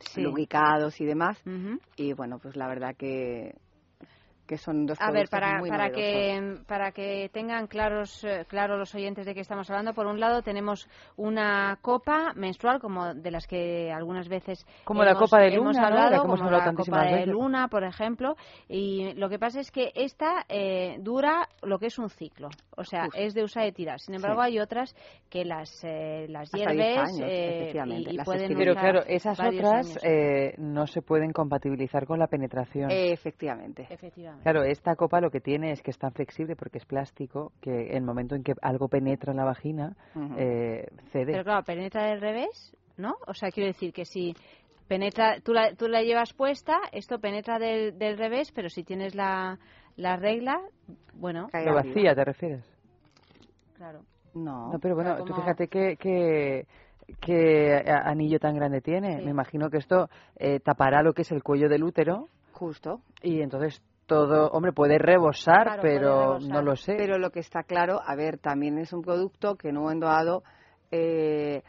[0.00, 0.22] Sí.
[0.22, 1.40] lubricados y demás.
[1.96, 3.54] Y bueno, pues la verdad que,
[4.46, 8.76] que son dos A ver, para, muy para, que, para que tengan claros, eh, claro
[8.76, 13.30] los oyentes de qué estamos hablando, por un lado tenemos una copa menstrual, como de
[13.30, 16.44] las que algunas veces Como la hemos, copa de hemos luna, la hablado, hemos como
[16.44, 17.28] hablado la copa de veces.
[17.28, 18.36] luna, por ejemplo.
[18.68, 22.84] Y lo que pasa es que esta eh, dura lo que es un ciclo, o
[22.84, 24.00] sea, es de usar y tirar.
[24.00, 24.46] Sin embargo, Sí.
[24.48, 24.94] hay otras
[25.30, 29.38] que las, eh, las Hasta 10 hierves años, eh, y, las pueden Pero claro, esas
[29.40, 32.90] otras eh, no se pueden compatibilizar con la penetración.
[32.90, 33.86] Efectivamente.
[33.90, 34.33] Efectivamente.
[34.42, 37.90] Claro, esta copa lo que tiene es que es tan flexible porque es plástico que
[37.90, 39.96] en el momento en que algo penetra en la vagina
[40.36, 41.32] eh, cede.
[41.32, 43.14] Pero claro, penetra del revés, ¿no?
[43.26, 44.34] O sea, quiero decir que si
[44.88, 49.14] penetra, tú la, tú la llevas puesta, esto penetra del, del revés, pero si tienes
[49.14, 49.58] la,
[49.96, 50.60] la regla,
[51.14, 51.48] bueno.
[51.64, 52.64] Lo vacía, ¿te refieres?
[53.76, 54.02] Claro.
[54.34, 54.72] No.
[54.72, 56.66] No, pero bueno, Pero tú fíjate que, que,
[57.20, 59.18] que a- anillo tan grande tiene.
[59.18, 59.24] Sí.
[59.24, 62.28] Me imagino que esto eh, tapará lo que es el cuello del útero.
[62.52, 63.00] Justo.
[63.22, 66.50] Y entonces todo, hombre, puede rebosar, Claro, puede pero rebosar.
[66.50, 66.94] no lo sé.
[66.96, 70.06] Pero lo que está claro, a ver, también es un producto que en un momento
[70.06, 70.42] dado,
[70.90, 71.62] eh,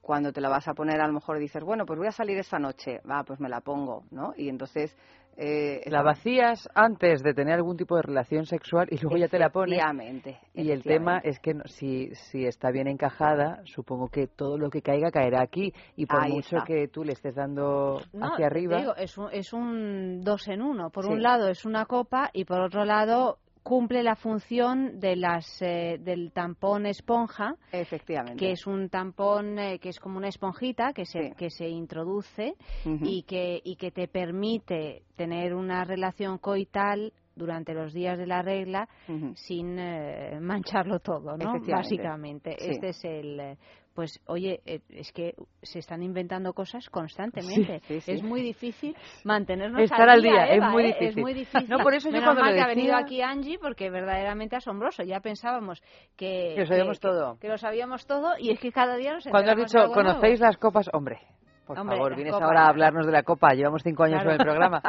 [0.00, 2.38] cuando te la vas a poner, a lo mejor dices, bueno, pues voy a salir
[2.38, 4.32] esta noche, va, pues me la pongo, ¿no?
[4.36, 4.96] Y entonces...
[5.40, 9.38] Eh, La vacías antes de tener algún tipo de relación sexual y luego ya te
[9.38, 9.78] la pones.
[9.78, 14.58] Efectivamente, Y el tema es que no- si, si está bien encajada, supongo que todo
[14.58, 15.72] lo que caiga caerá aquí.
[15.94, 16.66] Y por Ahí mucho está.
[16.66, 18.78] que tú le estés dando No, hacia te arriba.
[18.78, 20.90] digo, es, un, es un dos en uno.
[20.90, 21.12] Por Sí.
[21.12, 23.38] un lado es una copa y por otro lado
[23.68, 28.38] cumple la función de las eh, del tampón esponja Efectivamente.
[28.38, 32.54] que es un tampón eh, que es como una esponjita que se que se introduce
[33.02, 38.40] y que y que te permite tener una relación coital durante los días de la
[38.40, 38.88] regla
[39.34, 41.52] sin eh, mancharlo todo, ¿no?
[41.68, 42.70] Básicamente, Sí.
[42.70, 43.56] este es el
[43.98, 47.80] pues oye, eh, es que se están inventando cosas constantemente.
[47.80, 48.12] Sí, sí, sí.
[48.12, 48.94] Es muy difícil
[49.24, 50.86] mantenernos Estar al día, es Eva, muy ¿eh?
[50.86, 51.08] difícil.
[51.08, 51.68] Es muy difícil.
[51.68, 54.54] No, por eso yo Menos cuando mal que ha venido aquí Angie porque es verdaderamente
[54.54, 55.02] asombroso.
[55.02, 55.82] Ya pensábamos
[56.16, 57.38] que Que lo sabíamos todo.
[57.40, 59.94] que lo sabíamos todo y es que cada día nos Cuando has dicho, nuevo.
[59.94, 60.88] ¿conocéis las copas?
[60.92, 61.18] Hombre,
[61.66, 62.46] por Hombre, favor, vienes copas.
[62.46, 63.52] ahora a hablarnos de la copa.
[63.54, 64.38] Llevamos cinco años Claro.
[64.38, 64.80] con el programa.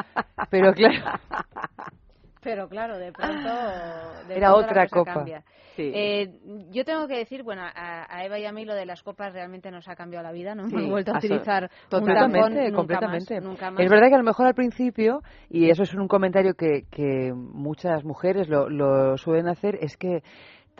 [0.52, 0.94] Pero claro,
[2.42, 3.50] Pero claro, de pronto.
[3.50, 5.44] de Era pronto la otra cosa copa.
[5.76, 5.92] Sí.
[5.94, 6.40] Eh,
[6.72, 9.34] yo tengo que decir, bueno, a, a Eva y a mí lo de las copas
[9.34, 10.68] realmente nos ha cambiado la vida, ¿no?
[10.68, 13.36] Sí, Hemos vuelto a utilizar un Totalmente, nunca completamente.
[13.36, 13.80] más, nunca más.
[13.80, 17.32] Es verdad que a lo mejor al principio, y eso es un comentario que, que
[17.34, 20.22] muchas mujeres lo, lo suelen hacer, es que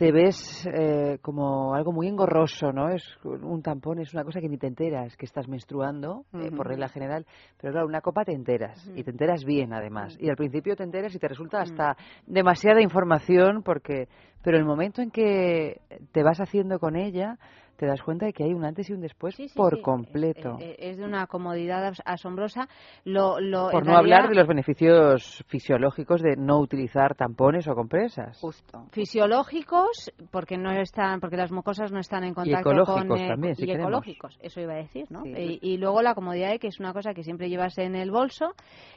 [0.00, 2.88] te ves eh, como algo muy engorroso, ¿no?
[2.88, 6.68] Es un tampón, es una cosa que ni te enteras, que estás menstruando, eh, por
[6.68, 7.26] regla general,
[7.60, 10.84] pero claro, una copa te enteras, y te enteras bien además, y al principio te
[10.84, 14.08] enteras y te resulta hasta demasiada información, porque,
[14.42, 15.82] pero el momento en que
[16.12, 17.36] te vas haciendo con ella,
[17.80, 19.82] te das cuenta de que hay un antes y un después Sí, sí, por sí.
[19.82, 20.56] completo.
[20.60, 22.68] Eh, Es de una comodidad as- asombrosa.
[23.04, 28.38] Lo, lo, por no hablar de los beneficios fisiológicos de no utilizar tampones o compresas.
[28.40, 28.86] Justo.
[28.92, 33.54] fisiológicos porque no están porque las mucosas no están en contacto ecológicos con eh, también,
[33.54, 33.88] si y queremos.
[33.88, 35.58] ecológicos eso iba a decir no Sí.
[35.62, 38.10] y, y luego la comodidad de que es una cosa que siempre llevas en el
[38.10, 38.52] bolso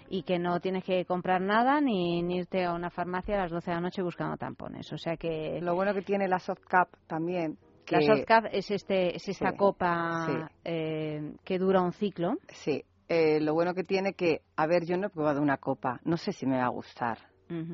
[0.09, 3.51] y que no tienes que comprar nada ni, ni irte a una farmacia a las
[3.51, 6.63] 12 de la noche buscando tampones o sea que Lo bueno que tiene la soft
[6.67, 7.57] cap también.
[7.89, 10.55] La que- soft cap es este es esta Sí, copa sí.
[10.63, 14.97] eh, que dura un ciclo Sí, eh, lo bueno que tiene que, a ver, yo
[14.97, 17.17] no he probado una copa, no sé si me va a gustar.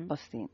[0.08, 0.50] Austin,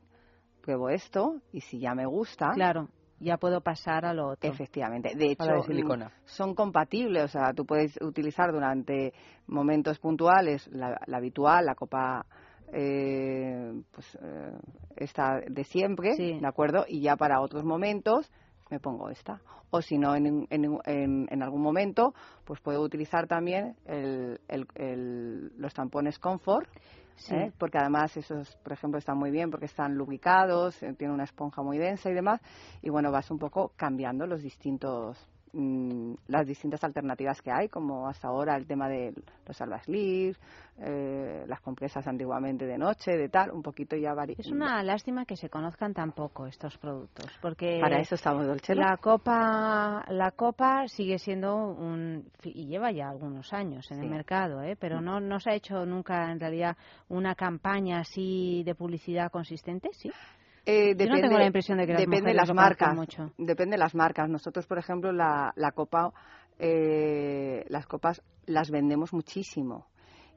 [0.61, 2.87] pruebo esto y si ya me gusta, claro
[3.19, 5.15] ya puedo pasar a lo otro efectivamente.
[5.15, 6.07] De hecho, A la de silicona.
[6.07, 9.13] mm, son compatibles, o sea, tú puedes utilizar durante
[9.47, 12.25] momentos puntuales la, la habitual, la copa
[12.73, 14.51] eh, pues eh,
[14.97, 16.37] esta de siempre, Sí.
[16.39, 16.85] ¿de acuerdo?
[16.87, 18.29] Y ya para otros momentos
[18.69, 19.41] me pongo esta.
[19.69, 22.13] O si no, en, en, en- en algún momento,
[22.45, 26.69] pues puedo utilizar también el- el- el- los tampones Comfort,
[27.15, 27.33] Sí.
[27.35, 27.51] ¿eh?
[27.57, 31.63] porque además esos, por ejemplo, están muy bien porque están lubricados, eh, tienen una esponja
[31.63, 32.39] muy densa y demás,
[32.81, 35.17] y bueno, vas un poco cambiando los distintos
[35.53, 39.13] mm, las distintas alternativas que hay, como hasta ahora el tema de
[39.47, 40.39] los salvaslips,
[40.79, 45.25] eh, las compresas antiguamente de noche, de tal, un poquito ya vari- es una lástima
[45.25, 48.81] que se conozcan tan poco estos productos porque Para eso estamos, Dolcelo.
[48.81, 54.61] La copa, la copa sigue siendo un y lleva ya algunos años en el mercado,
[54.61, 54.75] ¿eh?
[54.79, 56.77] pero no no se ha hecho nunca en realidad
[57.09, 60.11] una campaña así de publicidad consistente, sí.
[60.69, 62.93] Eh, Yo no tengo la impresión de que las depende las marcas.
[62.93, 63.31] mucho.
[63.37, 64.29] Depende de las marcas.
[64.29, 66.11] Nosotros, por ejemplo, la, la copa,
[66.59, 69.87] eh, las copas las vendemos muchísimo.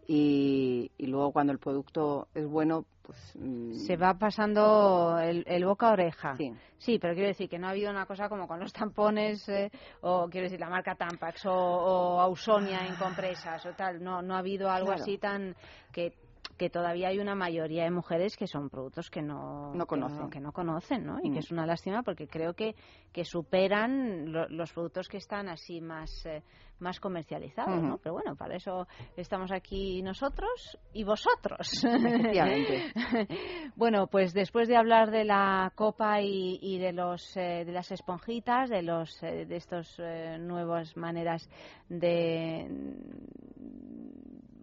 [0.06, 3.18] Y, y luego cuando el producto es bueno, pues...
[3.38, 6.36] mm, Se va pasando el, el boca a oreja.
[6.78, 6.98] Sí.
[7.00, 9.70] pero quiero decir que no ha habido una cosa como con los tampones eh,
[10.00, 14.02] o quiero decir la marca Tampax o, o Ausonia en compresas o tal.
[14.02, 15.02] No, no ha habido algo Claro.
[15.02, 15.54] así tan
[15.92, 16.12] que
[16.60, 20.28] que todavía hay una mayoría de mujeres que son productos que no, No que conocen.
[20.28, 21.18] que no conocen, ¿no?
[21.22, 21.32] Y Mm.
[21.32, 22.76] que es una lástima porque creo que,
[23.14, 26.42] que superan lo- los productos que están así más eh,
[26.80, 27.94] más comercializados, ¿no?
[27.94, 28.00] Ujú.
[28.02, 28.86] Pero bueno, para eso
[29.16, 31.68] estamos aquí nosotros y vosotros.
[31.84, 32.92] Efectivamente.
[33.76, 37.90] bueno, pues después de hablar de la copa y, y de los eh, de las
[37.92, 41.48] esponjitas, de los eh, de estos eh, nuevas maneras
[41.88, 42.66] de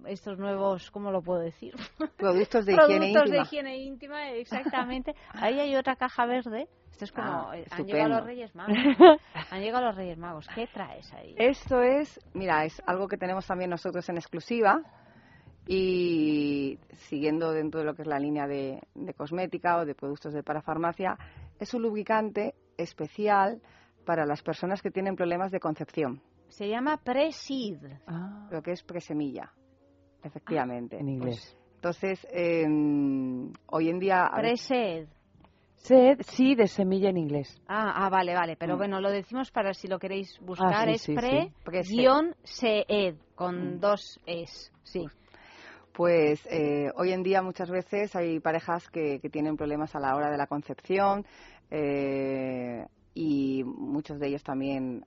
[0.08, 1.74] estos nuevos, ¿cómo lo puedo decir?
[2.18, 3.44] Productos de higiene Productos de íntima.
[3.44, 5.16] higiene íntima, exactamente.
[5.34, 6.68] Ahí hay otra caja verde.
[6.92, 7.94] Esto es como Ah, eh, han estupendo.
[7.94, 8.78] llegado los Reyes Magos.
[9.52, 10.48] han llegado los Reyes Magos.
[10.56, 11.36] ¿Qué traes ahí?
[11.38, 14.82] Esto es, mira, es algo que tenemos también nosotros en exclusiva
[15.68, 20.34] y siguiendo dentro de lo que es la línea de, de cosmética o de productos
[20.34, 21.18] de parafarmacia,
[21.60, 23.62] es un lubricante especial
[24.06, 27.78] para las personas que tienen problemas de concepción, Se llama Presid.
[28.50, 29.52] lo que es presemilla,
[30.24, 30.98] efectivamente.
[30.98, 31.58] En inglés.
[31.76, 32.66] Entonces, eh,
[33.68, 34.32] hoy en día...
[34.36, 35.08] Presed.
[35.78, 37.62] Sed, sí, de semilla en inglés.
[37.68, 38.56] Ah, ah, vale, vale.
[38.58, 38.78] Pero Mm.
[38.78, 40.74] bueno, lo decimos para si lo queréis buscar.
[40.74, 41.54] Ah, sí, es sí, pre sí.
[41.64, 41.96] Presed.
[41.96, 43.80] guion seed con Mm.
[43.80, 44.72] dos es.
[44.84, 45.06] Sí.
[45.94, 50.16] Pues eh, hoy en día muchas veces hay parejas que, que tienen problemas a la
[50.16, 51.26] hora de la concepción
[51.72, 52.86] eh,
[53.16, 55.04] y muchos de ellos también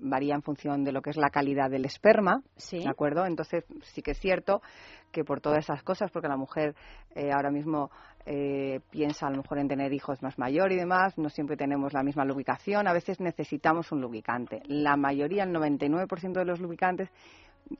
[0.00, 2.78] varía en función de lo que es la calidad del esperma, Sí.
[2.78, 3.26] ¿de acuerdo?
[3.26, 4.62] Entonces sí que es cierto
[5.10, 6.76] que por todas esas cosas, porque la mujer
[7.16, 7.90] eh, ahora mismo
[8.30, 11.94] eh, piensa a lo mejor en tener hijos más mayor y demás, no siempre tenemos
[11.94, 14.60] la misma lubricación, a veces necesitamos un lubricante.
[14.66, 17.08] La mayoría, el 99% de los lubricantes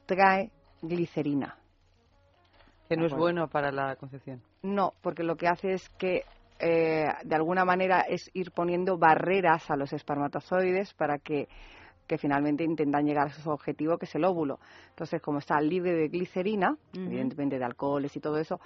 [0.07, 0.51] trae
[0.81, 1.59] glicerina.
[2.89, 4.41] Que no es bueno para la concepción.
[4.63, 6.23] No, porque lo que hace es que
[6.59, 11.47] eh, de alguna manera es ir poniendo barreras a los espermatozoides para que,
[12.07, 14.61] que finalmente intentan llegar a su objetivo, que es el óvulo.
[14.89, 18.59] Entonces, como está libre de glicerina, evidentemente de alcoholes y todo eso,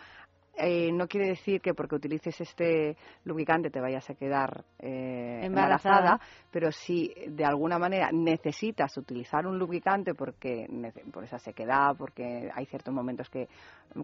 [0.55, 5.99] eh, no quiere decir que porque utilices este lubricante te vayas a quedar eh, Embarazada.
[5.99, 6.21] embarazada,
[6.51, 10.67] pero si de alguna manera necesitas utilizar un lubricante porque
[11.11, 13.49] por esa sequedad, porque hay ciertos momentos que,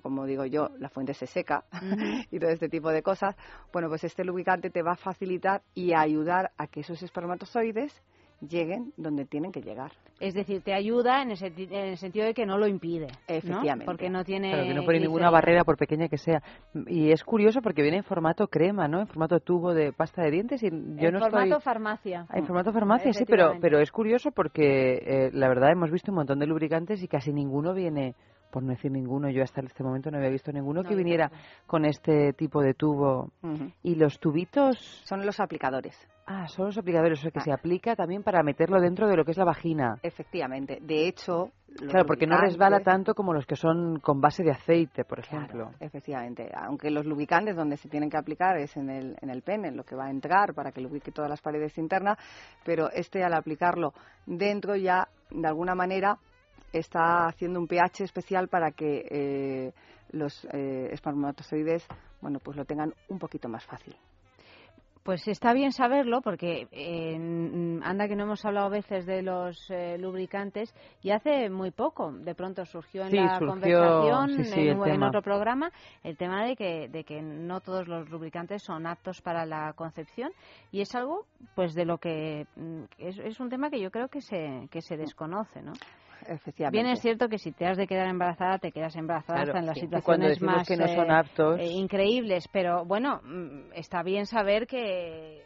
[0.02, 1.64] como digo yo, la fuente se seca
[2.30, 3.36] y todo este tipo de cosas,
[3.72, 8.02] bueno, pues este lubricante te va a facilitar y a ayudar a que esos espermatozoides
[8.40, 9.92] lleguen donde tienen que llegar.
[10.20, 13.06] Es decir, te ayuda en el, senti- en el sentido de que no lo impide.
[13.06, 13.14] ¿no?
[13.28, 13.84] Efectivamente.
[13.84, 14.50] Porque no tiene.
[14.50, 16.42] Claro, que no pone ninguna barrera, por pequeña que sea.
[16.86, 19.00] Y es curioso porque viene en formato crema, ¿no?
[19.00, 20.62] En formato tubo de pasta de dientes.
[20.62, 21.60] Y yo en no formato estoy...
[21.62, 22.26] farmacia.
[22.28, 26.10] Ah, en formato farmacia, sí, pero, pero es curioso porque eh, la verdad hemos visto
[26.10, 28.14] un montón de lubricantes y casi ninguno viene
[28.50, 31.30] por no decir ninguno, yo hasta este momento no había visto ninguno No, que viniera
[31.66, 33.30] con este tipo de tubo.
[33.82, 34.78] ¿Y los tubitos?
[35.04, 35.96] Son los aplicadores.
[36.26, 39.24] Ah, son los aplicadores, o sea, que se aplica también para meterlo dentro de lo
[39.24, 39.98] que es la vagina.
[40.02, 40.78] Efectivamente.
[40.82, 45.04] De hecho, Claro, porque no resbala tanto como los que son con base de aceite,
[45.04, 45.70] por ejemplo.
[45.78, 49.68] Efectivamente, aunque los lubricantes donde se tienen que aplicar es en el, en el pene,
[49.68, 52.18] en lo que va a entrar para que lubrique todas las paredes internas,
[52.64, 53.92] pero este al aplicarlo
[54.26, 56.18] dentro ya de alguna manera
[56.72, 59.72] está haciendo un pH especial para que eh,
[60.10, 61.86] los eh, espermatozoides
[62.20, 63.94] bueno pues lo tengan un poquito más fácil.
[65.08, 67.14] Pues está bien saberlo porque eh,
[67.82, 72.12] anda que no hemos hablado a veces de los eh, lubricantes y hace muy poco
[72.12, 75.72] de pronto surgió en Sí, la surgió, conversación sí, sí, en, en otro programa
[76.04, 80.30] el tema de que, de que no todos los lubricantes son aptos para la concepción
[80.72, 81.24] y es algo
[81.54, 84.82] pues de lo que mm, es, es un tema que yo creo que se, que
[84.82, 85.72] se desconoce, ¿no?
[86.26, 86.70] Efectivamente.
[86.82, 89.58] Bien es cierto que si te has de quedar embarazada, te quedas embarazada Claro, hasta
[89.60, 89.80] en las sí.
[89.82, 94.66] Situaciones más que no son eh, aptos- eh, increíbles, pero bueno, mm, está bien saber
[94.66, 95.42] que,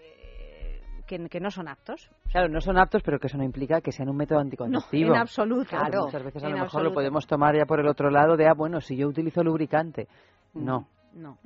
[1.06, 2.10] que, que no son aptos.
[2.30, 5.10] Claro, no son aptos, pero que eso no implica que sean un método anticonceptivo.
[5.10, 5.68] No, en absoluto.
[5.70, 6.88] Claro, muchas veces a lo mejor absoluto.
[6.90, 10.08] lo podemos tomar ya por el otro lado de, ah, bueno, si yo utilizo lubricante.
[10.54, 10.86] No.
[11.14, 11.36] No.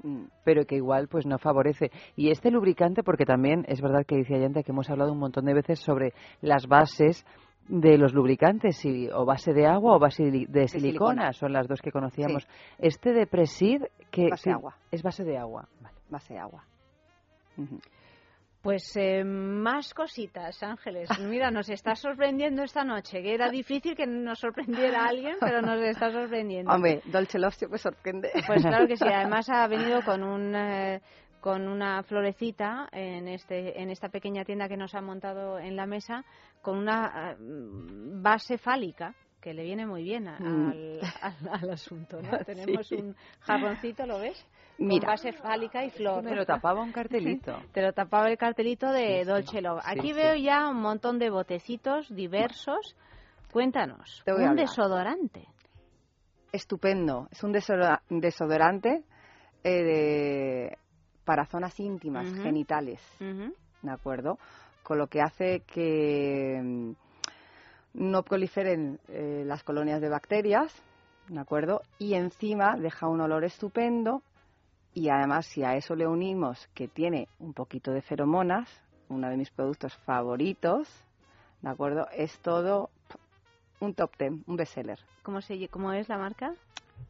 [0.44, 1.90] Pero que igual pues no favorece.
[2.14, 5.44] Y este lubricante, porque también es verdad que dice Ayanta que hemos hablado un montón
[5.44, 7.26] de veces sobre las bases
[7.68, 11.32] de los lubricantes, si, o base de agua o base de, de silicona, silicona.
[11.32, 12.46] son las dos que conocíamos.
[12.78, 14.76] Este de Presid, que Base sí, de agua.
[14.90, 15.68] es base de agua.
[16.08, 16.64] Base de agua.
[18.62, 21.08] Pues eh, más cositas, Ángeles.
[21.20, 25.80] Mira, nos está sorprendiendo esta noche, que era difícil que nos sorprendiera alguien, pero nos
[25.82, 26.72] está sorprendiendo.
[26.72, 28.30] Hombre, Dolce Love siempre sorprende.
[28.46, 29.04] Pues claro que sí.
[29.12, 31.00] Además ha venido con un eh,
[31.40, 35.86] con una florecita en este en esta pequeña tienda que nos ha montado en la
[35.86, 36.24] mesa
[36.66, 40.70] con una eh, base fálica que le viene muy bien a- Mm.
[40.72, 42.20] al, al- al asunto.
[42.20, 42.30] ¿no?
[42.44, 42.96] Tenemos Sí.
[42.96, 44.44] un jarroncito, ¿lo ves?
[44.78, 45.06] Mira.
[45.06, 46.24] Con base fálica y flor.
[46.24, 47.56] Me lo tapaba un cartelito.
[47.72, 49.28] Te lo tapaba el cartelito de Sí.
[49.30, 49.80] Dolce Love.
[49.84, 52.96] Sí, Aquí veo ya un montón de botecitos diversos.
[53.52, 54.22] Cuéntanos.
[54.24, 54.66] Te voy a un hablar.
[54.66, 55.46] desodorante.
[56.52, 57.28] Estupendo.
[57.30, 59.04] Es un desodora- desodorante
[59.62, 60.78] eh, de-
[61.24, 63.00] para zonas íntimas, genitales.
[63.20, 64.38] ¿De acuerdo?
[64.86, 66.92] Con lo que hace que mm,
[67.94, 70.72] no proliferen eh, las colonias de bacterias,
[71.26, 71.82] ¿de acuerdo?
[71.98, 74.22] Y encima deja un olor estupendo
[74.94, 78.70] y además si a eso le unimos que tiene un poquito de feromonas,
[79.08, 80.88] uno de mis productos favoritos,
[81.62, 82.06] ¿de acuerdo?
[82.12, 82.90] Es todo
[83.80, 85.00] un top ten, un bestseller.
[85.24, 86.54] ¿Cómo, se, ¿Cómo es la marca?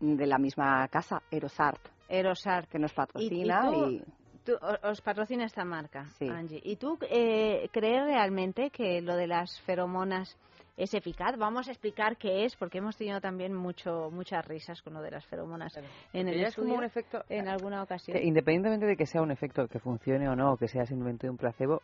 [0.00, 1.86] De la misma casa, Erosart.
[2.08, 2.70] Erosart.
[2.70, 4.02] Que nos patrocina y...
[4.46, 6.28] tú- os patrocina esta marca, Sí.
[6.28, 6.60] Angie.
[6.64, 10.36] ¿Y tú eh, crees realmente que lo de las feromonas
[10.76, 11.36] es eficaz?
[11.38, 15.10] Vamos a explicar qué es, porque hemos tenido también mucho muchas risas con lo de
[15.10, 15.76] las feromonas
[16.12, 18.16] en el Ella es como estudio un efecto- en alguna ocasión.
[18.16, 21.30] Que independientemente de que sea un efecto que funcione o no, o que sea simplemente
[21.30, 21.82] un placebo,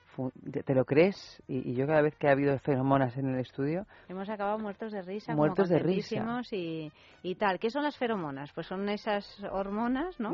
[0.65, 1.43] te lo crees.
[1.49, 4.93] Y, y yo cada vez que ha habido feromonas en el estudio, Hemos acabado muertos
[4.93, 6.43] de risa, Muertos como de risa.
[6.53, 6.93] y,
[7.23, 7.59] y tal.
[7.59, 8.53] ¿Qué son las feromonas?
[8.53, 10.33] Pues son esas hormonas, ¿no?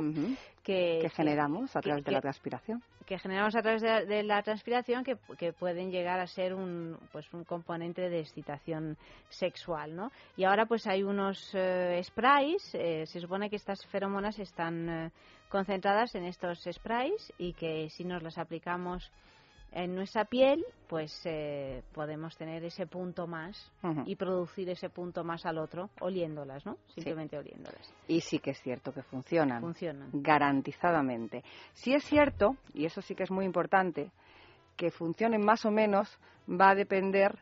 [0.65, 2.83] que, que generamos a que- través de que- la transpiración.
[3.07, 6.99] que generamos a través de, de la transpiración que, que pueden llegar a ser un
[7.11, 8.48] pues un componente de excitación
[9.29, 14.39] sexual no y ahora pues hay unos eh, sprays eh, se supone que estas feromonas
[14.39, 15.11] están eh,
[15.49, 19.11] concentradas en estos sprays y que si nos las aplicamos
[19.73, 23.71] en nuestra piel pues eh, podemos tener ese punto más
[24.07, 28.61] y producir ese punto más al otro oliéndolas no simplemente oliéndolas Y sí que es
[28.63, 29.61] cierto que funcionan.
[29.61, 30.11] Funcionan.
[30.13, 31.45] Garantizadamente.
[31.75, 34.11] Sí es cierto, y eso sí que es muy importante,
[34.77, 36.09] que funcionen más o menos
[36.49, 37.39] va a depender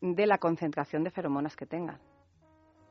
[0.00, 1.98] de la concentración de feromonas que tengan.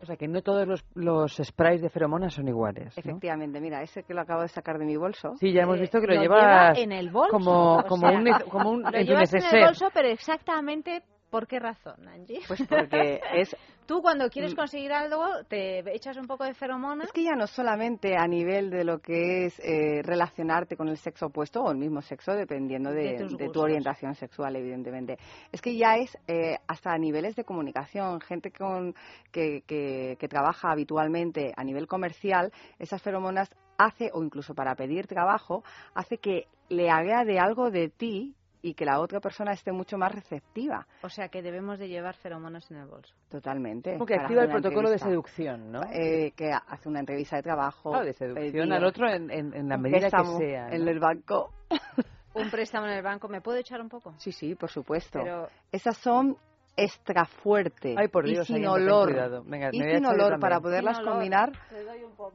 [0.02, 2.96] o sea que no todos los, los sprays de feromonas son iguales.
[2.96, 3.00] ¿no?
[3.02, 5.36] Efectivamente, mira, ese que lo acabo de sacar de mi bolso.
[5.40, 8.08] Sí, ya hemos visto que lo, lo llevas lleva en el bolso, como, o como
[8.08, 9.66] sea, un, como un lo en tu llevas en el neceser.
[9.66, 12.42] bolso pero exactamente ¿Por qué razón, Angie?
[12.48, 13.56] Pues porque es...
[13.90, 14.56] Tú cuando quieres Mm.
[14.56, 17.06] conseguir algo te echas un poco de feromona.
[17.06, 20.98] Es que ya no solamente a nivel de lo que es eh, relacionarte con el
[20.98, 25.18] sexo opuesto o el mismo sexo, dependiendo de, De tus de tu orientación sexual, evidentemente.
[25.52, 28.22] Es que ya es eh, hasta a niveles de comunicación.
[28.22, 28.94] Gente con,
[29.32, 33.50] que, que, que trabaja habitualmente a nivel comercial, esas feromonas
[33.80, 35.64] hace, o incluso para pedir trabajo,
[35.96, 40.14] hace que le agrade algo de ti y que la otra persona esté mucho más
[40.14, 40.86] receptiva.
[41.02, 43.14] O sea que debemos de llevar feromonas en el bolso.
[43.30, 43.94] Totalmente.
[43.94, 45.08] Como que Para activa el protocolo de entrevista.
[45.10, 45.82] seducción, ¿no?
[45.94, 47.92] Eh, que hace una entrevista de trabajo.
[47.92, 50.68] Claro, de seducción pedir al otro en, en- en la medida que sea.
[50.70, 50.92] En ¿no?
[50.92, 51.54] el banco.
[52.36, 54.14] Un préstamo en el banco, ¿me puedo echar un poco?
[54.18, 55.20] Sí, sí, por supuesto.
[55.24, 56.38] Pero Esas son
[56.78, 59.44] extra fuerte Ay, por y Dios, sin Allende, ten olor.
[59.46, 61.14] Venga, y sin olor para poderlas Sin olor.
[61.16, 61.52] combinar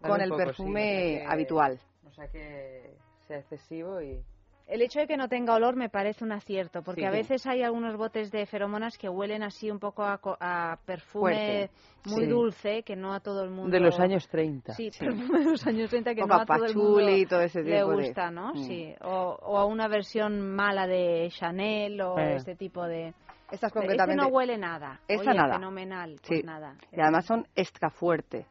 [0.03, 1.81] con el poco, sí, perfume sea que- habitual.
[2.07, 2.97] O sea que
[3.29, 4.23] sea excesivo y...
[4.66, 7.07] El hecho de que no tenga olor me parece un acierto, porque Sí.
[7.07, 10.78] a veces hay algunos botes de feromonas que huelen así un poco a, co- a
[10.86, 11.70] perfume Fuerte.
[12.07, 12.31] muy Sí.
[12.31, 13.70] dulce, que no a todo el mundo...
[13.70, 14.73] De los años 30.
[14.73, 17.41] Sí, perfume de los años 30 que Poco no a todo el mundo y todo
[17.43, 18.55] ese le tipo de- gusta, ¿no?
[18.55, 18.65] Mm.
[18.65, 22.36] Sí, o, o a una versión mala de Chanel o Eh.
[22.36, 23.09] este tipo de...
[23.51, 24.99] Estas Este concretamente- no huele nada.
[25.07, 25.55] Esta Oye, nada.
[25.57, 26.16] fenomenal.
[26.27, 26.47] Pues Sí.
[26.47, 26.74] nada.
[26.91, 28.47] Y además son extra fuerte.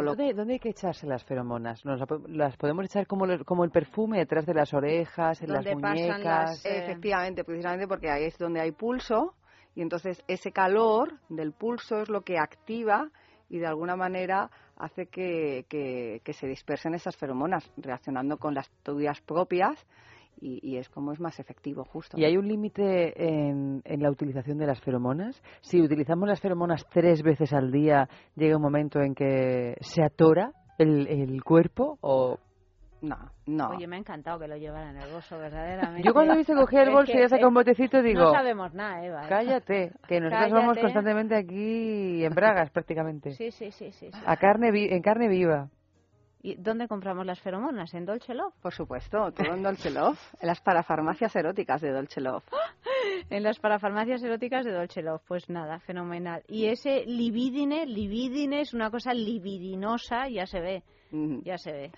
[0.00, 1.84] ¿Dónde, dónde hay que echarse las feromonas?
[1.84, 5.64] ¿Nos las podemos echar como, los- como el perfume detrás de las orejas, en las
[5.64, 6.20] Donde muñecas?
[6.24, 9.34] las, eh, Efectivamente, precisamente porque ahí es donde hay pulso
[9.74, 13.10] y entonces ese calor del pulso es lo que activa
[13.48, 18.70] y de alguna manera hace que, que- que se dispersen esas feromonas reaccionando con las
[18.82, 19.86] tuyas propias
[20.42, 22.18] y, y es como es más efectivo justo.
[22.18, 25.40] ¿Y hay un límite en, en la utilización de las feromonas?
[25.60, 30.52] Si utilizamos las feromonas tres veces al día, llega un momento en que se atora
[30.78, 32.38] el, el cuerpo o...
[33.02, 33.16] No,
[33.46, 33.70] no.
[33.70, 36.06] Oye, me ha encantado que lo llevaran en el bolso, verdaderamente.
[36.06, 38.20] Yo cuando he visto cogía el Es bolso y ya saca un botecito digo...
[38.20, 39.24] No sabemos nada, Eva.
[39.24, 39.26] ¿eh?
[39.28, 40.80] Cállate, que nosotros vamos Cállate.
[40.82, 43.32] constantemente aquí en bragas prácticamente.
[43.32, 44.10] Sí, sí, sí, sí.
[44.12, 44.20] sí.
[44.24, 45.68] A carne vi- en carne viva.
[46.44, 47.94] ¿Y dónde compramos las feromonas?
[47.94, 48.52] ¿En Dolce Love?
[48.60, 52.44] Por supuesto, todo en Dolce Love, en las parafarmacias eróticas de Dolce Love.
[53.30, 55.22] En las parafarmacias eróticas de Dolce Love.
[55.26, 56.42] Pues nada, fenomenal.
[56.48, 60.82] Y ese libidine, libidine es una cosa libidinosa, ya se ve.
[61.44, 61.92] Ya se ve.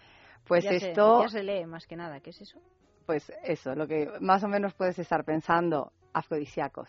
[0.47, 2.21] Pues Ya se- esto- ya se lee más que nada.
[2.21, 2.59] ¿Qué es eso?
[3.07, 6.89] Pues eso, lo que más o menos puedes estar pensando, afrodisíacos.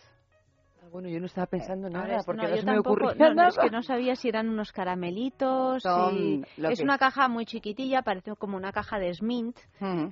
[0.92, 3.14] Bueno, yo no estaba pensando Ahora nada porque no, no, yo se me tampoco- ocurría
[3.18, 3.48] no, no, nada.
[3.48, 5.84] es que no sabía si eran unos caramelitos.
[5.84, 7.00] Lo Es que una es.
[7.00, 9.56] caja muy chiquitilla, parece como una caja de Smint.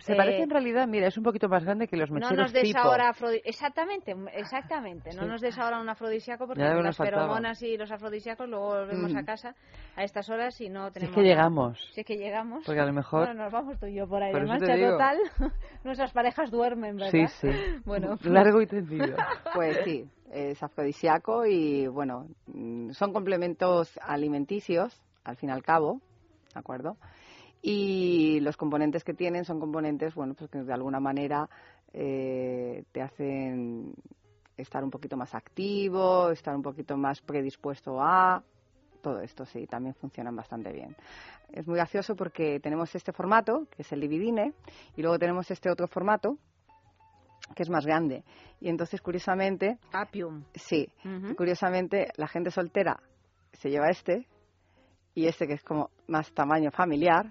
[0.01, 2.37] Se Eh, parece en realidad, mira, es un poquito más grande que los No mecheros
[2.39, 2.79] nos des tipo.
[2.79, 5.11] ahora afrodi- exactamente, exactamente.
[5.15, 5.29] No Sí.
[5.29, 7.23] nos des ahora un afrodisíaco porque las faltaba.
[7.23, 9.17] feromonas y los afrodisíacos luego volvemos Mm.
[9.19, 9.55] a casa
[9.97, 11.15] a estas horas y no Si es tenemos.
[11.17, 11.91] que llegamos.
[11.93, 12.63] Si es que llegamos.
[12.67, 15.19] Porque a lo mejor- Bueno, nos vamos tú y yo por ahí Por marcha total.
[15.85, 17.11] Nuestras parejas duermen, ¿verdad?
[17.11, 17.49] Sí, sí.
[17.85, 19.15] Bueno, pues- Largo y tendido.
[19.55, 26.01] Pues sí, es afrodisíaco y bueno, mm, son complementos alimenticios, al fin y al cabo,
[26.53, 26.97] ¿de acuerdo?
[27.63, 31.49] Y los componentes que tienen son componentes, bueno, pues que de alguna manera
[31.93, 33.95] eh, te hacen
[34.57, 38.43] estar un poquito más activo, estar un poquito más predispuesto a...
[39.01, 40.97] Todo esto sí, también funcionan bastante bien.
[41.53, 44.55] Es muy gracioso porque tenemos este formato, que es el Lividine,
[44.97, 46.39] y luego tenemos este otro formato,
[47.55, 48.25] que es más grande.
[48.61, 49.79] Y entonces, curiosamente...
[49.93, 50.45] Apium.
[50.55, 50.89] Sí,
[51.37, 53.01] curiosamente la gente soltera
[53.53, 54.27] se lleva este
[55.15, 57.27] y este que es como más tamaño familiar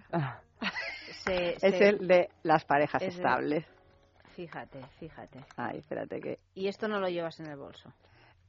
[1.25, 3.65] Se- es se- el de las parejas es el- estables.
[4.35, 5.45] Fíjate, fíjate.
[5.57, 7.91] Ay, espérate que Y esto no lo llevas en el bolso.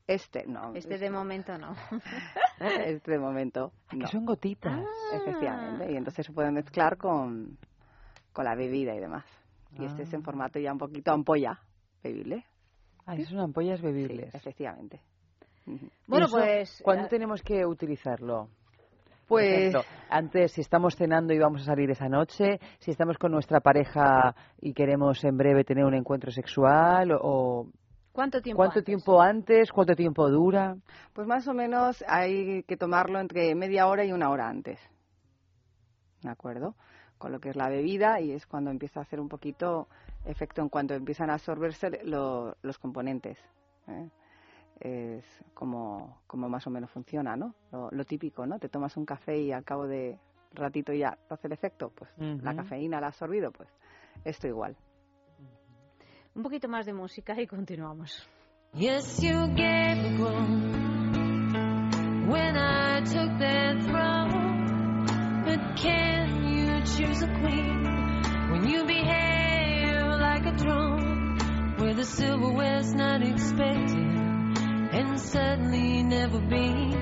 [0.06, 0.74] este no.
[0.74, 1.74] Este de momento no.
[2.60, 4.04] Este de momento no.
[4.06, 4.72] Que son gotitas.
[4.80, 5.16] Ah.
[5.16, 5.92] Efectivamente.
[5.92, 7.58] Y entonces se puede mezclar con,
[8.32, 9.24] con la bebida y demás.
[9.78, 10.24] Y este es en Ah.
[10.24, 11.58] formato ya un poquito ampolla
[12.02, 12.44] bebible.
[13.06, 14.34] Ah, son ampollas Sí, bebibles.
[14.34, 15.00] efectivamente.
[15.66, 15.88] Ujú.
[16.06, 18.48] Bueno, ¿Eso pues, ¿Cuándo eh, tenemos que utilizarlo?
[19.26, 23.32] Pues- ejemplo, antes, si estamos cenando y vamos a salir esa noche, si estamos con
[23.32, 27.66] nuestra pareja y queremos en breve tener un encuentro sexual, o
[28.12, 28.84] ¿Cuánto tiempo ¿cuánto antes?
[28.84, 29.72] tiempo antes?
[29.72, 30.76] ¿Cuánto tiempo dura?
[31.14, 34.78] Pues más o menos hay que tomarlo entre media hora y una hora antes.
[36.22, 36.74] ¿De acuerdo?
[37.18, 39.88] Con lo que es la bebida y es cuando empieza a hacer un poquito
[40.24, 43.38] efecto en cuanto empiezan a absorberse lo- los componentes.
[43.88, 44.08] ¿eh?
[44.80, 45.24] Es
[45.54, 47.54] como, como más o menos funciona, ¿no?
[47.70, 48.58] Lo, lo típico, ¿no?
[48.58, 50.18] Te tomas un café y al cabo de
[50.52, 51.92] ratito ya te hace el efecto.
[51.94, 53.68] Pues la cafeína la ha absorbido, pues
[54.24, 54.76] esto igual.
[56.34, 58.28] Un poquito más de música y continuamos.
[58.74, 60.82] Yes, you gave a groan
[62.28, 64.13] when I took that throne.
[66.96, 67.82] Choose a queen
[68.52, 71.36] when you behave like a drone?
[71.76, 76.92] Where the silverware's not expected and suddenly never been.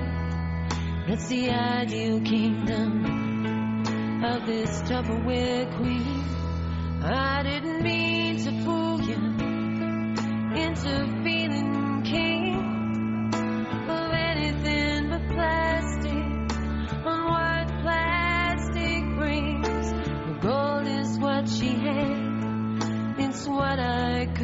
[1.07, 3.05] That's the ideal kingdom
[4.25, 6.23] of this Tupperware queen.
[7.03, 9.15] I didn't mean to fool you
[10.59, 11.32] into feeling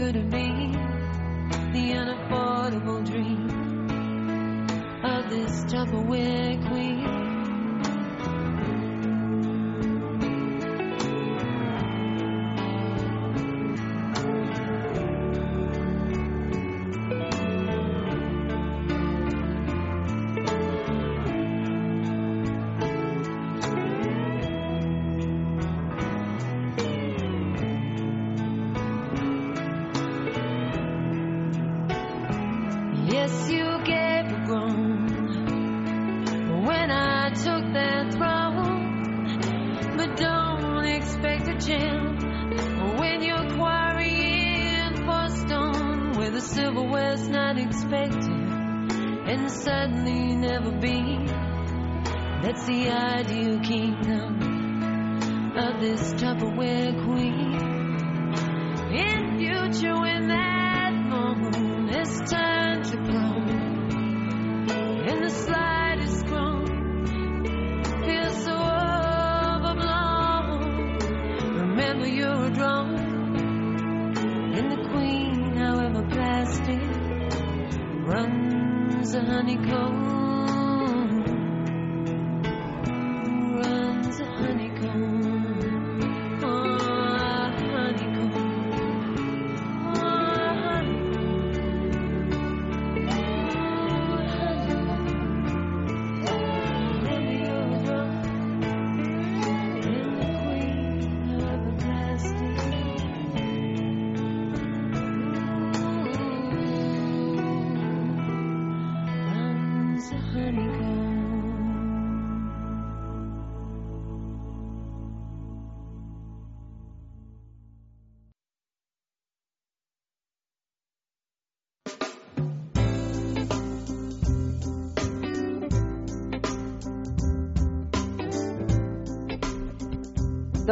[0.10, 0.72] Could have been.
[1.72, 3.48] The unaffordable dream
[5.04, 7.19] of this Tupperware queen.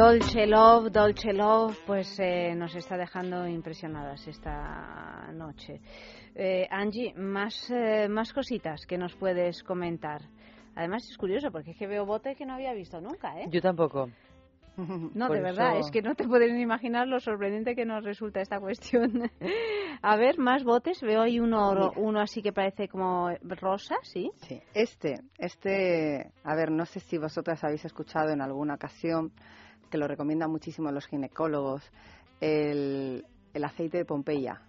[0.02, 5.80] Dolce Love, Dolce Love, pues eh, nos está dejando impresionadas esta noche.
[6.36, 10.20] Eh, Angie, más, eh, más cositas que nos puedes comentar.
[10.76, 13.46] Además es curioso porque es que veo bote que no había visto nunca, ¿eh?
[13.50, 14.08] Yo tampoco.
[14.76, 17.84] No, Por de verdad, eso- es que no te puedes ni imaginar lo sorprendente que
[17.84, 19.28] nos resulta esta cuestión.
[20.02, 21.00] A ver, más botes.
[21.02, 24.30] Veo ahí uno, ro- uno así que parece como rosa, ¿sí?
[24.46, 29.32] Sí, este, este, a ver, no sé si vosotras habéis escuchado en alguna ocasión
[29.88, 31.82] que lo recomiendan muchísimo los ginecólogos,
[32.40, 33.24] el,
[33.54, 34.60] el aceite de Pompeya.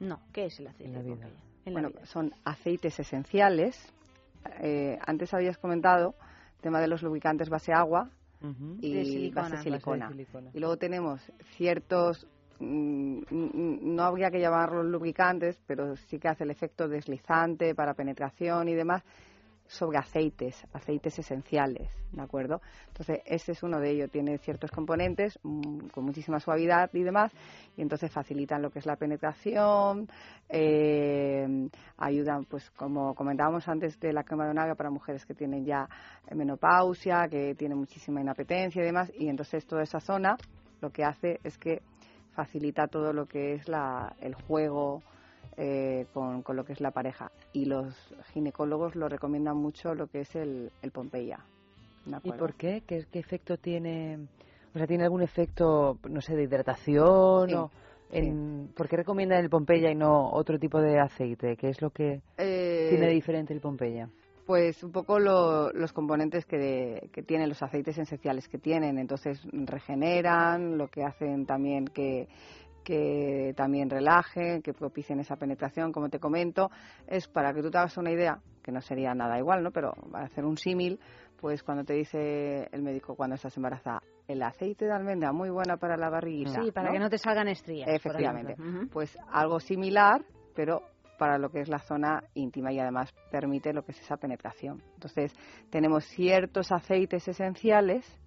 [0.00, 1.30] No, ¿qué es el aceite de Pompeya?
[1.66, 3.76] Bueno, son aceites esenciales.
[4.60, 6.14] Eh, antes habías comentado
[6.60, 8.08] tema de los lubricantes base agua
[8.80, 9.42] y De silicona.
[9.42, 10.08] base Base de silicona.
[10.10, 10.50] silicona.
[10.54, 11.20] Y luego tenemos
[11.56, 12.26] ciertos,
[12.60, 17.94] mm, mm, no habría que llamarlos lubricantes, pero sí que hace el efecto deslizante para
[17.94, 19.02] penetración y demás
[19.68, 22.60] sobre aceites, aceites esenciales, ¿de acuerdo?
[22.88, 27.30] Entonces, ese es uno de ellos, tiene ciertos componentes mm, con muchísima suavidad y demás,
[27.76, 30.08] y entonces facilitan lo que es la penetración,
[30.48, 31.68] eh,
[31.98, 35.88] ayudan, pues como comentábamos antes de la crema de para mujeres que tienen ya
[36.34, 40.36] menopausia, que tienen muchísima inapetencia y demás, y entonces toda esa zona
[40.80, 41.82] lo que hace es que
[42.32, 45.02] facilita todo lo que es la, el juego,
[45.58, 47.30] eh, con, con lo que es la pareja.
[47.52, 47.94] Y los
[48.32, 51.40] ginecólogos lo recomiendan mucho lo que es el, el Pompeya.
[52.06, 52.82] ¿de ¿Y por qué?
[52.86, 53.04] qué?
[53.10, 54.18] qué efecto tiene?
[54.74, 57.48] O sea, ¿tiene algún efecto, no sé, de hidratación?
[57.48, 57.70] Sí, o
[58.12, 61.56] en, ¿Por qué recomiendan el Pompeya y no otro tipo de aceite?
[61.56, 64.08] ¿Qué es lo que Eh, tiene de diferente el Pompeya?
[64.46, 68.98] Pues un poco lo- los componentes que, que tienen, los aceites esenciales que tienen.
[68.98, 72.28] Entonces regeneran, lo que hacen también que,
[72.88, 76.70] que también relajen, que propicien esa penetración, como te comento.
[77.06, 79.72] Es para que tú te hagas una idea, que no sería nada igual, ¿no?
[79.72, 80.98] Pero para hacer un símil,
[81.38, 85.76] pues cuando te dice el médico cuando estás embarazada, el aceite de almendra muy buena
[85.76, 86.62] para la barriguita.
[86.62, 87.84] Sí, para que no te salgan estrías.
[87.84, 88.56] por Efectivamente.
[88.90, 90.24] Pues algo similar,
[90.54, 90.80] pero
[91.18, 94.82] para lo que es la zona íntima y además permite lo que es esa penetración.
[94.94, 95.34] Entonces,
[95.68, 98.18] tenemos ciertos aceites esenciales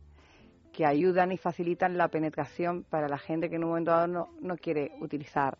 [0.71, 4.29] que ayudan y facilitan la penetración para la gente que en un momento dado no,
[4.41, 5.57] no quiere utilizar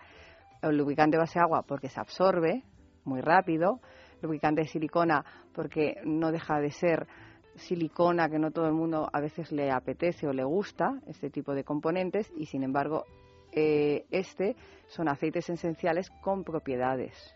[0.62, 2.64] el lubricante base agua porque se absorbe
[3.04, 3.80] muy rápido,
[4.22, 7.08] lubricante de silicona porque no deja de ser
[7.56, 11.54] silicona que no todo el mundo a veces le apetece o le gusta este tipo
[11.54, 13.04] de componentes y sin embargo
[13.52, 14.56] eh, este
[14.88, 17.36] son aceites esenciales con propiedades.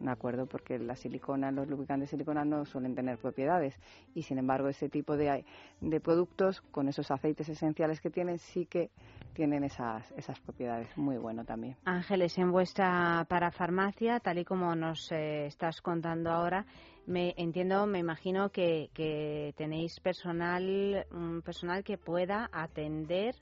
[0.00, 0.46] ¿De acuerdo?
[0.46, 3.78] Porque la silicona, los lubricantes de silicona no suelen tener propiedades
[4.14, 5.44] y sin embargo ese tipo de,
[5.80, 8.90] de productos con esos aceites esenciales que tienen sí que
[9.34, 10.96] tienen esas, esas propiedades.
[10.96, 11.76] Muy bueno también.
[11.84, 16.64] Ángeles, en vuestra parafarmacia, tal y como nos eh, estás contando ahora,
[17.06, 21.06] me entiendo, me imagino que, que tenéis personal,
[21.44, 23.34] personal que pueda atender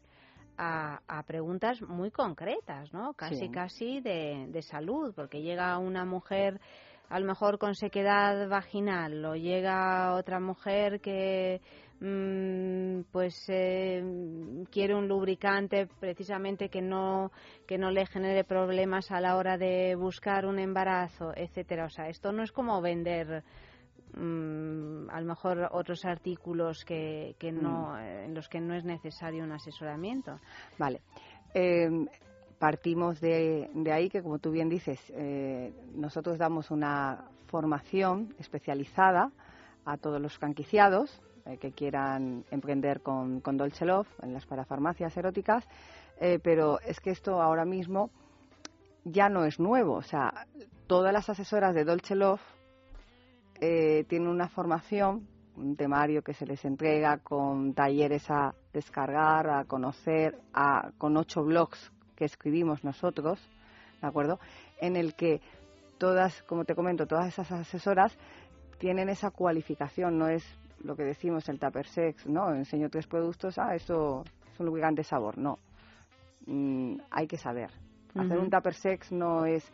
[0.56, 3.14] a, a preguntas muy concretas, ¿no?
[3.14, 3.50] Casi, Sí.
[3.50, 6.60] casi de, de salud, porque llega una mujer
[7.08, 11.60] a lo mejor con sequedad vaginal o llega otra mujer que
[12.00, 14.02] mm, pues eh,
[14.70, 17.30] quiere un lubricante precisamente que no
[17.66, 22.08] que no le genere problemas a la hora de buscar un embarazo etcétera o sea
[22.08, 23.44] esto no es como vender
[24.16, 28.24] a lo mejor otros artículos que, que no, Mm.
[28.26, 30.38] en los que no es necesario un asesoramiento.
[30.78, 31.02] Vale.
[31.54, 31.88] Eh,
[32.58, 39.30] partimos de, de ahí que, como tú bien dices, eh, nosotros damos una formación especializada
[39.84, 45.16] a todos los franquiciados eh, que quieran emprender con, con Dolce Love en las parafarmacias
[45.16, 45.64] eróticas,
[46.20, 48.10] eh, pero es que esto ahora mismo
[49.04, 49.94] ya no es nuevo.
[49.94, 50.46] O sea,
[50.86, 52.40] todas las asesoras de Dolce Love
[53.60, 55.26] eh, tienen una formación,
[55.56, 61.42] un temario que se les entrega con talleres a descargar, a conocer, a, con ocho
[61.42, 63.40] blogs que escribimos nosotros,
[64.00, 64.38] ¿de acuerdo?
[64.80, 65.40] En el que
[65.98, 68.16] todas, como te comento, todas esas asesoras
[68.78, 70.44] tienen esa cualificación, no es
[70.82, 72.54] lo que decimos el tupper sex, ¿no?
[72.54, 75.58] Enseño tres productos, ah, eso es un lubricante sabor, no.
[76.46, 77.70] Mm, hay que saber.
[78.14, 79.70] Hacer un tupper sex no es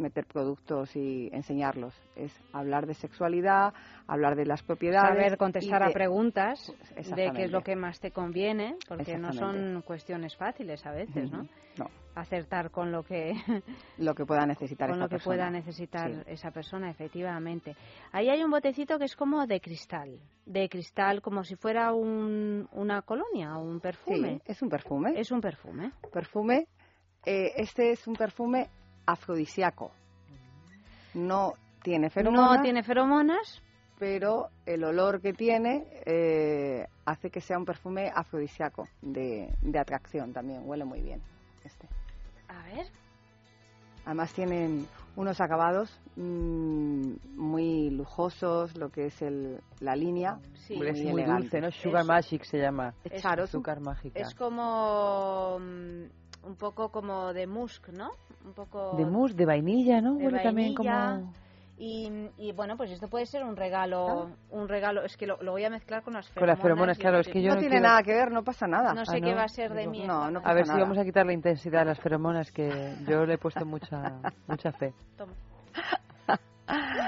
[0.00, 3.72] meter productos y enseñarlos, es hablar de sexualidad,
[4.06, 5.08] hablar de las propiedades.
[5.08, 9.16] Saber contestar y a de- preguntas de qué es lo que más te conviene, porque
[9.18, 11.46] no son cuestiones fáciles a veces, ¿no?
[11.78, 11.86] No,
[12.16, 13.32] Acertar con lo que
[13.98, 15.36] lo que pueda necesitar con esa lo que persona.
[15.36, 16.20] pueda necesitar Sí.
[16.26, 17.76] esa persona, efectivamente.
[18.12, 22.68] Ahí hay un botecito que es como de cristal, de cristal como si fuera un,
[22.72, 24.40] una colonia o un perfume.
[24.44, 25.12] Sí, es un perfume.
[25.20, 25.92] Es un perfume.
[26.12, 26.66] Perfume,
[27.24, 28.68] eh, este es un perfume
[29.06, 29.92] afrodisíaco.
[31.14, 32.56] No tiene feromonas.
[32.58, 33.62] No tiene feromonas.
[33.98, 40.32] Pero el olor que tiene eh, hace que sea un perfume afrodisíaco, de, de atracción
[40.32, 40.62] también.
[40.64, 41.20] Huele muy bien.
[41.64, 41.86] Este.
[42.48, 42.86] A ver.
[44.06, 44.86] Además tienen
[45.16, 50.38] unos acabados mm, muy lujosos, lo que es el, la línea.
[50.54, 50.72] Sí.
[50.74, 51.42] Hombre, es muy muy elegante.
[51.42, 51.70] dulce, ¿no?
[51.70, 52.94] Sugar Es- Magic se llama.
[53.04, 54.18] es- Claro, Azúcar mágica.
[54.18, 56.04] Es como mm,
[56.42, 58.10] un poco como de musk, ¿no?
[58.44, 60.14] Un poco De mousse, de vainilla, ¿no?
[60.14, 61.16] de Huele también vainilla.
[61.20, 61.34] como...
[61.82, 65.52] Y, y bueno, pues esto puede ser un regalo, un regalo, es que lo, lo
[65.52, 67.76] voy a mezclar con las Con las feromonas, claro, es que yo no, no tiene
[67.76, 68.92] quiero- nada que ver, no pasa nada.
[68.92, 69.36] No sé Ah, qué ¿no?
[69.36, 70.00] va a ser de mí.
[70.06, 70.40] no, no mañana.
[70.50, 70.82] A ver si nada.
[70.82, 74.72] vamos a quitar la intensidad a las feromonas, que yo le he puesto mucha mucha
[74.72, 74.92] fe.
[75.16, 75.32] Toma.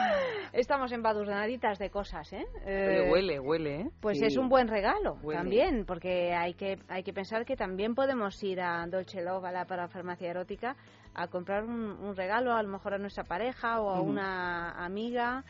[0.52, 2.44] Estamos embadurnaditas de cosas, ¿eh?
[2.66, 3.90] Eh, huele, huele, ¿eh?
[4.00, 4.26] Pues Sí.
[4.26, 5.38] es un buen regalo Huele.
[5.40, 9.52] también, porque hay que hay que pensar que también podemos ir a Dolce Love, a
[9.52, 10.76] la parafarmacia erótica,
[11.14, 15.42] a comprar un, un regalo, a lo mejor a nuestra pareja o a una amiga.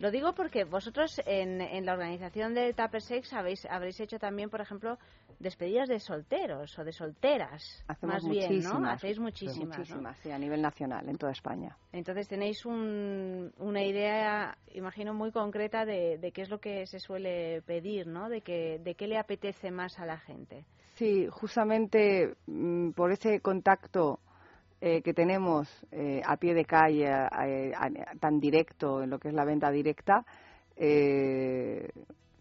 [0.00, 4.50] Lo digo porque vosotros en, en la organización del Tupper Sex habéis, habréis hecho también,
[4.50, 4.98] por ejemplo,
[5.38, 7.84] despedidas de solteros o de solteras.
[7.86, 8.84] Hacemos más bien, ¿no?
[8.90, 9.68] Hacéis muchísimas.
[9.70, 9.78] ¿no?
[9.78, 11.76] Muchísimas, sí, a nivel nacional, en toda España.
[11.92, 16.98] Entonces tenéis un- una idea, imagino, muy concreta de, de qué es lo que se
[16.98, 18.28] suele pedir, ¿no?
[18.28, 20.64] De, que, de qué le apetece más a la gente.
[20.94, 24.20] Sí, justamente mm, por ese contacto
[24.86, 27.10] eh, que tenemos eh, a pie de calle,
[28.20, 30.26] tan directo en lo que es la venta directa,
[30.76, 31.88] eh,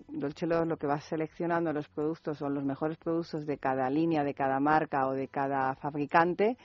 [0.10, 4.34] Dolce lo que va seleccionando los productos son los mejores productos de cada línea, de
[4.34, 6.58] cada marca o de cada fabricante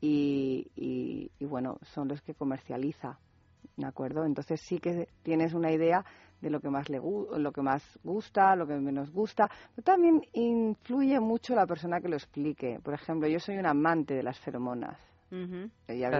[0.00, 3.16] y, y- y, bueno, son los que comercializa,
[3.76, 4.24] ¿de acuerdo?
[4.24, 6.04] Entonces sí que tienes una idea
[6.40, 10.22] de lo que más le lo que más gusta, lo que menos gusta, pero también
[10.32, 12.80] influye mucho la persona que lo explique.
[12.82, 15.09] Por ejemplo, yo soy un amante de las feromonas.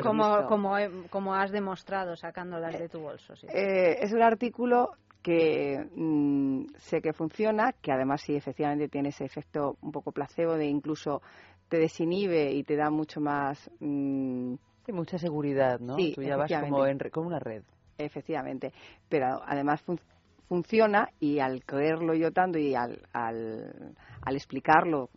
[0.02, 3.34] Como, como, he- como has demostrado sacándolas de tu bolso.
[3.36, 3.46] Sí.
[3.48, 4.90] Eh, es un artículo
[5.22, 10.54] que mm, sé que funciona, que además sí efectivamente tiene ese efecto un poco placebo
[10.54, 11.20] de incluso
[11.68, 14.54] te desinhibe y te da mucho más mm,
[14.86, 15.96] Sí, mucha seguridad, ¿no?
[15.96, 17.62] Sí, Tú ya vas como, en, re- como una red.
[17.98, 18.72] efectivamente,
[19.08, 20.00] pero además fun-
[20.48, 25.10] funciona y al creerlo yo tanto y al, al, al explicarlo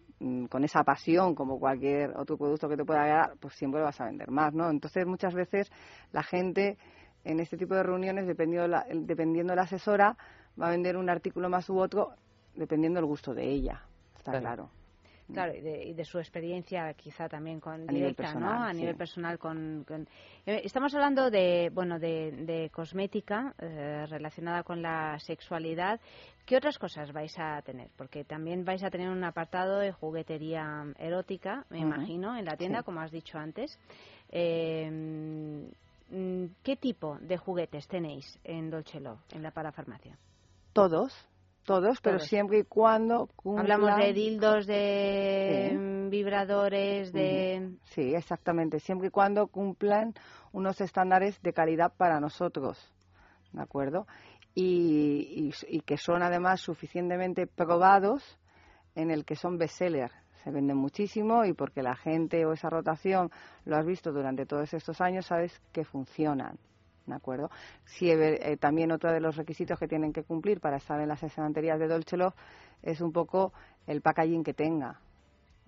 [0.49, 3.99] con esa pasión como cualquier otro producto que te pueda dar, pues siempre lo vas
[3.99, 4.69] a vender más, ¿no?
[4.69, 5.71] Entonces muchas veces
[6.11, 6.77] la gente
[7.23, 10.17] en este tipo de reuniones, dependiendo la, dependiendo de la asesora,
[10.59, 12.13] va a vender un artículo más u otro
[12.55, 13.81] dependiendo del gusto de ella,
[14.17, 14.41] está claro.
[14.41, 14.69] Claro,
[15.29, 18.63] y de, y de su experiencia quizá también con nivel directa, personal, ¿no?
[18.65, 18.77] A sí.
[18.79, 19.83] nivel personal con...
[19.87, 20.07] con-
[20.45, 25.99] Eh, Estamos hablando de, bueno, de, de cosmética eh, relacionada con la sexualidad.
[26.45, 27.89] ¿Qué otras cosas vais a tener?
[27.97, 32.79] Porque también vais a tener un apartado de juguetería erótica, me imagino, en la tienda,
[32.79, 32.85] Sí.
[32.85, 33.79] como has dicho antes.
[34.29, 34.89] Eh,
[36.09, 40.17] mm, ¿Qué tipo de juguetes tenéis en Dolce Love, en la parafarmacia?
[40.73, 41.13] Todos,
[41.63, 42.27] todos, pero Todos.
[42.29, 46.09] siempre y cuando Hablamos cumplan- de dildos, de Sí.
[46.09, 47.71] vibradores, de...
[47.85, 50.13] Sí, exactamente, siempre y cuando cumplan
[50.51, 52.77] unos estándares de calidad para nosotros,
[53.51, 54.05] ¿de acuerdo?
[54.55, 58.37] Y, y- y que son además suficientemente probados
[58.95, 60.11] en el que son bestseller.
[60.43, 63.31] Se venden muchísimo y porque la gente o esa rotación
[63.65, 66.57] lo has visto durante todos estos años, sabes que funcionan.
[67.05, 67.49] ¿De acuerdo?
[68.01, 71.77] Eh, también otro de los requisitos que tienen que cumplir para estar en las estanterías
[71.79, 72.33] de Dolce Love
[72.81, 73.51] es un poco
[73.87, 74.99] el packaging que tenga.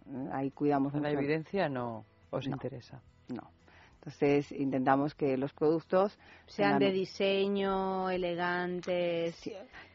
[0.08, 1.12] Eh, Ahí cuidamos La mucho.
[1.12, 2.54] evidencia no os No.
[2.54, 3.02] interesa.
[3.30, 3.50] No.
[3.96, 9.36] Entonces intentamos que los productos Sean de diseño, elegantes.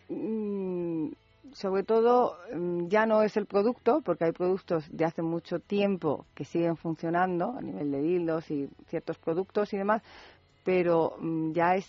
[0.09, 1.13] Mm,
[1.53, 6.27] sobre todo mm, ya no es el producto, porque hay productos de hace mucho tiempo
[6.35, 10.03] que siguen funcionando a nivel de dildos y ciertos productos y demás,
[10.65, 11.87] pero mm, ya es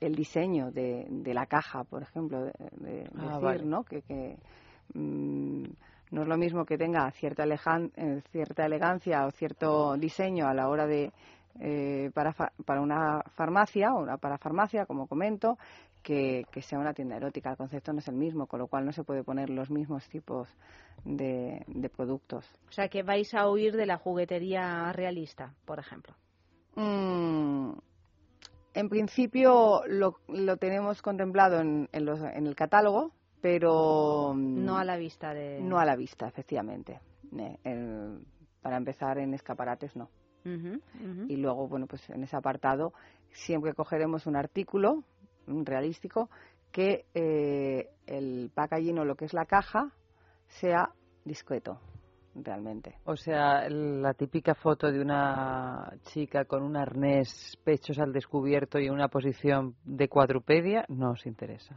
[0.00, 3.64] el diseño de, de la caja, por ejemplo, de, de Ah, decir, vale.
[3.64, 3.82] ¿no?
[3.84, 4.36] Que, que,
[4.94, 5.64] mm,
[6.10, 10.54] no es lo mismo que tenga cierta, elegan- eh, cierta elegancia o cierto diseño a
[10.54, 11.12] la hora de
[11.60, 15.58] eh, para, fa- para una farmacia o una para farmacia, como comento,
[16.02, 17.50] que, que sea una tienda erótica.
[17.50, 20.08] El concepto no es el mismo, con lo cual no se puede poner los mismos
[20.08, 20.48] tipos
[21.04, 22.46] de, de productos.
[22.68, 26.14] O sea, que vais a huir de la juguetería realista, por ejemplo.
[26.76, 27.72] Mm,
[28.78, 34.78] en principio lo, lo tenemos contemplado en, en, los- en el catálogo, pero mm, No
[34.78, 35.60] a la vista de...
[35.60, 37.00] no a la vista, efectivamente.
[37.36, 38.24] Eh, el-
[38.62, 40.08] para empezar en escaparates no.
[41.28, 42.92] Y luego, bueno, pues en ese apartado
[43.32, 45.04] siempre cogeremos un artículo
[45.46, 46.28] un realístico
[46.70, 49.90] que eh, el packaging o lo que es la caja
[50.60, 50.90] sea
[51.24, 51.80] discreto,
[52.44, 52.96] realmente.
[53.04, 58.88] O sea, la típica foto de una chica con un arnés, pechos al descubierto y
[58.88, 61.76] una posición de cuadrupedia no os interesa.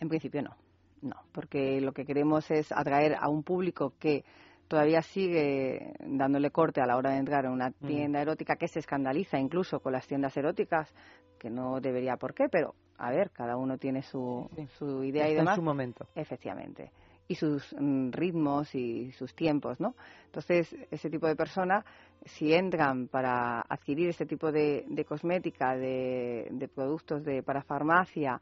[0.00, 0.56] En principio no,
[1.02, 4.24] no, porque lo que queremos es atraer a un público que
[4.68, 8.80] todavía sigue dándole corte a la hora de entrar en una tienda erótica, que se
[8.80, 10.92] escandaliza incluso con las tiendas eróticas,
[11.38, 14.48] que no debería por qué, pero a ver, cada uno tiene su,
[14.78, 15.56] su idea y Está en demás.
[15.56, 16.06] su momento.
[16.14, 16.90] Efectivamente.
[17.28, 19.94] Y sus mm, ritmos y sus tiempos, ¿no?
[20.26, 21.84] Entonces, ese tipo de personas,
[22.24, 28.40] si entran para adquirir este tipo de, de cosmética, de, de productos de, para farmacia,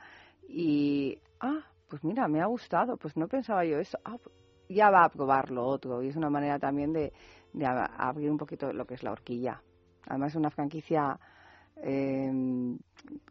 [0.49, 4.19] y, ah, pues mira, me ha gustado, pues no pensaba yo eso, ah,
[4.69, 6.03] ya va a probar lo otro.
[6.03, 7.13] Y es una manera también de,
[7.53, 9.61] de abrir un poquito lo que es la horquilla.
[10.07, 11.19] Además, es una franquicia
[11.83, 12.31] eh,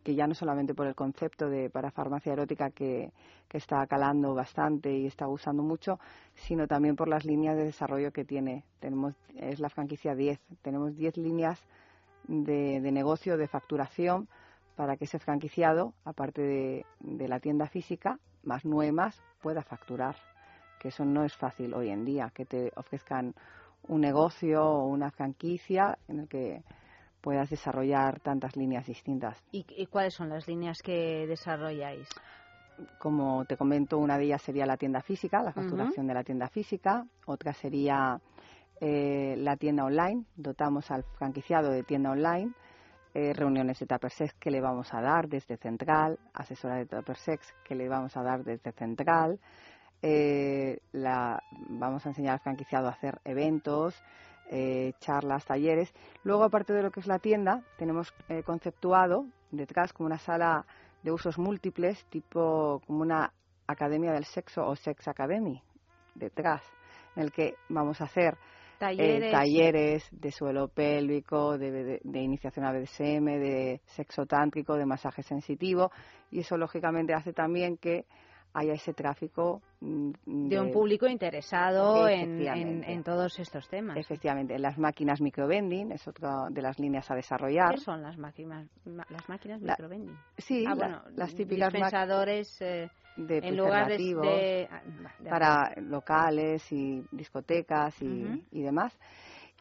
[0.04, 3.12] que ya no solamente por el concepto de para farmacia erótica que,
[3.48, 6.00] que está calando bastante y está gustando mucho,
[6.34, 8.64] sino también por las líneas de desarrollo que tiene.
[8.80, 11.60] Tenemos es la franquicia 10, tenemos 10 líneas
[12.28, 14.28] de, negocio, de facturación
[14.76, 20.16] para que ese franquiciado, aparte de, de la tienda física, más nuevas, pueda facturar.
[20.80, 23.34] Que eso no es fácil hoy en día, que te ofrezcan
[23.88, 26.64] un negocio o una franquicia en el que
[27.26, 29.36] puedas desarrollar tantas líneas distintas.
[29.52, 32.08] ¿Y, y cuáles son las líneas que desarrolláis?
[33.00, 36.48] Como te comento, una de ellas sería la tienda física, la facturación de la tienda
[36.50, 37.06] física.
[37.26, 38.20] Otra sería
[38.80, 40.26] eh, la tienda online.
[40.36, 42.54] Dotamos al franquiciado de tienda online.
[43.16, 46.20] eh, reuniones de Tupper Sex que le vamos a dar desde Central.
[46.34, 49.40] Asesora de Tupper Sex que le vamos a dar desde Central.
[50.02, 53.96] Eh, la, vamos a enseñar al franquiciado a hacer eventos,
[54.52, 55.94] eh, charlas, talleres.
[56.24, 60.66] Luego, aparte de lo que es la tienda, tenemos eh, conceptuado detrás como una sala
[61.04, 63.32] de usos múltiples, tipo como una
[63.68, 65.62] academia del sexo o sex academy,
[66.16, 66.62] detrás,
[67.16, 69.32] en el que vamos a hacer eh, Talleres.
[69.32, 75.24] talleres de suelo pélvico, de, de- de iniciación a BDSM, de sexo tántrico, de masaje
[75.24, 75.92] sensitivo,
[76.30, 78.06] y eso lógicamente hace también que
[78.56, 83.98] haya ese tráfico mm, De un público interesado en, en, todos estos temas.
[83.98, 87.76] Efectivamente, las máquinas microvending es otra de las líneas a desarrollar.
[87.76, 90.16] ¿Qué son las máquinas, las máquinas La- microvending?
[90.38, 94.68] Sí, Ah, bueno, las típicas dispensadores eh, de en lugares preservativos de...
[94.72, 94.82] ah,
[95.20, 98.94] de para locales y discotecas y, y demás.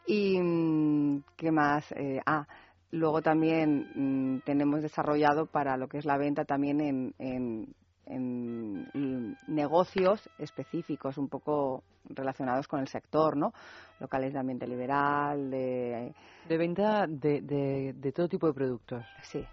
[0.07, 2.47] Y mm, qué más, Eh, ah,
[2.91, 8.83] luego también mm, tenemos desarrollado para lo que es la venta también en, en, en,
[8.93, 13.53] mm, negocios específicos, un poco relacionados con el sector, ¿no?
[13.99, 16.13] Locales de ambiente liberal, de
[16.47, 19.03] De venta de, de, de todo tipo de productos.
[19.23, 19.43] Sí,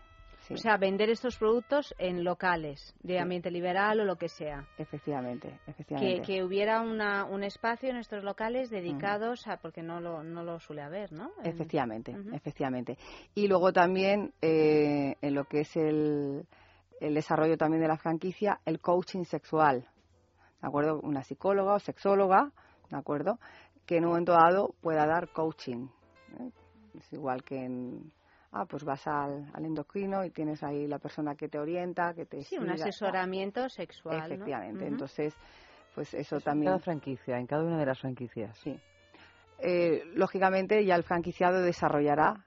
[0.46, 0.54] sí.
[0.54, 3.18] O sea, vender estos productos en locales de Sí.
[3.18, 4.66] ambiente liberal o lo que sea.
[4.76, 6.22] efectivamente, Que, efectivamente.
[6.26, 9.56] que hubiera una, un espacio en estos locales dedicados a...
[9.58, 11.30] porque no lo, no lo suele haber, ¿no?
[11.42, 12.98] En- Efectivamente, efectivamente.
[13.34, 16.44] Y luego también eh, en lo que es el,
[17.06, 19.88] el desarrollo también de la franquicia, el coaching sexual,
[20.60, 21.00] ¿de acuerdo?
[21.02, 22.52] Una psicóloga o sexóloga,
[22.90, 23.38] ¿de acuerdo?
[23.86, 25.88] Que en un momento dado pueda dar coaching.
[26.38, 26.50] ¿eh?
[26.96, 28.12] Es igual que en...
[28.52, 32.26] Ah, pues vas al, al endocrino y tienes ahí la persona que te orienta, que
[32.26, 34.24] te Sí, un siga, asesoramiento sexual, ¿no?
[34.26, 34.86] Efectivamente.
[34.86, 35.34] Entonces,
[35.94, 36.66] pues eso En también...
[36.72, 38.54] cada franquicia, en cada una de las franquicias.
[38.58, 38.78] Sí.
[39.58, 42.44] Eh, lógicamente ya el franquiciado desarrollará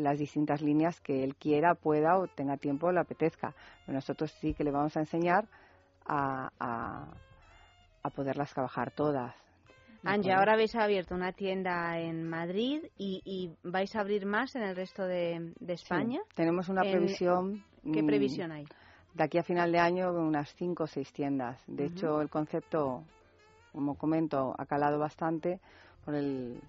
[0.00, 3.54] las distintas líneas que él quiera, pueda o tenga tiempo o le apetezca.
[3.86, 5.46] Pero nosotros sí que le vamos a enseñar
[6.06, 7.06] a, a,
[8.02, 9.34] a poderlas trabajar todas.
[10.02, 10.38] ¿de Angie, acuerdo?
[10.40, 14.74] ahora habéis abierto una tienda en Madrid y, y vais a abrir más en el
[14.74, 16.20] resto de, de Sí, España.
[16.34, 17.62] tenemos una En- previsión.
[17.92, 18.64] ¿Qué mm, previsión hay?
[19.14, 21.60] De aquí a final de año, unas cinco o seis tiendas.
[21.66, 21.86] De Ujú.
[21.86, 23.02] hecho, el concepto,
[23.72, 25.58] como comento, ha calado bastante
[26.04, 26.60] por el,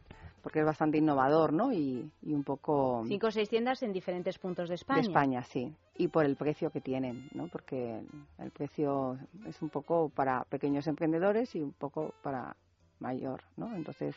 [0.42, 1.72] porque es bastante innovador, ¿no?
[1.72, 5.02] Y, y un poco Cinco o seis tiendas en diferentes puntos de España.
[5.02, 5.74] de España, sí.
[5.98, 7.48] Y por el precio que tienen, ¿no?
[7.48, 8.02] Porque
[8.38, 12.56] el, precio es un poco para pequeños emprendedores y un poco para
[13.00, 13.76] mayor, ¿no?
[13.76, 14.16] Entonces,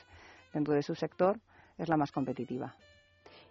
[0.52, 1.38] dentro de su sector
[1.78, 2.74] es la más competitiva.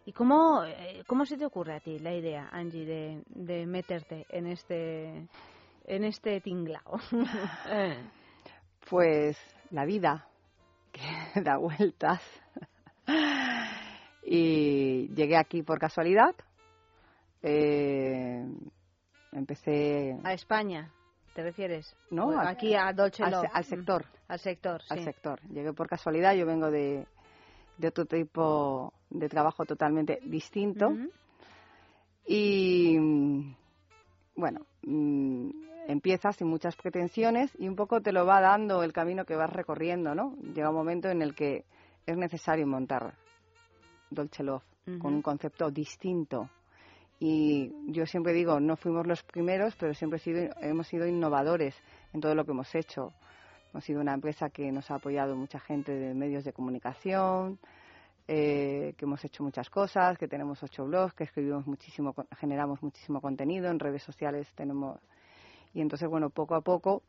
[0.05, 4.25] ¿Y cómo, eh, cómo se te ocurre a ti la idea, Angie, de, de meterte
[4.29, 5.27] en este
[5.85, 6.99] en este tinglao?
[8.89, 9.37] Pues
[9.71, 10.27] la vida
[11.43, 12.22] da vueltas.
[14.23, 16.35] y llegué aquí por casualidad.
[17.41, 18.45] Eh,
[19.34, 20.89] empecé a España,
[21.34, 21.93] ¿te refieres?
[22.10, 24.05] No, aquí a Dolce al, se- al sector.
[24.05, 24.88] Mm, Al sector, sí.
[24.91, 25.41] Al sector.
[25.49, 26.34] Llegué por casualidad.
[26.35, 27.05] Yo vengo de,
[27.77, 30.89] de otro tipo de trabajo totalmente distinto.
[32.26, 33.55] Y mm,
[34.38, 35.49] bueno, mm,
[35.88, 39.51] empiezas sin muchas pretensiones y un poco te lo va dando el camino que vas
[39.51, 40.35] recorriendo, ¿no?
[40.53, 41.65] Llega un momento en el que
[42.05, 43.14] es necesario montar
[44.10, 44.64] Dolce Love
[44.99, 46.49] con un concepto distinto.
[47.19, 51.73] Y yo siempre digo, no fuimos los primeros, pero siempre sido- hemos sido innovadores
[52.11, 53.14] en todo lo que hemos hecho.
[53.72, 57.60] Hemos sido una empresa que nos ha apoyado mucha gente de medios de comunicación,
[58.27, 63.22] eh, que hemos hecho muchas cosas, que tenemos ocho blogs, que escribimos muchísimo, generamos muchísimo
[63.22, 64.99] contenido, en redes sociales tenemos...
[65.73, 67.03] Y entonces, bueno, poco a poco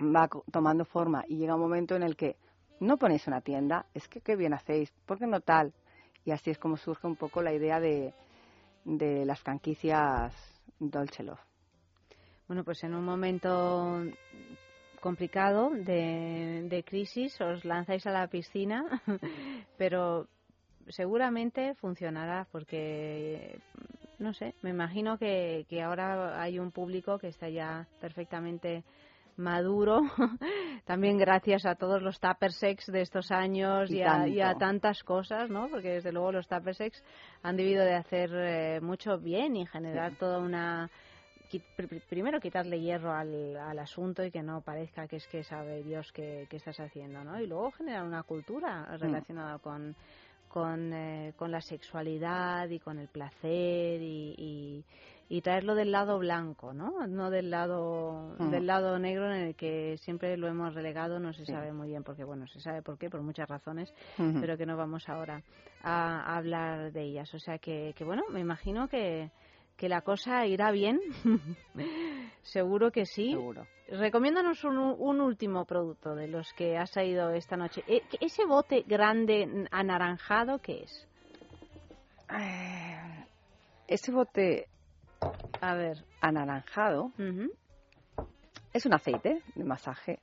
[0.00, 2.36] va tomando forma y llega un momento en el que
[2.80, 5.72] no ponéis una tienda, es que qué bien hacéis, ¿por qué no tal?
[6.24, 8.14] Y así es como surge un poco la idea de,
[8.84, 10.32] de las franquicias
[10.78, 11.40] Dolce Love.
[12.46, 14.04] Bueno, pues en un momento
[15.00, 19.02] complicado de, de crisis os lanzáis a la piscina,
[19.76, 20.28] pero
[20.88, 23.60] seguramente funcionará porque,
[24.18, 28.84] no sé, me imagino que, que ahora hay un público que está ya perfectamente
[29.36, 30.02] maduro,
[30.84, 34.46] también gracias a todos los tupper sex de estos años Y y, a, y a
[34.46, 34.58] tanto.
[34.58, 35.68] tantas cosas, ¿no?
[35.68, 37.02] Porque desde luego los tupper sex
[37.42, 40.90] han debido de hacer eh, mucho bien y generar toda una
[42.08, 46.12] primero quitarle hierro al, al asunto y que no parezca que es que sabe Dios
[46.12, 47.40] qué estás haciendo, ¿no?
[47.40, 49.96] Y luego generar una cultura relacionada con
[50.48, 54.84] con, eh, con la sexualidad y con el placer y, y,
[55.28, 57.06] y traerlo del lado blanco, ¿no?
[57.06, 58.50] No del lado Mm.
[58.50, 61.52] del lado negro en el que siempre lo hemos relegado, no se Sí.
[61.52, 63.92] sabe muy bien porque bueno, se sabe por qué, por muchas razones,
[64.40, 65.42] pero que no vamos ahora
[65.82, 67.32] a, a hablar de ellas.
[67.34, 69.30] O sea que, que bueno, me imagino que,
[69.78, 71.00] que la cosa irá bien.
[72.42, 73.30] Seguro que sí.
[73.30, 73.66] Seguro.
[73.88, 77.82] Recomiéndanos un, un último producto de los que has traído esta noche.
[77.86, 81.06] E- ¿Ese bote grande anaranjado qué es?
[82.30, 83.24] Eh,
[83.86, 84.68] Ese bote
[85.60, 86.04] A ver.
[86.20, 87.12] anaranjado
[88.72, 90.18] es un aceite de masaje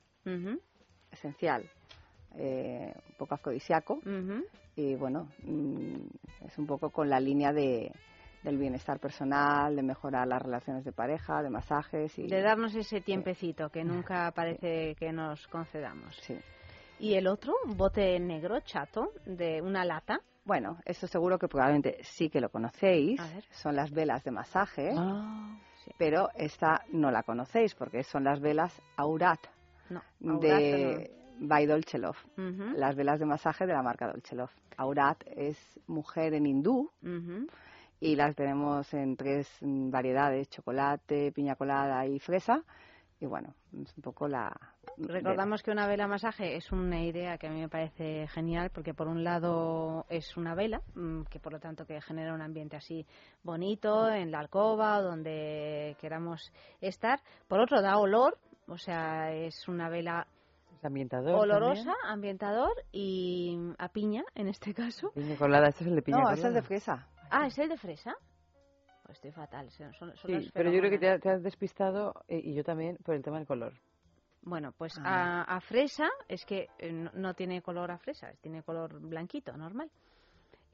[1.11, 1.63] esencial,
[2.35, 4.43] eh, un poco afrodisíaco ujú.
[4.75, 5.95] y bueno, mm,
[6.45, 7.91] es un poco con la línea de,
[8.45, 13.01] del bienestar personal, de mejorar las relaciones de pareja, de masajes y De darnos ese
[13.01, 16.15] tiempecito que nunca parece que nos concedamos.
[16.21, 16.37] Sí.
[16.99, 17.53] ¿Y el otro?
[17.65, 20.19] Un bote negro, chato, de una lata.
[20.45, 23.19] Bueno, eso seguro que probablemente sí que lo conocéis.
[23.19, 23.43] A ver.
[23.51, 24.93] Son las velas de masaje.
[24.95, 25.57] Ah,
[25.97, 29.39] Pero esta no la conocéis porque son las velas Aurat
[29.89, 30.01] No,
[30.39, 32.25] de by Love.
[32.37, 32.77] Ujú.
[32.77, 34.53] Las velas de masaje de la marca Dolce Love.
[34.77, 35.57] Aurat es
[35.87, 36.91] mujer en hindú.
[37.99, 42.63] Y las tenemos en tres mm, variedades, chocolate, piña colada y fresa.
[43.21, 44.51] Y bueno, es un poco la...
[44.97, 48.93] Recordamos que una vela masaje es una idea que a mí me parece genial porque
[48.93, 52.75] por un lado es una vela mm, que por lo tanto que genera un ambiente
[52.77, 53.05] así
[53.43, 56.51] bonito en la alcoba o donde queramos
[56.81, 57.19] estar.
[57.47, 60.27] Por otro da olor, o sea, es una vela
[60.77, 61.35] Es ambientador.
[61.39, 65.11] olorosa, ambientador y a piña en este caso.
[65.11, 66.37] Piña colada, este es el de piña No, colada.
[66.39, 67.07] ese es de fresa.
[67.31, 68.15] Ah, ¿es el de fresa?
[69.03, 69.69] Pues estoy fatal.
[69.71, 72.97] Son, son Sí, pero yo creo que te, te has despistado, eh, y yo también,
[72.97, 73.73] por el tema del color.
[74.41, 75.43] Bueno, pues Ah.
[75.47, 79.55] a, a fresa es que eh, no, no tiene color a fresa, tiene color blanquito,
[79.57, 79.89] normal.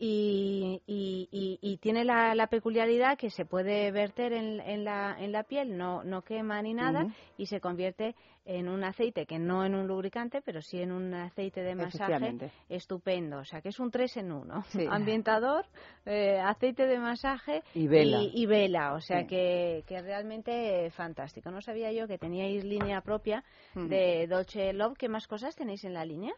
[0.04, 5.16] Y, y- y- y tiene la, la peculiaridad que se puede verter en, en la,
[5.20, 7.06] en la piel, no, no quema ni nada
[7.38, 11.14] y se convierte en un aceite, que no en un lubricante, pero sí en un
[11.14, 13.38] aceite de masaje estupendo.
[13.38, 14.64] O sea, que es un tres en uno.
[14.72, 14.88] Sí.
[14.90, 15.66] Ambientador,
[16.08, 18.24] eh, aceite de masaje Y vela.
[18.24, 18.94] Y, y vela.
[18.96, 19.28] O sea, Sí.
[19.28, 21.52] que, que realmente fantástico.
[21.52, 23.44] No sabía yo que teníais línea propia
[23.76, 24.98] de Dolce Love.
[24.98, 26.34] ¿Qué más cosas tenéis en la línea?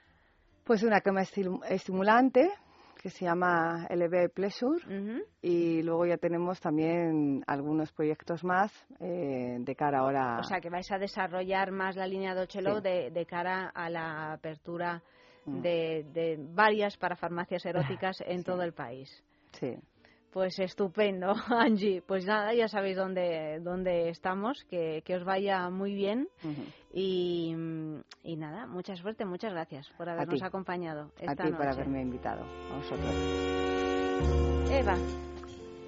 [0.66, 2.50] Pues una crema estimu- estimulante
[3.04, 4.82] que se llama LB Pleasure
[5.42, 8.72] y luego ya tenemos también algunos proyectos más
[9.02, 10.40] eh, de cara ahora.
[10.40, 12.84] O sea, que vais a desarrollar más la línea Dolce Love Sí.
[12.90, 15.04] de, de cara a la apertura
[15.46, 15.60] Mm.
[15.62, 19.10] de, de varias parafarmacias eróticas en todo el país.
[19.52, 19.76] Sí.
[20.34, 22.02] Pues estupendo, Angie.
[22.02, 26.28] Pues nada, ya sabéis dónde, dónde estamos, que, que os vaya muy bien.
[26.92, 27.56] Y,
[28.24, 31.70] y nada, mucha suerte, muchas gracias por habernos acompañado A ti por noche.
[31.70, 32.44] haberme invitado.
[32.72, 33.14] A vosotros.
[34.72, 34.98] Eva,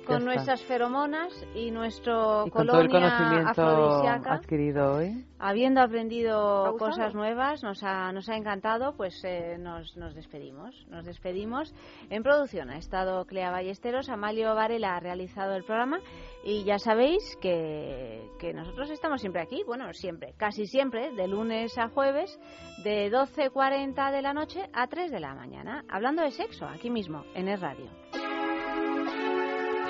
[0.06, 0.26] con está.
[0.26, 5.26] nuestras feromonas y nuestro Y con todo el colonia conocimiento adquirido hoy.
[5.40, 10.86] habiendo aprendido cosas nuevas, nos ha, nos ha encantado, pues eh, nos, nos despedimos.
[10.90, 11.74] Nos despedimos.
[12.10, 16.00] En producción ha estado Clea Ballesteros, Amalio Varela ha realizado el programa
[16.44, 21.78] y ya sabéis que, que nosotros estamos siempre aquí, bueno, siempre, casi siempre, de lunes
[21.78, 22.40] a jueves,
[22.84, 27.24] de 12.40 de la noche a 3 de la mañana, hablando de sexo, aquí mismo,
[27.34, 27.90] en el radio.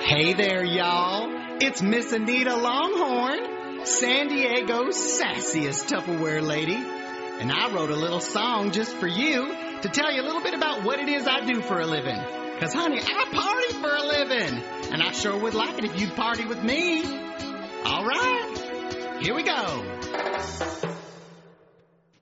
[0.06, 1.26] Hey there, y'all.
[1.60, 6.76] It's Miss Anita Longhorn, San Diego's sassiest Tupperware lady.
[6.76, 9.48] And I wrote a little song just for you
[9.82, 12.20] to tell you a little bit about what it is I do for a living.
[12.60, 14.62] Cause honey, I party for a living.
[14.92, 17.04] And I sure would like it if you'd party with me.
[17.84, 18.58] Alright,
[19.24, 19.84] here we go.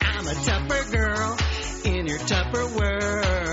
[0.00, 1.36] I'm a Tupper girl
[1.84, 3.43] in your Tupper world.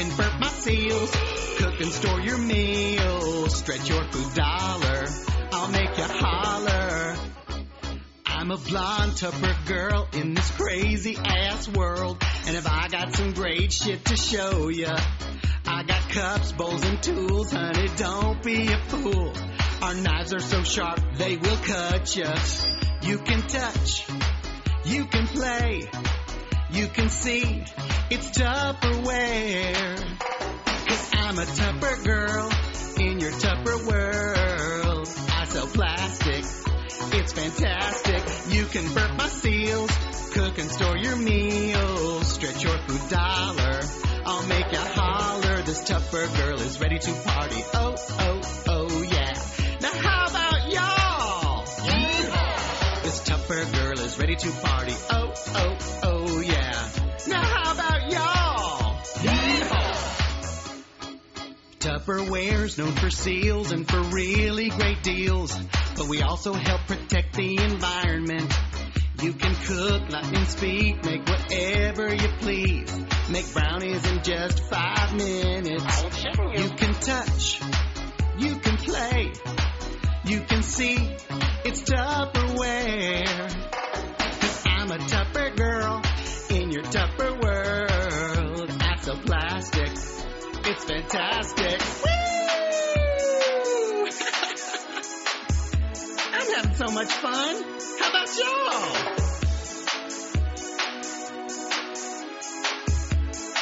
[0.00, 1.10] Can burp my seals,
[1.58, 5.04] cook and store your meals, stretch your food dollar.
[5.52, 7.16] I'll make you holler.
[8.24, 12.22] I'm a blonde Tupper girl in this crazy ass world.
[12.46, 14.96] And if I got some great shit to show ya,
[15.66, 19.34] I got cups, bowls, and tools, honey, don't be a fool.
[19.82, 22.34] Our knives are so sharp, they will cut ya.
[23.02, 24.06] You can touch,
[24.86, 25.90] you can play,
[26.72, 27.64] you can see,
[28.10, 30.18] it's Tupperware.
[30.86, 32.50] Cause I'm a Tupper girl
[32.98, 35.08] in your Tupper world.
[35.30, 36.44] I sell plastic,
[37.14, 38.54] it's fantastic.
[38.54, 39.90] You can burp my seals,
[40.32, 43.80] cook and store your meals, stretch your food dollar.
[44.26, 45.62] I'll make you holler.
[45.62, 47.62] This Tupper girl is ready to party.
[47.74, 48.39] Oh, oh, oh,
[54.40, 54.94] to party.
[55.10, 56.88] Oh, oh, oh, yeah.
[57.28, 58.50] Now how about y'all?
[61.78, 65.54] Tupperware's known for seals and for really great deals.
[65.96, 68.50] But we also help protect the environment.
[69.20, 72.98] You can cook lightning speed, make whatever you please.
[73.28, 76.02] Make brownies in just five minutes.
[76.02, 77.60] You can touch,
[78.38, 79.32] you can play,
[80.24, 80.96] you can see,
[81.64, 83.79] it's Tupperware.
[84.90, 86.02] I'm a Tupper girl
[86.50, 88.70] in your Tupper world.
[88.80, 91.80] I sell plastic, it's fantastic.
[92.02, 92.10] Woo!
[96.32, 97.64] I'm having so much fun.
[98.00, 98.96] How about y'all?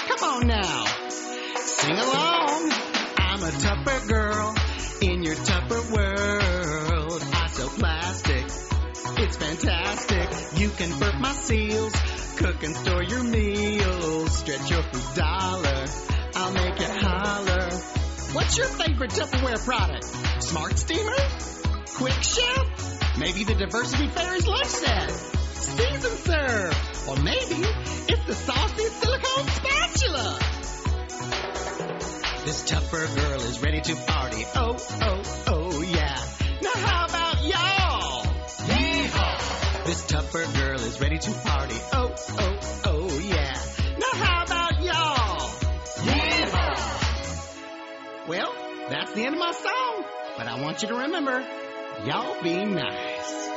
[0.09, 0.85] Come on now.
[1.57, 2.73] Sing along.
[3.19, 4.55] I'm a Tupper girl
[5.03, 7.23] in your Tupper world.
[7.35, 8.47] I sell plastic.
[9.21, 10.31] It's fantastic.
[10.79, 11.93] Can my seals,
[12.37, 15.85] cook and store your meals, stretch your food dollar.
[16.37, 17.69] I'll make you holler.
[18.33, 20.05] What's your favorite Tupperware product?
[20.45, 21.17] Smart Steamer?
[21.97, 23.19] Quick Chef?
[23.19, 25.11] Maybe the Diversity Fairies lunch set?
[25.11, 27.09] Season serve?
[27.09, 27.67] Or maybe
[28.09, 30.39] it's the saucy silicone spatula?
[32.45, 34.45] This Tupper girl is ready to party.
[34.55, 36.15] Oh, oh, oh, yeah.
[36.63, 37.68] Now how about y'all?
[39.89, 41.75] This tougher girl is ready to party.
[41.95, 43.55] Oh, oh, oh, yeah.
[43.99, 45.49] Now how about y'all?
[46.05, 47.49] Yeehaw!
[48.29, 48.55] Well,
[48.91, 50.05] that's the end of my song.
[50.37, 51.43] But I want you to remember,
[52.05, 53.48] y'all be nice.